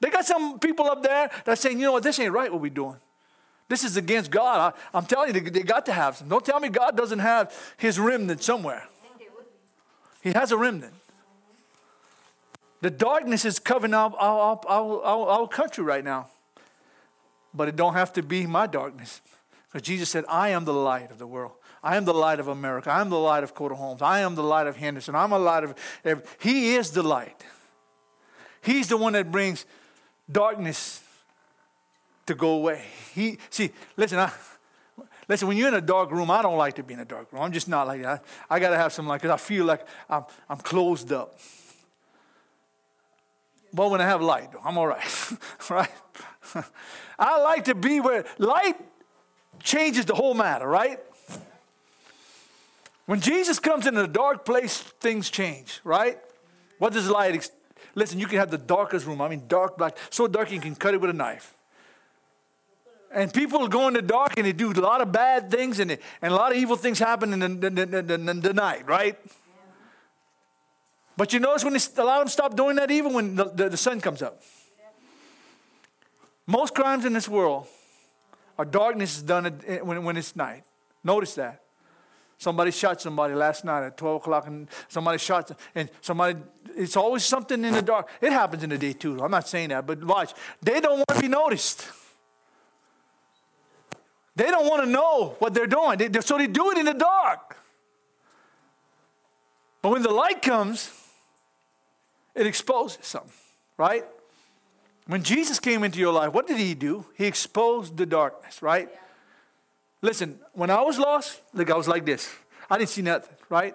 They 0.00 0.08
got 0.08 0.24
some 0.24 0.58
people 0.58 0.86
up 0.86 1.02
there 1.02 1.30
that 1.44 1.58
saying, 1.58 1.78
you 1.78 1.84
know 1.84 1.92
what, 1.92 2.02
this 2.02 2.18
ain't 2.18 2.32
right 2.32 2.50
what 2.50 2.62
we're 2.62 2.70
doing. 2.70 2.96
This 3.68 3.84
is 3.84 3.96
against 3.96 4.30
God. 4.30 4.74
I, 4.92 4.98
am 4.98 5.04
telling 5.04 5.34
you, 5.34 5.40
they, 5.40 5.62
got 5.62 5.86
to 5.86 5.92
have 5.92 6.16
some. 6.16 6.28
Don't 6.28 6.44
tell 6.44 6.58
me 6.58 6.68
God 6.68 6.96
doesn't 6.96 7.18
have 7.18 7.54
his 7.76 7.98
remnant 7.98 8.42
somewhere. 8.42 8.88
He 10.22 10.30
has 10.32 10.52
a 10.52 10.56
remnant. 10.56 10.94
The 12.80 12.90
darkness 12.90 13.44
is 13.44 13.58
covering 13.58 13.94
up 13.94 14.14
our, 14.18 14.60
our, 14.66 15.02
our, 15.02 15.28
our 15.28 15.48
country 15.48 15.84
right 15.84 16.04
now. 16.04 16.28
But 17.52 17.68
it 17.68 17.76
don't 17.76 17.94
have 17.94 18.12
to 18.14 18.22
be 18.22 18.46
my 18.46 18.66
darkness. 18.66 19.20
Because 19.66 19.86
Jesus 19.86 20.08
said, 20.08 20.24
I 20.28 20.50
am 20.50 20.64
the 20.64 20.72
light 20.72 21.10
of 21.10 21.18
the 21.18 21.26
world. 21.26 21.52
I 21.82 21.96
am 21.96 22.04
the 22.04 22.14
light 22.14 22.40
of 22.40 22.48
America. 22.48 22.90
I 22.90 23.00
am 23.00 23.10
the 23.10 23.18
light 23.18 23.44
of 23.44 23.54
Coteau 23.54 23.74
Holmes. 23.74 24.02
I 24.02 24.20
am 24.20 24.34
the 24.34 24.42
light 24.42 24.66
of 24.66 24.76
Henderson. 24.76 25.14
I'm 25.14 25.32
a 25.32 25.38
light 25.38 25.64
of. 25.64 25.74
Every, 26.04 26.24
he 26.40 26.74
is 26.74 26.90
the 26.90 27.02
light. 27.02 27.44
He's 28.62 28.88
the 28.88 28.96
one 28.96 29.12
that 29.12 29.30
brings 29.30 29.64
darkness 30.30 31.02
to 32.28 32.34
go 32.34 32.50
away. 32.50 32.84
He 33.14 33.38
see, 33.50 33.70
listen, 33.96 34.18
I, 34.18 34.32
listen. 35.28 35.48
When 35.48 35.56
you're 35.56 35.68
in 35.68 35.74
a 35.74 35.80
dark 35.80 36.10
room, 36.10 36.30
I 36.30 36.42
don't 36.42 36.56
like 36.56 36.74
to 36.76 36.82
be 36.82 36.94
in 36.94 37.00
a 37.00 37.04
dark 37.04 37.32
room. 37.32 37.42
I'm 37.42 37.52
just 37.52 37.68
not 37.68 37.86
like 37.86 38.02
that. 38.02 38.24
I, 38.48 38.56
I 38.56 38.60
got 38.60 38.70
to 38.70 38.76
have 38.76 38.92
some 38.92 39.06
light 39.06 39.20
cause 39.20 39.30
I 39.30 39.36
feel 39.36 39.64
like 39.64 39.86
I'm, 40.08 40.24
I'm 40.48 40.58
closed 40.58 41.12
up. 41.12 41.38
But 43.72 43.90
when 43.90 44.00
I 44.00 44.04
have 44.04 44.22
light, 44.22 44.50
I'm 44.64 44.78
all 44.78 44.86
right, 44.86 45.32
right? 45.70 45.90
I 47.18 47.42
like 47.42 47.64
to 47.64 47.74
be 47.74 48.00
where 48.00 48.24
light 48.38 48.76
changes 49.60 50.06
the 50.06 50.14
whole 50.14 50.34
matter, 50.34 50.66
right? 50.66 50.98
When 53.04 53.20
Jesus 53.20 53.58
comes 53.58 53.86
into 53.86 54.04
a 54.04 54.08
dark 54.08 54.44
place, 54.44 54.78
things 54.78 55.30
change, 55.30 55.80
right? 55.82 56.18
What 56.78 56.92
does 56.92 57.08
light? 57.08 57.34
Ex- 57.34 57.50
Listen, 57.94 58.20
you 58.20 58.26
can 58.26 58.38
have 58.38 58.50
the 58.50 58.58
darkest 58.58 59.06
room. 59.06 59.20
I 59.20 59.28
mean, 59.28 59.44
dark 59.48 59.76
black, 59.76 59.96
so 60.10 60.28
dark 60.28 60.52
you 60.52 60.60
can 60.60 60.76
cut 60.76 60.94
it 60.94 61.00
with 61.00 61.10
a 61.10 61.14
knife. 61.14 61.57
And 63.10 63.32
people 63.32 63.66
go 63.68 63.88
in 63.88 63.94
the 63.94 64.02
dark 64.02 64.34
and 64.36 64.46
they 64.46 64.52
do 64.52 64.70
a 64.70 64.74
lot 64.74 65.00
of 65.00 65.10
bad 65.10 65.50
things 65.50 65.80
and, 65.80 65.90
they, 65.90 65.98
and 66.20 66.32
a 66.32 66.36
lot 66.36 66.52
of 66.52 66.58
evil 66.58 66.76
things 66.76 66.98
happen 66.98 67.32
in 67.32 67.38
the, 67.38 67.70
the, 67.70 67.86
the, 67.86 68.34
the, 68.34 68.52
night, 68.52 68.86
right? 68.86 69.18
But 71.16 71.32
you 71.32 71.40
notice 71.40 71.64
when 71.64 71.72
they, 71.72 71.80
a 71.96 72.04
lot 72.04 72.18
of 72.18 72.26
them 72.26 72.28
stop 72.28 72.54
doing 72.54 72.76
that 72.76 72.90
even 72.90 73.14
when 73.14 73.34
the, 73.34 73.76
sun 73.76 74.00
comes 74.00 74.20
up. 74.20 74.42
Most 76.46 76.74
crimes 76.74 77.04
in 77.04 77.12
this 77.12 77.28
world 77.28 77.66
are 78.58 78.64
darkness 78.64 79.16
is 79.16 79.22
done 79.22 79.60
eh, 79.66 79.78
when, 79.78 80.04
when 80.04 80.16
it's 80.16 80.36
night. 80.36 80.64
Notice 81.02 81.34
that. 81.34 81.62
Somebody 82.38 82.70
shot 82.70 83.00
somebody 83.00 83.34
last 83.34 83.64
night 83.64 83.84
at 83.84 83.96
12 83.96 84.16
o'clock, 84.16 84.46
and 84.46 84.68
somebody 84.86 85.18
shot, 85.18 85.50
and 85.74 85.90
somebody, 86.00 86.38
it's 86.76 86.96
always 86.96 87.24
something 87.24 87.64
in 87.64 87.74
the 87.74 87.82
dark. 87.82 88.08
It 88.20 88.30
happens 88.30 88.62
in 88.62 88.70
the 88.70 88.78
day 88.78 88.92
too. 88.92 89.20
I'm 89.20 89.30
not 89.30 89.48
saying 89.48 89.70
that, 89.70 89.86
but 89.86 90.04
watch. 90.04 90.34
They 90.62 90.80
don't 90.80 90.98
want 90.98 91.08
to 91.08 91.20
be 91.20 91.26
noticed. 91.26 91.88
They 94.38 94.52
don't 94.52 94.68
want 94.68 94.84
to 94.84 94.88
know 94.88 95.34
what 95.40 95.52
they're 95.52 95.66
doing, 95.66 95.98
they, 95.98 96.20
so 96.20 96.38
they 96.38 96.46
do 96.46 96.70
it 96.70 96.78
in 96.78 96.86
the 96.86 96.94
dark. 96.94 97.56
But 99.82 99.90
when 99.90 100.02
the 100.02 100.12
light 100.12 100.42
comes, 100.42 100.92
it 102.36 102.46
exposes 102.46 103.04
something, 103.04 103.32
right? 103.76 104.04
When 105.08 105.24
Jesus 105.24 105.58
came 105.58 105.82
into 105.82 105.98
your 105.98 106.12
life, 106.12 106.32
what 106.32 106.46
did 106.46 106.58
he 106.58 106.74
do? 106.74 107.04
He 107.16 107.26
exposed 107.26 107.96
the 107.96 108.06
darkness, 108.06 108.62
right? 108.62 108.88
Yeah. 108.88 108.98
Listen, 110.02 110.38
when 110.52 110.70
I 110.70 110.82
was 110.82 111.00
lost, 111.00 111.40
look, 111.52 111.68
I 111.68 111.76
was 111.76 111.88
like 111.88 112.06
this. 112.06 112.32
I 112.70 112.78
didn't 112.78 112.90
see 112.90 113.02
nothing, 113.02 113.34
right? 113.48 113.74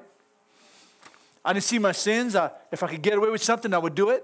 I 1.44 1.52
didn't 1.52 1.66
see 1.66 1.78
my 1.78 1.92
sins. 1.92 2.38
I, 2.38 2.52
if 2.72 2.84
I 2.84 2.88
could 2.88 3.02
get 3.02 3.18
away 3.18 3.30
with 3.30 3.44
something, 3.44 3.74
I 3.74 3.80
would 3.80 3.96
do 3.96 4.12
it. 4.12 4.24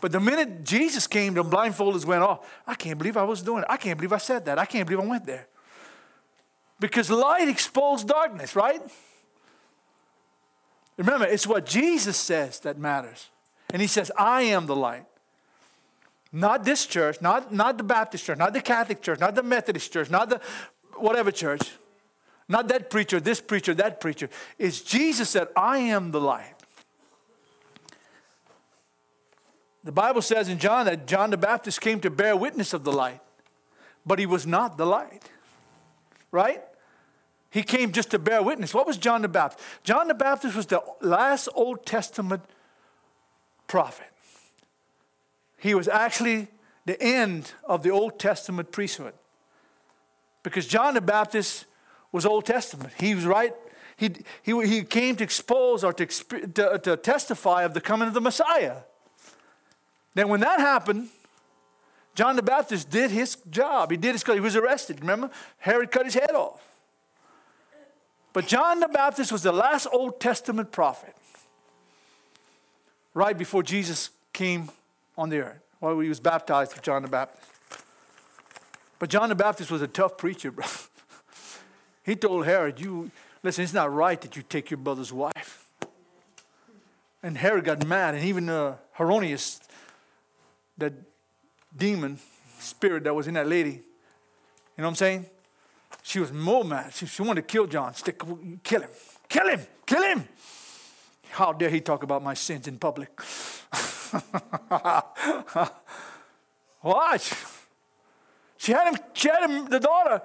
But 0.00 0.12
the 0.12 0.20
minute 0.20 0.64
Jesus 0.64 1.06
came, 1.06 1.34
the 1.34 1.44
blindfolders 1.44 2.06
went 2.06 2.22
off. 2.22 2.48
I 2.66 2.74
can't 2.74 2.96
believe 2.96 3.18
I 3.18 3.24
was 3.24 3.42
doing 3.42 3.64
it. 3.64 3.66
I 3.68 3.76
can't 3.76 3.98
believe 3.98 4.14
I 4.14 4.18
said 4.18 4.46
that. 4.46 4.58
I 4.58 4.64
can't 4.64 4.88
believe 4.88 5.04
I 5.04 5.06
went 5.06 5.26
there. 5.26 5.46
Because 6.80 7.10
light 7.10 7.48
exposed 7.48 8.06
darkness, 8.08 8.54
right? 8.54 8.80
Remember, 10.96 11.26
it's 11.26 11.46
what 11.46 11.66
Jesus 11.66 12.16
says 12.16 12.60
that 12.60 12.78
matters. 12.78 13.30
And 13.72 13.82
he 13.82 13.88
says, 13.88 14.10
I 14.16 14.42
am 14.42 14.66
the 14.66 14.76
light. 14.76 15.06
Not 16.32 16.64
this 16.64 16.86
church, 16.86 17.20
not, 17.20 17.52
not 17.52 17.78
the 17.78 17.84
Baptist 17.84 18.24
church, 18.24 18.38
not 18.38 18.52
the 18.52 18.60
Catholic 18.60 19.00
church, 19.00 19.18
not 19.18 19.34
the 19.34 19.42
Methodist 19.42 19.92
church, 19.92 20.10
not 20.10 20.28
the 20.28 20.40
whatever 20.96 21.30
church, 21.30 21.62
not 22.48 22.68
that 22.68 22.90
preacher, 22.90 23.20
this 23.20 23.40
preacher, 23.40 23.74
that 23.74 24.00
preacher. 24.00 24.28
It's 24.58 24.80
Jesus 24.80 25.30
said, 25.30 25.48
I 25.56 25.78
am 25.78 26.10
the 26.10 26.20
light. 26.20 26.54
The 29.84 29.92
Bible 29.92 30.20
says 30.20 30.48
in 30.48 30.58
John 30.58 30.84
that 30.86 31.06
John 31.06 31.30
the 31.30 31.36
Baptist 31.36 31.80
came 31.80 32.00
to 32.00 32.10
bear 32.10 32.36
witness 32.36 32.74
of 32.74 32.84
the 32.84 32.92
light, 32.92 33.20
but 34.04 34.18
he 34.18 34.26
was 34.26 34.46
not 34.46 34.76
the 34.76 34.84
light. 34.84 35.30
Right? 36.30 36.62
He 37.50 37.62
came 37.62 37.92
just 37.92 38.10
to 38.10 38.18
bear 38.18 38.42
witness. 38.42 38.74
What 38.74 38.86
was 38.86 38.98
John 38.98 39.22
the 39.22 39.28
Baptist? 39.28 39.64
John 39.82 40.08
the 40.08 40.14
Baptist 40.14 40.54
was 40.54 40.66
the 40.66 40.82
last 41.00 41.48
Old 41.54 41.86
Testament 41.86 42.42
prophet. 43.66 44.06
He 45.58 45.74
was 45.74 45.88
actually 45.88 46.48
the 46.84 47.00
end 47.02 47.52
of 47.64 47.82
the 47.82 47.90
Old 47.90 48.18
Testament 48.18 48.70
priesthood. 48.70 49.14
Because 50.42 50.66
John 50.66 50.94
the 50.94 51.00
Baptist 51.00 51.66
was 52.12 52.24
Old 52.24 52.46
Testament. 52.46 52.92
He 52.98 53.14
was 53.14 53.24
right. 53.24 53.54
He, 53.96 54.12
he, 54.42 54.66
he 54.66 54.82
came 54.82 55.16
to 55.16 55.24
expose 55.24 55.82
or 55.82 55.92
to, 55.92 56.06
to, 56.06 56.78
to 56.78 56.96
testify 56.96 57.64
of 57.64 57.74
the 57.74 57.80
coming 57.80 58.08
of 58.08 58.14
the 58.14 58.20
Messiah. 58.20 58.76
Then, 60.14 60.28
when 60.28 60.40
that 60.40 60.60
happened, 60.60 61.08
John 62.14 62.36
the 62.36 62.42
Baptist 62.42 62.90
did 62.90 63.10
his 63.10 63.36
job. 63.50 63.90
He 63.90 63.96
did 63.96 64.12
his 64.12 64.22
He 64.22 64.40
was 64.40 64.56
arrested. 64.56 65.00
Remember? 65.00 65.30
Herod 65.58 65.90
cut 65.90 66.04
his 66.04 66.14
head 66.14 66.30
off. 66.30 66.60
But 68.38 68.46
John 68.46 68.78
the 68.78 68.86
Baptist 68.86 69.32
was 69.32 69.42
the 69.42 69.50
last 69.50 69.88
Old 69.90 70.20
Testament 70.20 70.70
prophet 70.70 71.12
right 73.12 73.36
before 73.36 73.64
Jesus 73.64 74.10
came 74.32 74.70
on 75.16 75.28
the 75.28 75.40
earth. 75.40 75.58
While 75.80 75.98
he 75.98 76.08
was 76.08 76.20
baptized 76.20 76.72
with 76.72 76.84
John 76.84 77.02
the 77.02 77.08
Baptist. 77.08 77.50
But 79.00 79.10
John 79.10 79.28
the 79.28 79.34
Baptist 79.34 79.72
was 79.72 79.82
a 79.82 79.88
tough 79.88 80.16
preacher, 80.16 80.52
bro. 80.52 80.66
he 82.04 82.14
told 82.14 82.46
Herod, 82.46 82.78
You 82.78 83.10
listen, 83.42 83.64
it's 83.64 83.72
not 83.72 83.92
right 83.92 84.20
that 84.20 84.36
you 84.36 84.44
take 84.44 84.70
your 84.70 84.78
brother's 84.78 85.12
wife. 85.12 85.66
And 87.24 87.36
Herod 87.36 87.64
got 87.64 87.84
mad, 87.88 88.14
and 88.14 88.22
even 88.22 88.48
uh, 88.48 88.76
Herodias, 88.98 89.60
that 90.76 90.92
demon 91.76 92.20
spirit 92.60 93.02
that 93.02 93.16
was 93.16 93.26
in 93.26 93.34
that 93.34 93.48
lady, 93.48 93.70
you 93.70 93.82
know 94.78 94.84
what 94.84 94.90
I'm 94.90 94.94
saying? 94.94 95.26
She 96.08 96.20
was 96.20 96.32
more 96.32 96.64
mad. 96.64 96.94
She, 96.94 97.04
she 97.04 97.20
wanted 97.20 97.42
to 97.42 97.46
kill 97.46 97.66
John. 97.66 97.92
Stick, 97.92 98.22
kill 98.62 98.80
him. 98.80 98.88
Kill 99.28 99.46
him. 99.46 99.60
Kill 99.84 100.02
him. 100.02 100.26
How 101.28 101.52
dare 101.52 101.68
he 101.68 101.82
talk 101.82 102.02
about 102.02 102.22
my 102.22 102.32
sins 102.32 102.66
in 102.66 102.78
public? 102.78 103.10
Watch. 106.82 107.34
She 108.56 108.72
had 108.72 108.88
him, 108.88 108.98
she 109.12 109.28
had 109.28 109.50
him, 109.50 109.66
the 109.66 109.80
daughter 109.80 110.22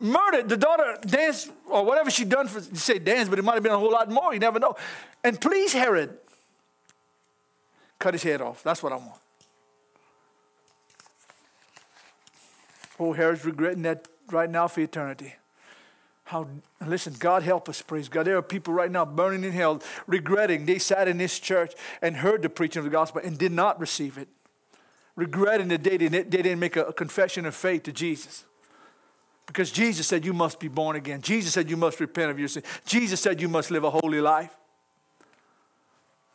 murdered. 0.00 0.48
The 0.48 0.56
daughter 0.56 0.96
danced, 1.02 1.52
or 1.68 1.84
whatever 1.84 2.10
she 2.10 2.24
done 2.24 2.48
for, 2.48 2.60
say 2.60 2.98
dance, 2.98 3.28
but 3.28 3.38
it 3.38 3.42
might 3.42 3.54
have 3.54 3.62
been 3.62 3.70
a 3.70 3.78
whole 3.78 3.92
lot 3.92 4.10
more. 4.10 4.34
You 4.34 4.40
never 4.40 4.58
know. 4.58 4.74
And 5.22 5.40
please, 5.40 5.72
Herod, 5.72 6.18
cut 8.00 8.14
his 8.14 8.24
head 8.24 8.40
off. 8.40 8.64
That's 8.64 8.82
what 8.82 8.92
I 8.92 8.96
want. 8.96 9.20
Oh, 12.98 13.12
Herod's 13.12 13.44
regretting 13.44 13.82
that 13.82 14.08
right 14.32 14.50
now 14.50 14.68
for 14.68 14.80
eternity. 14.80 15.34
How, 16.24 16.46
listen, 16.86 17.14
God 17.18 17.42
help 17.42 17.68
us, 17.68 17.82
praise 17.82 18.08
God. 18.08 18.26
There 18.26 18.36
are 18.36 18.42
people 18.42 18.72
right 18.72 18.90
now 18.90 19.04
burning 19.04 19.42
in 19.42 19.52
hell, 19.52 19.82
regretting 20.06 20.64
they 20.64 20.78
sat 20.78 21.08
in 21.08 21.18
this 21.18 21.40
church 21.40 21.74
and 22.00 22.16
heard 22.16 22.42
the 22.42 22.48
preaching 22.48 22.80
of 22.80 22.84
the 22.84 22.90
gospel 22.90 23.20
and 23.24 23.36
did 23.36 23.52
not 23.52 23.80
receive 23.80 24.16
it. 24.16 24.28
Regretting 25.16 25.68
that 25.68 25.82
they 25.82 25.98
didn't, 25.98 26.30
they 26.30 26.42
didn't 26.42 26.60
make 26.60 26.76
a, 26.76 26.84
a 26.84 26.92
confession 26.92 27.46
of 27.46 27.54
faith 27.54 27.82
to 27.82 27.92
Jesus. 27.92 28.44
Because 29.46 29.72
Jesus 29.72 30.06
said 30.06 30.24
you 30.24 30.32
must 30.32 30.60
be 30.60 30.68
born 30.68 30.94
again. 30.94 31.20
Jesus 31.20 31.52
said 31.52 31.68
you 31.68 31.76
must 31.76 31.98
repent 31.98 32.30
of 32.30 32.38
your 32.38 32.46
sin. 32.46 32.62
Jesus 32.86 33.20
said 33.20 33.40
you 33.40 33.48
must 33.48 33.72
live 33.72 33.82
a 33.82 33.90
holy 33.90 34.20
life. 34.20 34.56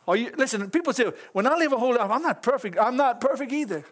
Are 0.06 0.16
you, 0.16 0.30
listen, 0.36 0.70
people 0.70 0.92
say, 0.92 1.10
when 1.32 1.46
I 1.46 1.56
live 1.56 1.72
a 1.72 1.78
holy 1.78 1.96
life, 1.96 2.10
I'm 2.10 2.22
not 2.22 2.42
perfect. 2.42 2.76
I'm 2.78 2.96
not 2.96 3.20
perfect 3.20 3.50
either. 3.50 3.84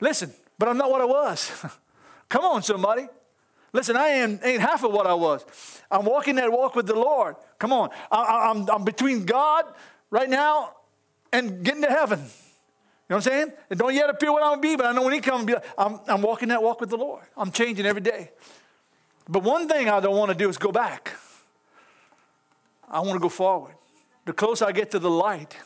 Listen, 0.00 0.32
but 0.58 0.68
I'm 0.68 0.76
not 0.76 0.90
what 0.90 1.00
I 1.00 1.06
was. 1.06 1.50
Come 2.28 2.44
on, 2.44 2.62
somebody. 2.62 3.08
Listen, 3.72 3.96
I 3.96 4.08
am, 4.08 4.40
ain't 4.42 4.60
half 4.60 4.82
of 4.82 4.92
what 4.92 5.06
I 5.06 5.14
was. 5.14 5.44
I'm 5.90 6.04
walking 6.04 6.36
that 6.36 6.50
walk 6.50 6.74
with 6.74 6.86
the 6.86 6.94
Lord. 6.94 7.36
Come 7.58 7.72
on. 7.72 7.90
I, 8.10 8.50
I'm, 8.50 8.68
I'm 8.70 8.84
between 8.84 9.24
God 9.24 9.66
right 10.10 10.28
now 10.28 10.74
and 11.32 11.62
getting 11.62 11.82
to 11.82 11.88
heaven. 11.88 12.18
You 12.20 13.14
know 13.14 13.16
what 13.16 13.26
I'm 13.26 13.32
saying? 13.32 13.52
It 13.70 13.78
don't 13.78 13.94
yet 13.94 14.10
appear 14.10 14.32
what 14.32 14.42
I'm 14.42 14.60
going 14.60 14.62
to 14.62 14.68
be, 14.68 14.76
but 14.76 14.86
I 14.86 14.92
know 14.92 15.02
when 15.02 15.14
He 15.14 15.20
comes, 15.20 15.50
I'm, 15.76 16.00
I'm 16.06 16.22
walking 16.22 16.48
that 16.48 16.62
walk 16.62 16.80
with 16.80 16.90
the 16.90 16.96
Lord. 16.96 17.24
I'm 17.36 17.50
changing 17.50 17.86
every 17.86 18.02
day. 18.02 18.30
But 19.28 19.42
one 19.42 19.68
thing 19.68 19.88
I 19.88 20.00
don't 20.00 20.16
want 20.16 20.30
to 20.30 20.34
do 20.36 20.48
is 20.48 20.56
go 20.56 20.72
back. 20.72 21.12
I 22.90 23.00
want 23.00 23.12
to 23.14 23.18
go 23.18 23.28
forward. 23.28 23.74
The 24.24 24.32
closer 24.32 24.64
I 24.64 24.72
get 24.72 24.90
to 24.92 24.98
the 24.98 25.10
light, 25.10 25.56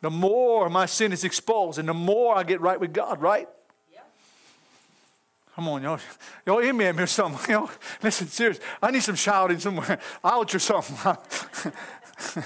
the 0.00 0.10
more 0.10 0.68
my 0.70 0.86
sin 0.86 1.12
is 1.12 1.24
exposed 1.24 1.78
and 1.78 1.88
the 1.88 1.94
more 1.94 2.36
I 2.36 2.44
get 2.44 2.60
right 2.60 2.78
with 2.78 2.92
God, 2.92 3.20
right? 3.20 3.48
Come 5.58 5.66
on, 5.70 5.82
y'all. 5.82 5.98
Y'all 6.46 6.60
amen 6.60 6.94
me 6.94 7.02
or 7.02 7.06
something. 7.08 7.50
Y'all, 7.52 7.68
listen, 8.00 8.28
serious. 8.28 8.60
I 8.80 8.92
need 8.92 9.02
some 9.02 9.16
shouting 9.16 9.58
somewhere. 9.58 9.98
Ouch 10.24 10.54
or 10.54 10.60
something. 10.60 11.16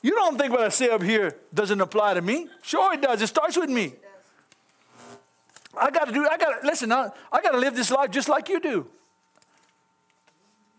you 0.00 0.12
don't 0.12 0.38
think 0.38 0.50
what 0.50 0.62
I 0.62 0.70
say 0.70 0.88
up 0.88 1.02
here 1.02 1.36
doesn't 1.52 1.78
apply 1.78 2.14
to 2.14 2.22
me? 2.22 2.48
Sure 2.62 2.94
it 2.94 3.02
does. 3.02 3.20
It 3.20 3.26
starts 3.26 3.58
with 3.58 3.68
me. 3.68 3.92
I 5.78 5.90
got 5.90 6.06
to 6.06 6.12
do, 6.14 6.26
I 6.26 6.38
got 6.38 6.62
to, 6.62 6.66
listen, 6.66 6.90
I, 6.92 7.10
I 7.30 7.42
got 7.42 7.50
to 7.50 7.58
live 7.58 7.76
this 7.76 7.90
life 7.90 8.10
just 8.10 8.30
like 8.30 8.48
you 8.48 8.58
do. 8.58 8.86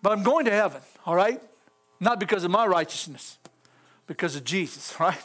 But 0.01 0.13
I'm 0.13 0.23
going 0.23 0.45
to 0.45 0.51
heaven, 0.51 0.81
all 1.05 1.13
right? 1.13 1.39
Not 1.99 2.19
because 2.19 2.43
of 2.43 2.49
my 2.49 2.65
righteousness, 2.65 3.37
because 4.07 4.35
of 4.35 4.43
Jesus, 4.43 4.99
right? 4.99 5.21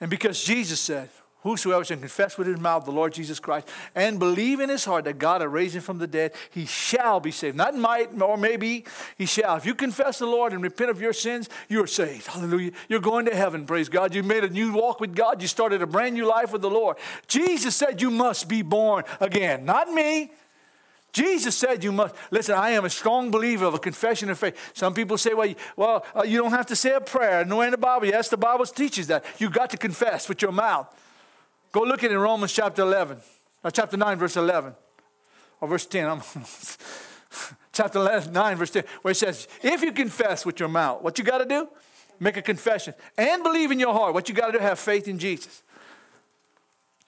And 0.00 0.10
because 0.10 0.42
Jesus 0.42 0.80
said, 0.80 1.08
Whosoever 1.44 1.84
shall 1.84 1.98
confess 1.98 2.38
with 2.38 2.46
his 2.46 2.58
mouth 2.58 2.86
the 2.86 2.90
Lord 2.90 3.12
Jesus 3.12 3.38
Christ 3.38 3.68
and 3.94 4.18
believe 4.18 4.60
in 4.60 4.70
his 4.70 4.86
heart 4.86 5.04
that 5.04 5.18
God 5.18 5.42
has 5.42 5.50
raised 5.50 5.76
him 5.76 5.82
from 5.82 5.98
the 5.98 6.06
dead, 6.06 6.32
he 6.50 6.64
shall 6.64 7.20
be 7.20 7.30
saved. 7.30 7.54
Not 7.54 7.76
might, 7.76 8.18
or 8.18 8.38
maybe, 8.38 8.86
he 9.18 9.26
shall. 9.26 9.56
If 9.56 9.66
you 9.66 9.74
confess 9.74 10.18
the 10.18 10.26
Lord 10.26 10.54
and 10.54 10.62
repent 10.62 10.90
of 10.90 11.02
your 11.02 11.12
sins, 11.12 11.50
you're 11.68 11.86
saved. 11.86 12.28
Hallelujah. 12.28 12.72
You're 12.88 13.00
going 13.00 13.26
to 13.26 13.36
heaven, 13.36 13.66
praise 13.66 13.90
God. 13.90 14.14
You 14.14 14.22
made 14.22 14.42
a 14.42 14.48
new 14.48 14.72
walk 14.72 15.00
with 15.00 15.14
God. 15.14 15.42
You 15.42 15.48
started 15.48 15.82
a 15.82 15.86
brand 15.86 16.14
new 16.14 16.26
life 16.26 16.50
with 16.50 16.62
the 16.62 16.70
Lord. 16.70 16.96
Jesus 17.28 17.76
said 17.76 18.00
you 18.00 18.10
must 18.10 18.48
be 18.48 18.62
born 18.62 19.04
again. 19.20 19.66
Not 19.66 19.92
me, 19.92 20.32
Jesus 21.12 21.54
said 21.54 21.84
you 21.84 21.92
must. 21.92 22.14
Listen, 22.30 22.54
I 22.54 22.70
am 22.70 22.86
a 22.86 22.90
strong 22.90 23.30
believer 23.30 23.66
of 23.66 23.74
a 23.74 23.78
confession 23.78 24.30
of 24.30 24.38
faith. 24.38 24.58
Some 24.74 24.94
people 24.94 25.18
say, 25.18 25.34
well, 25.34 25.46
you, 25.46 25.56
well, 25.76 26.04
uh, 26.16 26.22
you 26.24 26.38
don't 26.38 26.50
have 26.52 26.66
to 26.66 26.76
say 26.76 26.92
a 26.92 27.00
prayer. 27.00 27.44
No 27.44 27.60
in 27.60 27.70
the 27.70 27.78
Bible. 27.78 28.06
Yes, 28.06 28.30
the 28.30 28.36
Bible 28.38 28.64
teaches 28.64 29.06
that. 29.06 29.24
You've 29.38 29.52
got 29.52 29.68
to 29.70 29.76
confess 29.76 30.28
with 30.28 30.40
your 30.40 30.52
mouth. 30.52 30.88
Go 31.74 31.82
look 31.82 32.04
at 32.04 32.12
it 32.12 32.14
in 32.14 32.20
Romans 32.20 32.52
chapter 32.52 32.82
11, 32.82 33.16
or 33.16 33.20
uh, 33.64 33.70
chapter 33.72 33.96
9, 33.96 34.16
verse 34.16 34.36
11, 34.36 34.74
or 35.60 35.66
verse 35.66 35.84
10. 35.84 36.08
I'm 36.08 36.22
chapter 37.72 37.98
11, 37.98 38.32
9, 38.32 38.56
verse 38.56 38.70
10, 38.70 38.84
where 39.02 39.10
it 39.10 39.16
says, 39.16 39.48
If 39.60 39.82
you 39.82 39.90
confess 39.90 40.46
with 40.46 40.60
your 40.60 40.68
mouth, 40.68 41.02
what 41.02 41.18
you 41.18 41.24
got 41.24 41.38
to 41.38 41.44
do? 41.44 41.68
Make 42.20 42.36
a 42.36 42.42
confession. 42.42 42.94
And 43.18 43.42
believe 43.42 43.72
in 43.72 43.80
your 43.80 43.92
heart. 43.92 44.14
What 44.14 44.28
you 44.28 44.36
got 44.36 44.52
to 44.52 44.52
do? 44.52 44.58
Have 44.60 44.78
faith 44.78 45.08
in 45.08 45.18
Jesus. 45.18 45.64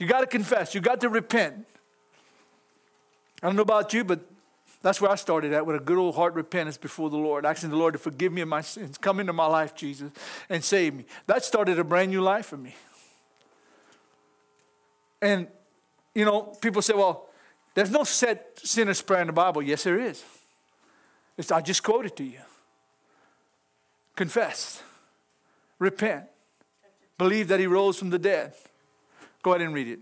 You 0.00 0.08
got 0.08 0.22
to 0.22 0.26
confess. 0.26 0.74
You 0.74 0.80
got 0.80 1.00
to 1.02 1.08
repent. 1.08 1.64
I 3.44 3.46
don't 3.46 3.54
know 3.54 3.62
about 3.62 3.94
you, 3.94 4.02
but 4.02 4.18
that's 4.82 5.00
where 5.00 5.12
I 5.12 5.14
started 5.14 5.52
at 5.52 5.64
with 5.64 5.76
a 5.76 5.78
good 5.78 5.96
old 5.96 6.16
heart 6.16 6.34
repentance 6.34 6.76
before 6.76 7.08
the 7.08 7.18
Lord, 7.18 7.46
asking 7.46 7.70
the 7.70 7.76
Lord 7.76 7.92
to 7.92 8.00
forgive 8.00 8.32
me 8.32 8.40
of 8.40 8.48
my 8.48 8.62
sins. 8.62 8.98
Come 8.98 9.20
into 9.20 9.32
my 9.32 9.46
life, 9.46 9.76
Jesus, 9.76 10.10
and 10.48 10.64
save 10.64 10.92
me. 10.92 11.04
That 11.28 11.44
started 11.44 11.78
a 11.78 11.84
brand 11.84 12.10
new 12.10 12.20
life 12.20 12.46
for 12.46 12.56
me. 12.56 12.74
And, 15.26 15.48
you 16.14 16.24
know, 16.24 16.54
people 16.60 16.80
say, 16.82 16.94
well, 16.94 17.26
there's 17.74 17.90
no 17.90 18.04
set 18.04 18.60
sinner's 18.62 19.02
prayer 19.02 19.22
in 19.22 19.26
the 19.26 19.32
Bible. 19.32 19.60
Yes, 19.60 19.82
there 19.82 19.98
is. 19.98 20.22
It's, 21.36 21.50
I 21.50 21.60
just 21.60 21.82
quoted 21.82 22.14
to 22.18 22.22
you. 22.22 22.38
Confess, 24.14 24.84
repent, 25.80 26.26
believe 27.18 27.48
that 27.48 27.58
he 27.58 27.66
rose 27.66 27.98
from 27.98 28.10
the 28.10 28.20
dead. 28.20 28.54
Go 29.42 29.50
ahead 29.50 29.62
and 29.62 29.74
read 29.74 29.88
it. 29.88 29.98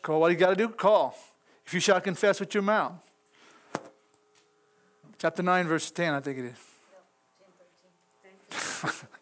Call 0.00 0.20
what 0.20 0.32
you 0.32 0.38
got 0.38 0.50
to 0.50 0.56
do? 0.56 0.68
Call. 0.68 1.14
If 1.66 1.74
you 1.74 1.80
shall 1.80 2.00
confess 2.00 2.40
with 2.40 2.54
your 2.54 2.62
mouth. 2.62 2.94
Chapter 5.18 5.42
9, 5.42 5.66
verse 5.66 5.90
10, 5.90 6.14
I 6.14 6.20
think 6.20 6.38
it 6.38 6.54
is. 8.80 9.00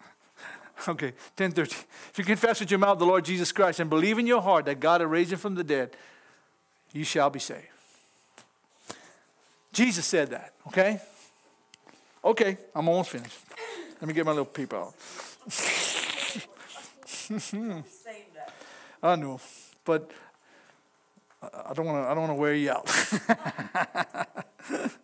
Okay, 0.88 1.12
1030. 1.36 1.76
If 2.10 2.18
you 2.18 2.24
confess 2.24 2.60
with 2.60 2.70
your 2.70 2.78
mouth 2.78 2.98
the 2.98 3.06
Lord 3.06 3.24
Jesus 3.24 3.52
Christ 3.52 3.78
and 3.78 3.88
believe 3.88 4.18
in 4.18 4.26
your 4.26 4.42
heart 4.42 4.64
that 4.64 4.80
God 4.80 5.00
raised 5.02 5.32
him 5.32 5.38
from 5.38 5.54
the 5.54 5.62
dead, 5.62 5.90
you 6.92 7.04
shall 7.04 7.30
be 7.30 7.38
saved. 7.38 7.68
Jesus 9.72 10.04
said 10.04 10.30
that, 10.30 10.52
okay? 10.68 11.00
Okay, 12.24 12.58
I'm 12.74 12.88
almost 12.88 13.10
finished. 13.10 13.38
Let 14.00 14.08
me 14.08 14.14
get 14.14 14.26
my 14.26 14.32
little 14.32 14.44
peep 14.44 14.74
out. 14.74 14.94
I 19.02 19.16
know, 19.16 19.40
but 19.84 20.10
I 21.42 21.72
don't 21.74 21.86
want 21.86 22.04
to. 22.04 22.08
I 22.08 22.14
don't 22.14 22.28
want 22.28 22.30
to 22.30 22.34
wear 22.34 22.54
you 22.54 22.70
out. 22.70 22.88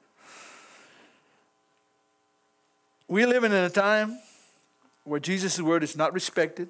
We're 3.09 3.27
living 3.27 3.51
in 3.51 3.59
a 3.59 3.71
time 3.71 4.21
where 5.09 5.21
Jesus' 5.21 5.61
word 5.61 5.83
is 5.83 5.97
not 5.97 6.13
respected 6.13 6.69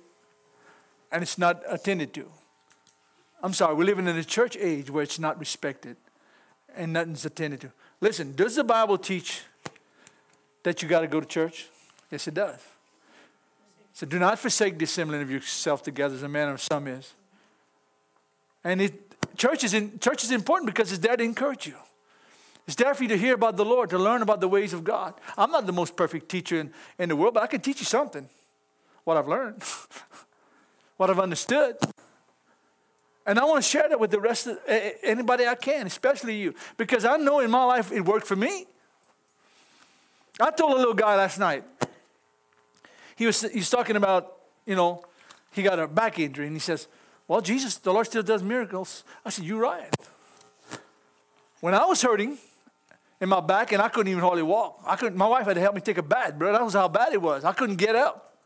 and 1.10 1.22
it's 1.22 1.38
not 1.38 1.62
attended 1.68 2.14
to. 2.14 2.26
I'm 3.42 3.52
sorry, 3.52 3.74
we're 3.74 3.84
living 3.84 4.06
in 4.06 4.16
a 4.16 4.24
church 4.24 4.56
age 4.56 4.90
where 4.90 5.02
it's 5.02 5.18
not 5.18 5.38
respected 5.38 5.96
and 6.76 6.92
nothing's 6.92 7.24
attended 7.24 7.60
to. 7.62 7.72
Listen, 8.00 8.34
does 8.34 8.56
the 8.56 8.64
Bible 8.64 8.98
teach 8.98 9.42
that 10.62 10.82
you 10.82 10.88
got 10.88 11.00
to 11.00 11.06
go 11.06 11.20
to 11.20 11.26
church? 11.26 11.66
Yes, 12.10 12.26
it 12.28 12.34
does. 12.34 12.60
So 13.92 14.06
do 14.06 14.18
not 14.18 14.38
forsake 14.38 14.78
the 14.78 14.84
assembling 14.84 15.22
of 15.22 15.30
yourself 15.30 15.82
together 15.82 16.14
as 16.14 16.22
a 16.22 16.28
manner 16.28 16.52
of 16.52 16.60
some 16.60 16.86
is. 16.86 17.12
And 18.62 18.80
it, 18.80 19.36
church, 19.36 19.64
is 19.64 19.74
in, 19.74 19.98
church 19.98 20.24
is 20.24 20.30
important 20.30 20.66
because 20.66 20.92
it's 20.92 21.00
there 21.00 21.16
to 21.16 21.24
encourage 21.24 21.66
you. 21.66 21.74
It's 22.68 22.76
there 22.76 22.94
for 22.94 23.02
you 23.02 23.08
to 23.08 23.16
hear 23.16 23.32
about 23.32 23.56
the 23.56 23.64
Lord, 23.64 23.88
to 23.90 23.98
learn 23.98 24.20
about 24.20 24.40
the 24.40 24.46
ways 24.46 24.74
of 24.74 24.84
God. 24.84 25.14
I'm 25.38 25.50
not 25.50 25.64
the 25.64 25.72
most 25.72 25.96
perfect 25.96 26.28
teacher 26.28 26.60
in, 26.60 26.70
in 26.98 27.08
the 27.08 27.16
world, 27.16 27.32
but 27.32 27.42
I 27.42 27.46
can 27.46 27.62
teach 27.62 27.80
you 27.80 27.86
something. 27.86 28.28
What 29.04 29.16
I've 29.16 29.26
learned, 29.26 29.62
what 30.98 31.08
I've 31.08 31.18
understood. 31.18 31.78
And 33.24 33.38
I 33.38 33.44
want 33.44 33.64
to 33.64 33.68
share 33.68 33.88
that 33.88 33.98
with 33.98 34.10
the 34.10 34.20
rest 34.20 34.48
of 34.48 34.58
anybody 35.02 35.46
I 35.46 35.54
can, 35.54 35.86
especially 35.86 36.36
you, 36.36 36.54
because 36.76 37.06
I 37.06 37.16
know 37.16 37.40
in 37.40 37.50
my 37.50 37.64
life 37.64 37.90
it 37.90 38.04
worked 38.04 38.26
for 38.26 38.36
me. 38.36 38.66
I 40.38 40.50
told 40.50 40.74
a 40.74 40.76
little 40.76 40.92
guy 40.92 41.16
last 41.16 41.38
night. 41.38 41.64
He 43.16 43.24
was 43.24 43.40
he's 43.40 43.70
talking 43.70 43.96
about, 43.96 44.40
you 44.66 44.76
know, 44.76 45.02
he 45.52 45.62
got 45.62 45.78
a 45.78 45.88
back 45.88 46.18
injury, 46.18 46.46
and 46.46 46.54
he 46.54 46.60
says, 46.60 46.86
"Well, 47.26 47.40
Jesus, 47.40 47.78
the 47.78 47.92
Lord 47.94 48.06
still 48.06 48.22
does 48.22 48.42
miracles." 48.42 49.04
I 49.24 49.30
said, 49.30 49.46
"You're 49.46 49.62
right." 49.62 49.92
When 51.60 51.74
I 51.74 51.84
was 51.86 52.02
hurting, 52.02 52.38
in 53.20 53.28
my 53.28 53.40
back 53.40 53.72
and 53.72 53.82
I 53.82 53.88
couldn't 53.88 54.10
even 54.10 54.22
hardly 54.22 54.42
walk. 54.42 54.80
I 54.86 54.96
couldn't, 54.96 55.18
my 55.18 55.26
wife 55.26 55.46
had 55.46 55.54
to 55.54 55.60
help 55.60 55.74
me 55.74 55.80
take 55.80 55.98
a 55.98 56.02
bath, 56.02 56.38
bro. 56.38 56.52
That 56.52 56.64
was 56.64 56.74
how 56.74 56.88
bad 56.88 57.12
it 57.12 57.20
was. 57.20 57.44
I 57.44 57.52
couldn't 57.52 57.76
get 57.76 57.96
up. 57.96 58.36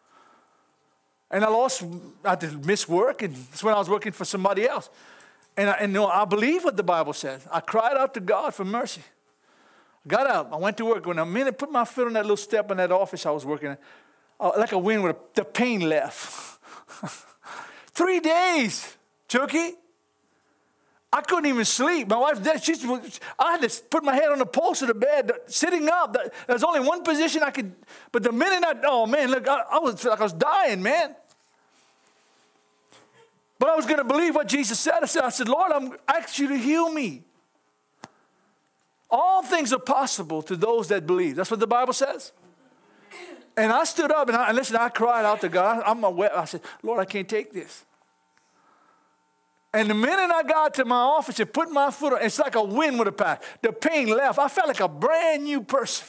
And 1.30 1.44
I 1.44 1.48
lost, 1.48 1.82
I 2.24 2.30
had 2.30 2.40
to 2.40 2.50
miss 2.58 2.86
work, 2.88 3.22
and 3.22 3.34
that's 3.34 3.64
when 3.64 3.74
I 3.74 3.78
was 3.78 3.88
working 3.88 4.12
for 4.12 4.24
somebody 4.24 4.68
else. 4.68 4.90
And 5.56 5.70
I, 5.70 5.72
and 5.74 5.92
you 5.92 6.00
know, 6.00 6.06
I 6.06 6.24
believe 6.24 6.64
what 6.64 6.76
the 6.76 6.82
Bible 6.82 7.14
says. 7.14 7.46
I 7.50 7.60
cried 7.60 7.96
out 7.96 8.12
to 8.14 8.20
God 8.20 8.54
for 8.54 8.64
mercy. 8.64 9.02
I 10.04 10.08
got 10.08 10.26
up. 10.26 10.52
I 10.52 10.56
went 10.56 10.76
to 10.78 10.84
work. 10.84 11.06
When 11.06 11.18
I 11.18 11.24
minute 11.24 11.58
put 11.58 11.70
my 11.70 11.84
foot 11.84 12.06
on 12.06 12.12
that 12.14 12.24
little 12.24 12.36
step 12.36 12.70
in 12.70 12.76
that 12.78 12.92
office 12.92 13.24
I 13.24 13.30
was 13.30 13.46
working 13.46 13.70
in, 13.70 13.78
uh, 14.40 14.52
like 14.58 14.72
a 14.72 14.78
wind 14.78 15.02
with 15.02 15.16
a, 15.16 15.18
the 15.34 15.44
pain 15.44 15.88
left. 15.88 16.58
Three 17.92 18.20
days, 18.20 18.96
Chucky. 19.28 19.74
I 21.12 21.20
couldn't 21.20 21.46
even 21.46 21.64
sleep. 21.66 22.08
My 22.08 22.16
wife, 22.16 22.62
she's, 22.62 22.84
I 23.38 23.52
had 23.52 23.60
to 23.68 23.82
put 23.90 24.02
my 24.02 24.14
head 24.14 24.30
on 24.30 24.38
the 24.38 24.46
post 24.46 24.80
of 24.80 24.88
the 24.88 24.94
bed, 24.94 25.30
sitting 25.46 25.88
up. 25.88 26.16
There's 26.46 26.64
only 26.64 26.80
one 26.80 27.02
position 27.02 27.42
I 27.42 27.50
could, 27.50 27.74
but 28.10 28.22
the 28.22 28.32
minute 28.32 28.64
I, 28.64 28.74
oh 28.86 29.06
man, 29.06 29.30
look, 29.30 29.46
I, 29.46 29.62
I 29.72 29.78
was 29.78 30.02
like 30.04 30.20
I 30.20 30.22
was 30.22 30.32
dying, 30.32 30.82
man. 30.82 31.14
But 33.58 33.68
I 33.68 33.76
was 33.76 33.84
going 33.84 33.98
to 33.98 34.04
believe 34.04 34.34
what 34.34 34.48
Jesus 34.48 34.80
said. 34.80 34.94
I 35.02 35.06
said, 35.06 35.22
I 35.22 35.28
said, 35.28 35.48
Lord, 35.48 35.70
I'm 35.70 35.92
ask 36.08 36.38
you 36.38 36.48
to 36.48 36.56
heal 36.56 36.90
me. 36.90 37.22
All 39.10 39.42
things 39.42 39.72
are 39.72 39.78
possible 39.78 40.42
to 40.42 40.56
those 40.56 40.88
that 40.88 41.06
believe. 41.06 41.36
That's 41.36 41.50
what 41.50 41.60
the 41.60 41.66
Bible 41.66 41.92
says. 41.92 42.32
And 43.56 43.70
I 43.70 43.84
stood 43.84 44.10
up 44.10 44.28
and, 44.28 44.36
I, 44.36 44.48
and 44.48 44.56
listen, 44.56 44.76
I 44.76 44.88
cried 44.88 45.26
out 45.26 45.42
to 45.42 45.50
God. 45.50 45.82
I'm 45.84 46.02
a, 46.02 46.30
I 46.34 46.46
said, 46.46 46.62
Lord, 46.82 47.00
I 47.00 47.04
can't 47.04 47.28
take 47.28 47.52
this. 47.52 47.84
And 49.74 49.88
the 49.88 49.94
minute 49.94 50.30
I 50.30 50.42
got 50.42 50.74
to 50.74 50.84
my 50.84 50.96
office 50.96 51.40
and 51.40 51.50
put 51.50 51.70
my 51.70 51.90
foot 51.90 52.12
on, 52.12 52.22
it's 52.22 52.38
like 52.38 52.54
a 52.56 52.62
wind 52.62 52.98
would 52.98 53.06
have 53.06 53.16
passed. 53.16 53.42
The 53.62 53.72
pain 53.72 54.08
left. 54.08 54.38
I 54.38 54.48
felt 54.48 54.68
like 54.68 54.80
a 54.80 54.88
brand 54.88 55.44
new 55.44 55.62
person. 55.62 56.06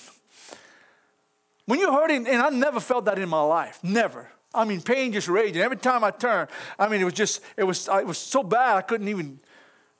When 1.66 1.80
you're 1.80 1.94
hurting, 1.94 2.28
and 2.28 2.42
I 2.42 2.50
never 2.50 2.82
felt 2.82 3.06
that 3.06 3.18
in 3.18 3.30
my 3.30 3.42
life, 3.42 3.80
never. 3.82 4.30
I 4.54 4.66
mean, 4.66 4.82
pain 4.82 5.14
just 5.14 5.30
raging. 5.30 5.62
Every 5.62 5.78
time 5.78 6.04
I 6.04 6.12
turned, 6.12 6.50
I 6.78 6.90
mean, 6.90 7.00
it 7.00 7.06
was 7.06 7.14
just, 7.14 7.42
it 7.56 7.64
was, 7.64 7.88
it 7.88 8.06
was 8.06 8.18
so 8.18 8.44
bad 8.44 8.76
I 8.76 8.82
couldn't 8.82 9.08
even, 9.08 9.40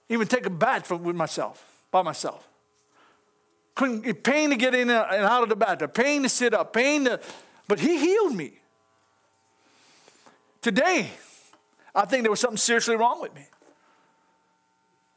even 0.10 0.28
take 0.28 0.46
a 0.46 0.50
bath 0.50 0.92
with 0.92 1.16
myself, 1.16 1.66
by 1.90 2.02
myself. 2.02 2.48
Couldn't, 3.76 4.24
pain 4.24 4.50
to 4.50 4.56
get 4.58 4.76
in 4.76 4.90
and 4.90 5.26
out 5.26 5.42
of 5.42 5.50
the 5.50 5.56
bath, 5.56 5.80
the 5.80 5.88
pain 5.88 6.24
to 6.24 6.30
sit 6.30 6.54
up, 6.54 6.74
pain 6.74 7.06
to, 7.06 7.20
but 7.68 7.80
he 7.80 7.98
healed 7.98 8.36
me. 8.36 8.60
Today, 10.62 11.10
I 11.96 12.06
think 12.06 12.24
there 12.24 12.32
was 12.32 12.40
something 12.40 12.58
seriously 12.58 12.96
wrong 12.96 13.22
with 13.22 13.34
me. 13.34 13.46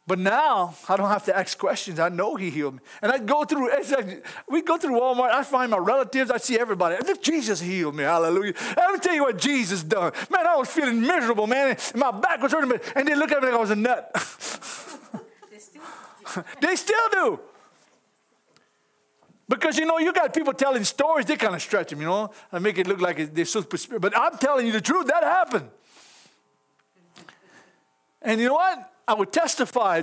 But 0.06 0.20
now 0.20 0.76
I 0.88 0.96
don't 0.96 1.08
have 1.08 1.24
to 1.24 1.36
ask 1.36 1.58
questions. 1.58 1.98
I 1.98 2.08
know 2.08 2.36
He 2.36 2.50
healed 2.50 2.74
me. 2.74 2.80
And 3.02 3.10
I 3.10 3.18
go 3.18 3.44
through, 3.44 3.70
like, 3.70 4.24
we 4.48 4.62
go 4.62 4.78
through 4.78 5.00
Walmart. 5.00 5.30
I 5.30 5.42
find 5.42 5.70
my 5.70 5.78
relatives. 5.78 6.30
I 6.30 6.36
see 6.36 6.58
everybody. 6.58 6.96
Look, 7.04 7.20
Jesus 7.22 7.60
healed 7.60 7.96
me. 7.96 8.04
Hallelujah. 8.04 8.54
Let 8.76 8.92
me 8.92 9.00
tell 9.00 9.14
you 9.14 9.22
what 9.22 9.36
Jesus 9.36 9.82
done. 9.82 10.12
Man, 10.30 10.46
I 10.46 10.54
was 10.56 10.68
feeling 10.68 11.00
miserable, 11.00 11.48
man. 11.48 11.76
My 11.96 12.12
back 12.12 12.40
was 12.40 12.52
hurting, 12.52 12.78
and 12.94 13.08
they 13.08 13.16
look 13.16 13.32
at 13.32 13.42
me 13.42 13.48
like 13.48 13.56
I 13.56 13.60
was 13.60 13.70
a 13.70 13.76
nut. 13.76 14.10
they 15.50 15.58
still, 15.58 15.82
they 16.60 16.76
still 16.76 17.08
do. 17.10 17.40
Because 19.48 19.78
you 19.78 19.86
know, 19.86 19.98
you 19.98 20.12
got 20.12 20.32
people 20.32 20.52
telling 20.52 20.84
stories, 20.84 21.26
they 21.26 21.36
kind 21.36 21.54
of 21.54 21.62
stretch 21.62 21.90
them, 21.90 22.00
you 22.00 22.06
know, 22.06 22.30
and 22.52 22.62
make 22.62 22.78
it 22.78 22.86
look 22.86 23.00
like 23.00 23.34
they're 23.34 23.44
super 23.44 23.76
spirit. 23.76 24.00
But 24.00 24.16
I'm 24.16 24.38
telling 24.38 24.66
you 24.66 24.72
the 24.72 24.80
truth, 24.80 25.08
that 25.08 25.24
happened. 25.24 25.68
And 28.22 28.40
you 28.40 28.48
know 28.48 28.54
what? 28.54 28.92
I 29.08 29.14
would 29.14 29.32
testify. 29.32 30.02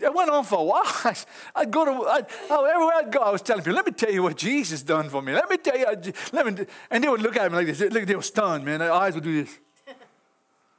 It 0.00 0.12
went 0.12 0.30
on 0.30 0.44
for 0.44 0.58
a 0.58 0.64
while. 0.64 0.82
I'd 1.54 1.70
go 1.70 1.84
to, 1.84 1.92
I'd, 2.08 2.26
oh, 2.50 2.64
everywhere 2.64 2.96
I'd 2.96 3.12
go, 3.12 3.20
I 3.20 3.30
was 3.30 3.42
telling 3.42 3.62
people, 3.62 3.76
let 3.76 3.86
me 3.86 3.92
tell 3.92 4.10
you 4.10 4.22
what 4.22 4.36
Jesus 4.36 4.82
done 4.82 5.08
for 5.08 5.22
me. 5.22 5.32
Let 5.32 5.48
me 5.48 5.56
tell 5.56 5.78
you, 5.78 5.86
let 6.32 6.46
me, 6.46 6.66
and 6.90 7.04
they 7.04 7.08
would 7.08 7.22
look 7.22 7.36
at 7.36 7.50
me 7.50 7.58
like 7.58 7.66
this. 7.66 7.80
Look, 7.80 8.06
they 8.06 8.16
were 8.16 8.22
stunned, 8.22 8.64
man. 8.64 8.80
Their 8.80 8.92
eyes 8.92 9.14
would 9.14 9.22
do 9.24 9.44
this. 9.44 9.56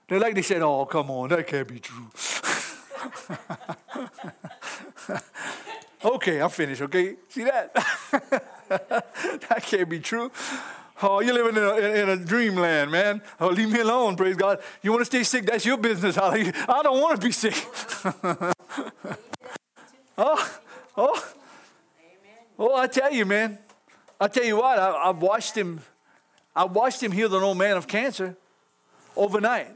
They're 0.08 0.20
like 0.20 0.36
they 0.36 0.42
said, 0.42 0.62
oh, 0.62 0.86
come 0.86 1.10
on, 1.12 1.30
that 1.30 1.48
can't 1.48 1.68
be 1.68 1.80
true. 1.80 2.12
okay, 6.06 6.42
I'm 6.42 6.50
finished, 6.50 6.82
okay? 6.82 7.16
See 7.30 7.46
that? 7.46 7.74
that 8.70 9.64
can't 9.64 9.90
be 9.90 10.00
true. 10.00 10.30
Oh, 11.04 11.20
you're 11.20 11.34
living 11.34 11.58
in 11.58 11.64
a, 11.64 11.76
in 12.04 12.10
a, 12.10 12.16
dreamland, 12.16 12.90
man. 12.90 13.22
Oh, 13.40 13.50
leave 13.50 13.70
me 13.70 13.82
alone, 13.82 14.16
praise 14.16 14.38
God. 14.38 14.60
You 14.82 14.92
want 14.92 15.02
to 15.02 15.06
stay 15.06 15.24
sick? 15.24 15.46
That's 15.46 15.66
your 15.66 15.78
business. 15.78 16.18
I 16.18 16.52
don't 16.84 17.02
want 17.02 17.20
to 17.20 17.28
be 17.28 17.34
sick. 17.34 17.54
oh, 20.18 20.60
oh, 20.96 21.34
oh, 22.58 22.76
I 22.76 22.88
tell 22.88 23.12
you, 23.12 23.26
man. 23.26 23.58
I 24.22 24.30
tell 24.30 24.46
you 24.46 24.56
what, 24.56 24.80
I, 24.80 25.08
have 25.08 25.22
watched 25.22 25.56
him. 25.56 25.82
I 26.56 26.64
watched 26.64 27.04
him 27.04 27.12
heal 27.12 27.36
an 27.36 27.44
old 27.44 27.58
man 27.58 27.76
of 27.76 27.88
cancer 27.88 28.38
overnight. 29.18 29.68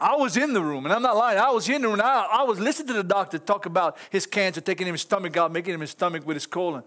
I 0.00 0.16
was 0.16 0.36
in 0.36 0.52
the 0.52 0.60
room, 0.60 0.84
and 0.84 0.92
I'm 0.92 1.02
not 1.02 1.16
lying. 1.16 1.38
I 1.38 1.50
was 1.50 1.68
in 1.68 1.80
the 1.80 1.88
room. 1.88 2.00
I, 2.02 2.28
I 2.30 2.42
was 2.42 2.58
listening 2.58 2.88
to 2.88 2.94
the 2.94 3.04
doctor 3.04 3.38
talk 3.38 3.66
about 3.66 3.96
his 4.10 4.26
cancer, 4.26 4.60
taking 4.60 4.88
him 4.88 4.94
his 4.94 5.02
stomach 5.02 5.36
out, 5.36 5.52
making 5.52 5.74
him 5.74 5.80
his 5.80 5.90
stomach 5.90 6.26
with 6.26 6.34
his 6.34 6.46
colon. 6.46 6.82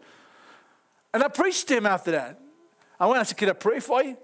And 1.13 1.23
I 1.23 1.29
preached 1.29 1.69
to 1.69 1.77
him 1.77 1.85
after 1.85 2.11
that. 2.11 2.39
I 2.99 3.07
went, 3.07 3.19
I 3.19 3.23
said, 3.23 3.37
Can 3.37 3.49
I 3.49 3.53
pray 3.53 3.79
for 3.79 4.03
you? 4.03 4.17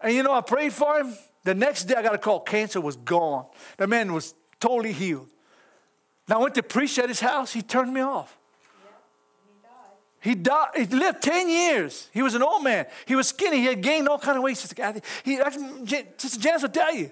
And 0.00 0.14
you 0.14 0.22
know, 0.22 0.32
I 0.32 0.40
prayed 0.40 0.72
for 0.72 0.98
him. 0.98 1.14
The 1.44 1.54
next 1.54 1.84
day, 1.84 1.94
I 1.94 2.02
got 2.02 2.14
a 2.14 2.18
call. 2.18 2.40
Cancer 2.40 2.80
was 2.80 2.96
gone. 2.96 3.46
The 3.76 3.86
man 3.86 4.12
was 4.12 4.34
totally 4.58 4.92
healed. 4.92 5.28
Now, 6.28 6.38
I 6.38 6.42
went 6.42 6.54
to 6.56 6.62
preach 6.62 6.98
at 6.98 7.08
his 7.08 7.20
house. 7.20 7.52
He 7.52 7.62
turned 7.62 7.92
me 7.92 8.00
off. 8.00 8.36
He 10.20 10.34
died. 10.34 10.68
He 10.76 10.84
lived 10.84 11.22
10 11.22 11.48
years. 11.48 12.08
He 12.12 12.20
was 12.20 12.34
an 12.34 12.42
old 12.42 12.62
man. 12.62 12.86
He 13.06 13.16
was 13.16 13.28
skinny. 13.28 13.58
He 13.58 13.66
had 13.66 13.80
gained 13.80 14.06
all 14.06 14.18
kind 14.18 14.36
of 14.36 14.42
weight. 14.42 14.58
Sister 14.58 14.74
Kathy, 14.74 15.00
he, 15.24 15.40
Sister 16.18 16.38
Janice 16.38 16.62
will 16.62 16.68
tell 16.68 16.94
you. 16.94 17.10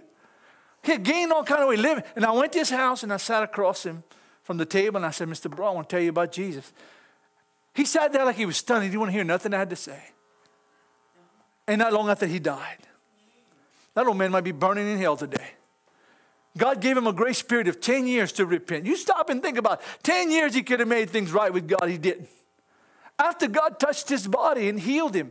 He 0.83 0.93
had 0.93 1.03
gained 1.03 1.33
all 1.33 1.43
kind 1.43 1.63
of 1.63 1.69
weight 1.69 1.79
living. 1.79 2.05
And 2.17 2.25
I 2.25 2.33
went 2.33 2.53
to 2.53 2.59
his 2.59 2.71
house 2.71 3.03
and 3.03 3.13
I 3.13 3.17
sat 3.17 3.43
across 3.43 3.85
him 3.85 4.05
from 4.43 4.59
the 4.59 4.67
table 4.67 4.99
and 4.99 5.07
I 5.07 5.11
said, 5.11 5.27
Mr. 5.29 5.51
Bro, 5.51 5.67
I 5.67 5.71
want 5.71 5.89
to 5.89 5.97
tell 5.97 6.03
you 6.03 6.11
about 6.11 6.33
Jesus. 6.33 6.71
He 7.75 7.87
sat 7.87 8.13
there 8.13 8.27
like 8.27 8.37
he 8.37 8.47
was 8.47 8.59
stunned. 8.59 8.83
He 8.83 8.91
didn't 8.91 9.01
want 9.01 9.09
to 9.11 9.15
hear 9.15 9.25
nothing 9.25 9.55
I 9.55 9.59
had 9.59 9.71
to 9.71 9.77
say. 9.77 10.01
And 11.69 11.79
not 11.79 11.93
long 11.93 12.09
after 12.09 12.27
he 12.27 12.39
died, 12.39 12.79
that 13.93 14.07
old 14.07 14.17
man 14.17 14.33
might 14.33 14.43
be 14.43 14.53
burning 14.53 14.89
in 14.89 14.99
hell 14.99 15.19
today. 15.19 15.51
God 16.57 16.81
gave 16.81 16.97
him 16.97 17.07
a 17.07 17.13
grace 17.13 17.43
period 17.43 17.69
of 17.69 17.79
10 17.79 18.07
years 18.07 18.33
to 18.33 18.47
repent. 18.47 18.87
You 18.87 18.97
stop 18.97 19.29
and 19.29 19.43
think 19.43 19.59
about 19.59 19.81
it. 19.81 19.87
10 20.03 20.31
years 20.31 20.55
he 20.55 20.63
could 20.63 20.81
have 20.81 20.89
made 20.89 21.11
things 21.11 21.31
right 21.31 21.53
with 21.53 21.69
God, 21.69 21.85
he 21.89 21.99
didn't. 21.99 22.29
After 23.19 23.47
God 23.49 23.79
touched 23.79 24.09
his 24.09 24.27
body 24.27 24.69
and 24.69 24.81
healed 24.81 25.15
him 25.15 25.31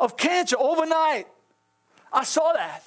of 0.00 0.16
cancer 0.16 0.56
overnight, 0.58 1.26
I 2.12 2.24
saw 2.24 2.52
that. 2.52 2.82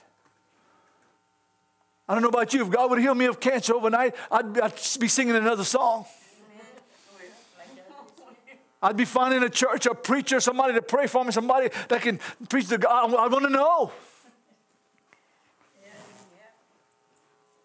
I 2.10 2.14
don't 2.14 2.24
know 2.24 2.30
about 2.30 2.54
you, 2.54 2.62
if 2.64 2.70
God 2.70 2.90
would 2.90 3.00
heal 3.00 3.16
me 3.16 3.26
of 3.26 3.40
cancer 3.40 3.74
overnight, 3.74 4.16
I'd, 4.30 4.60
I'd 4.60 4.74
be 5.00 5.08
singing 5.08 5.36
another 5.36 5.64
song. 5.64 6.06
I'd 8.82 8.96
be 8.96 9.06
finding 9.06 9.44
a 9.44 9.50
church, 9.50 9.86
a 9.86 9.94
preacher, 9.94 10.40
somebody 10.40 10.74
to 10.74 10.82
pray 10.82 11.08
for 11.08 11.26
me, 11.26 11.32
somebody 11.32 11.70
that 11.90 12.02
can 12.02 12.20
preach 12.48 12.68
the 12.68 12.78
God. 12.78 13.14
I 13.14 13.28
want 13.28 13.44
to 13.46 13.50
know. 13.50 13.92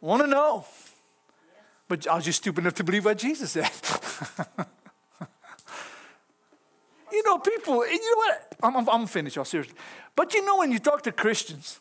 Want 0.01 0.23
to 0.23 0.29
know. 0.29 0.67
But 1.89 2.07
I 2.09 2.17
was 2.17 2.25
just 2.25 2.39
stupid 2.39 2.63
enough 2.63 2.75
to 2.75 2.85
believe 2.85 3.05
what 3.05 3.17
Jesus 3.17 3.53
said. 3.53 3.71
you 7.13 7.23
know, 7.25 7.39
people, 7.39 7.87
you 7.87 7.99
know 7.99 8.17
what? 8.17 8.57
I'm, 8.63 8.77
I'm, 8.77 8.89
I'm 8.89 9.07
finished, 9.07 9.37
y'all, 9.37 9.45
seriously. 9.45 9.75
But 10.17 10.35
you 10.35 10.45
know, 10.45 10.59
when 10.59 10.73
you 10.73 10.79
talk 10.79 11.03
to 11.03 11.13
Christians 11.13 11.81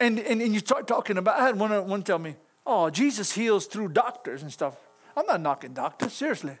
and, 0.00 0.18
and, 0.18 0.42
and 0.42 0.52
you 0.52 0.58
start 0.58 0.86
talking 0.86 1.18
about, 1.18 1.38
I 1.38 1.46
had 1.46 1.58
one, 1.58 1.86
one 1.88 2.02
tell 2.02 2.18
me, 2.18 2.34
oh, 2.66 2.90
Jesus 2.90 3.32
heals 3.32 3.66
through 3.66 3.88
doctors 3.88 4.42
and 4.42 4.52
stuff. 4.52 4.76
I'm 5.16 5.26
not 5.26 5.40
knocking 5.40 5.72
doctors, 5.74 6.12
seriously. 6.12 6.58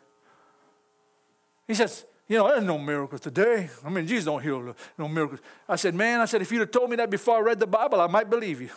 He 1.68 1.74
says, 1.74 2.04
you 2.26 2.36
know, 2.36 2.48
there's 2.48 2.64
no 2.64 2.78
miracles 2.78 3.20
today. 3.20 3.70
I 3.84 3.88
mean, 3.88 4.06
Jesus 4.06 4.24
don't 4.24 4.42
heal 4.42 4.74
no 4.98 5.06
miracles. 5.06 5.40
I 5.68 5.76
said, 5.76 5.94
man, 5.94 6.20
I 6.20 6.24
said, 6.24 6.42
if 6.42 6.50
you'd 6.50 6.60
have 6.60 6.70
told 6.72 6.90
me 6.90 6.96
that 6.96 7.10
before 7.10 7.36
I 7.36 7.40
read 7.40 7.60
the 7.60 7.66
Bible, 7.66 8.00
I 8.00 8.06
might 8.08 8.28
believe 8.28 8.60
you. 8.60 8.70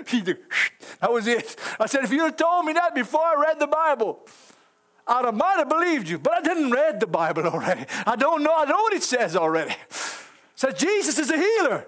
he 0.06 0.20
did, 0.20 0.38
that 1.00 1.10
was 1.10 1.26
it. 1.26 1.56
I 1.78 1.86
said, 1.86 2.04
if 2.04 2.10
you'd 2.10 2.20
have 2.20 2.36
told 2.36 2.66
me 2.66 2.74
that 2.74 2.94
before 2.94 3.22
I 3.22 3.34
read 3.40 3.58
the 3.58 3.66
Bible, 3.66 4.26
have 5.08 5.34
might 5.34 5.56
have 5.58 5.68
believed 5.68 6.08
you. 6.08 6.18
But 6.18 6.34
I 6.34 6.40
didn't 6.42 6.70
read 6.70 7.00
the 7.00 7.06
Bible 7.06 7.46
already. 7.46 7.84
I 8.06 8.16
don't 8.16 8.42
know. 8.42 8.54
I 8.56 8.64
know 8.64 8.76
what 8.76 8.92
it 8.92 9.02
says 9.02 9.36
already. 9.36 9.72
It 9.72 9.92
says 10.54 10.74
Jesus 10.74 11.18
is 11.18 11.30
a 11.30 11.36
healer. 11.36 11.86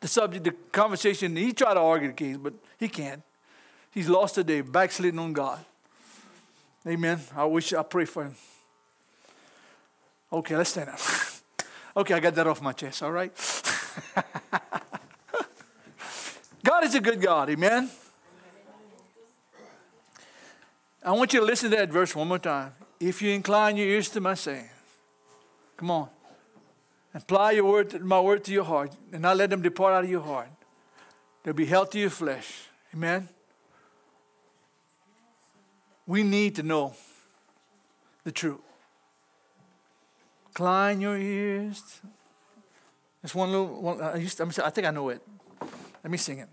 The 0.00 0.08
subject, 0.08 0.44
the 0.44 0.52
conversation, 0.72 1.36
he 1.36 1.52
tried 1.52 1.74
to 1.74 1.80
argue 1.80 2.08
the 2.08 2.14
case, 2.14 2.36
but 2.36 2.54
he 2.78 2.88
can't. 2.88 3.22
He's 3.92 4.08
lost 4.08 4.34
today, 4.34 4.62
backsliding 4.62 5.18
on 5.18 5.32
God. 5.32 5.64
Amen. 6.86 7.20
I 7.36 7.44
wish 7.44 7.72
I 7.72 7.82
pray 7.82 8.04
for 8.04 8.24
him. 8.24 8.34
Okay, 10.32 10.56
let's 10.56 10.70
stand 10.70 10.88
up. 10.90 10.98
okay, 11.96 12.14
I 12.14 12.20
got 12.20 12.34
that 12.34 12.46
off 12.46 12.62
my 12.62 12.72
chest, 12.72 13.02
all 13.02 13.12
right? 13.12 13.32
God 16.64 16.84
is 16.84 16.94
a 16.94 17.00
good 17.00 17.20
God, 17.20 17.50
amen. 17.50 17.90
I 21.04 21.10
want 21.12 21.32
you 21.32 21.40
to 21.40 21.46
listen 21.46 21.70
to 21.70 21.76
that 21.76 21.90
verse 21.90 22.14
one 22.14 22.28
more 22.28 22.38
time. 22.38 22.72
If 23.00 23.20
you 23.20 23.30
incline 23.32 23.76
your 23.76 23.88
ears 23.88 24.08
to 24.10 24.20
my 24.20 24.34
saying, 24.34 24.70
come 25.76 25.90
on, 25.90 26.08
apply 27.12 27.52
your 27.52 27.64
word, 27.64 28.00
my 28.02 28.20
word 28.20 28.44
to 28.44 28.52
your 28.52 28.64
heart, 28.64 28.96
and 29.12 29.22
not 29.22 29.36
let 29.36 29.50
them 29.50 29.60
depart 29.60 29.94
out 29.94 30.04
of 30.04 30.10
your 30.10 30.22
heart. 30.22 30.48
They'll 31.42 31.54
be 31.54 31.66
health 31.66 31.90
to 31.90 31.98
your 31.98 32.10
flesh. 32.10 32.68
Amen. 32.94 33.28
We 36.06 36.22
need 36.22 36.56
to 36.56 36.62
know 36.62 36.94
the 38.24 38.32
truth. 38.32 38.60
Incline 40.48 41.00
your 41.00 41.16
ears. 41.16 42.00
There's 43.22 43.34
one 43.34 43.50
little 43.50 43.80
one. 43.80 44.00
I, 44.00 44.16
used 44.16 44.36
to, 44.38 44.44
I 44.64 44.70
think 44.70 44.86
I 44.86 44.90
know 44.90 45.08
it. 45.08 45.22
Let 46.02 46.10
me 46.10 46.18
sing 46.18 46.38
it. 46.40 46.48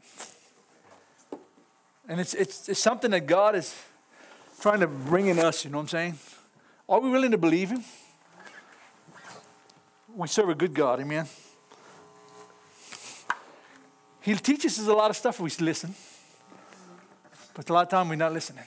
And 2.08 2.20
it's, 2.20 2.34
it's, 2.34 2.70
it's 2.70 2.80
something 2.80 3.12
that 3.12 3.26
God 3.26 3.56
is 3.56 3.76
trying 4.62 4.80
to 4.80 4.88
bring 4.88 5.28
in 5.28 5.40
us, 5.40 5.66
you 5.66 5.72
know 5.72 5.78
what 5.78 5.84
I'm 5.84 5.90
saying? 5.90 6.20
Are 6.88 7.00
we 7.00 7.10
willing 7.10 7.32
to 7.32 7.38
believe 7.38 7.70
Him? 7.70 7.84
We 10.16 10.28
serve 10.28 10.50
a 10.50 10.56
good 10.56 10.74
God, 10.74 11.00
amen? 11.02 11.28
He 14.22 14.36
teaches 14.36 14.80
us 14.80 14.88
a 14.88 14.94
lot 14.94 15.10
of 15.10 15.18
stuff 15.18 15.36
if 15.36 15.60
we 15.60 15.66
listen. 15.66 15.96
But 17.54 17.70
a 17.70 17.74
lot 17.74 17.84
of 17.84 17.90
time 17.90 18.10
we're 18.10 18.16
not 18.16 18.34
listening 18.34 18.64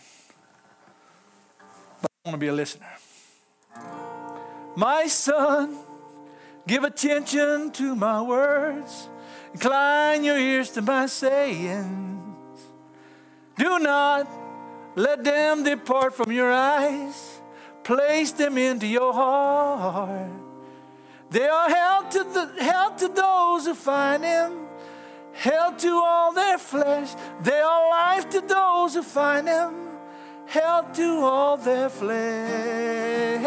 want 2.25 2.35
to 2.35 2.39
be 2.39 2.47
a 2.47 2.53
listener. 2.53 2.87
My 4.77 5.07
son, 5.09 5.77
give 6.69 6.85
attention 6.85 7.73
to 7.73 7.97
my 7.97 8.23
words. 8.23 9.09
Incline 9.53 10.23
your 10.23 10.39
ears 10.39 10.71
to 10.71 10.83
my 10.83 11.07
sayings. 11.07 12.61
Do 13.59 13.81
not 13.81 14.29
let 14.95 15.25
them 15.25 15.65
depart 15.65 16.15
from 16.15 16.31
your 16.31 16.53
eyes. 16.53 17.41
Place 17.83 18.31
them 18.31 18.57
into 18.57 18.87
your 18.87 19.13
heart. 19.13 20.31
They 21.31 21.49
are 21.49 21.69
held 21.69 22.11
to, 22.13 22.23
the, 22.23 22.63
held 22.63 22.99
to 22.99 23.09
those 23.09 23.67
who 23.67 23.75
find 23.75 24.23
him, 24.23 24.69
held 25.33 25.81
to 25.81 25.91
all 25.91 26.33
their 26.33 26.59
flesh. 26.59 27.15
They 27.41 27.61
are 27.61 27.91
life 27.91 28.31
to 28.31 28.41
those 28.43 28.95
who 28.95 29.03
find 29.03 29.49
him 29.49 29.82
held 30.53 30.95
to 30.95 31.25
all 31.25 31.57
their 31.57 31.89
flesh. 31.89 33.41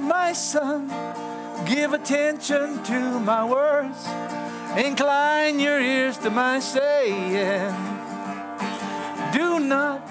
My 0.00 0.32
son, 0.32 0.88
give 1.66 1.92
attention 1.92 2.82
to 2.82 3.20
my 3.20 3.44
words, 3.44 4.08
incline 4.76 5.60
your 5.60 5.78
ears 5.80 6.18
to 6.18 6.30
my 6.30 6.58
saying. 6.58 7.72
Do 9.32 9.60
not 9.60 10.02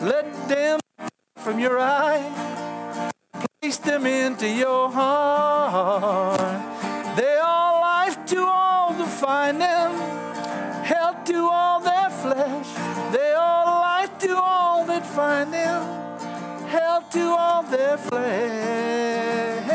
let 0.00 0.48
them 0.48 0.80
from 1.36 1.58
your 1.58 1.78
eye, 1.78 2.24
place 3.60 3.76
them 3.76 4.06
into 4.06 4.48
your 4.48 4.90
heart. 4.90 6.40
They 7.14 7.36
are 7.36 7.80
life 7.82 8.24
to 8.32 8.38
all 8.42 8.94
who 8.94 9.04
find 9.04 9.60
them, 9.60 9.92
health 10.82 11.24
to 11.26 11.46
all 11.46 11.75
find 15.16 15.50
them, 15.50 15.82
to 17.10 17.22
all 17.22 17.62
their 17.62 17.96
flesh. 17.96 19.66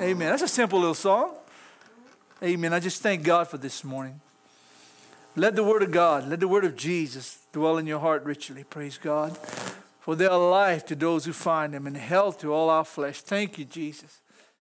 Amen. 0.00 0.30
That's 0.30 0.42
a 0.42 0.48
simple 0.48 0.78
little 0.78 0.94
song. 0.94 1.34
Amen. 2.42 2.72
I 2.72 2.80
just 2.80 3.02
thank 3.02 3.22
God 3.22 3.48
for 3.48 3.58
this 3.58 3.84
morning. 3.84 4.22
Let 5.36 5.56
the 5.56 5.64
word 5.64 5.82
of 5.82 5.90
God, 5.90 6.26
let 6.26 6.40
the 6.40 6.48
word 6.48 6.64
of 6.64 6.74
Jesus 6.74 7.38
dwell 7.52 7.76
in 7.76 7.86
your 7.86 7.98
heart 7.98 8.24
richly. 8.24 8.64
Praise 8.64 8.96
God. 8.96 9.36
For 10.00 10.16
they 10.16 10.26
are 10.26 10.38
life 10.38 10.86
to 10.86 10.94
those 10.94 11.26
who 11.26 11.34
find 11.34 11.74
them 11.74 11.86
and 11.86 11.98
health 11.98 12.40
to 12.40 12.52
all 12.52 12.70
our 12.70 12.84
flesh. 12.84 13.20
Thank 13.20 13.58
you, 13.58 13.66
Jesus. 13.66 14.20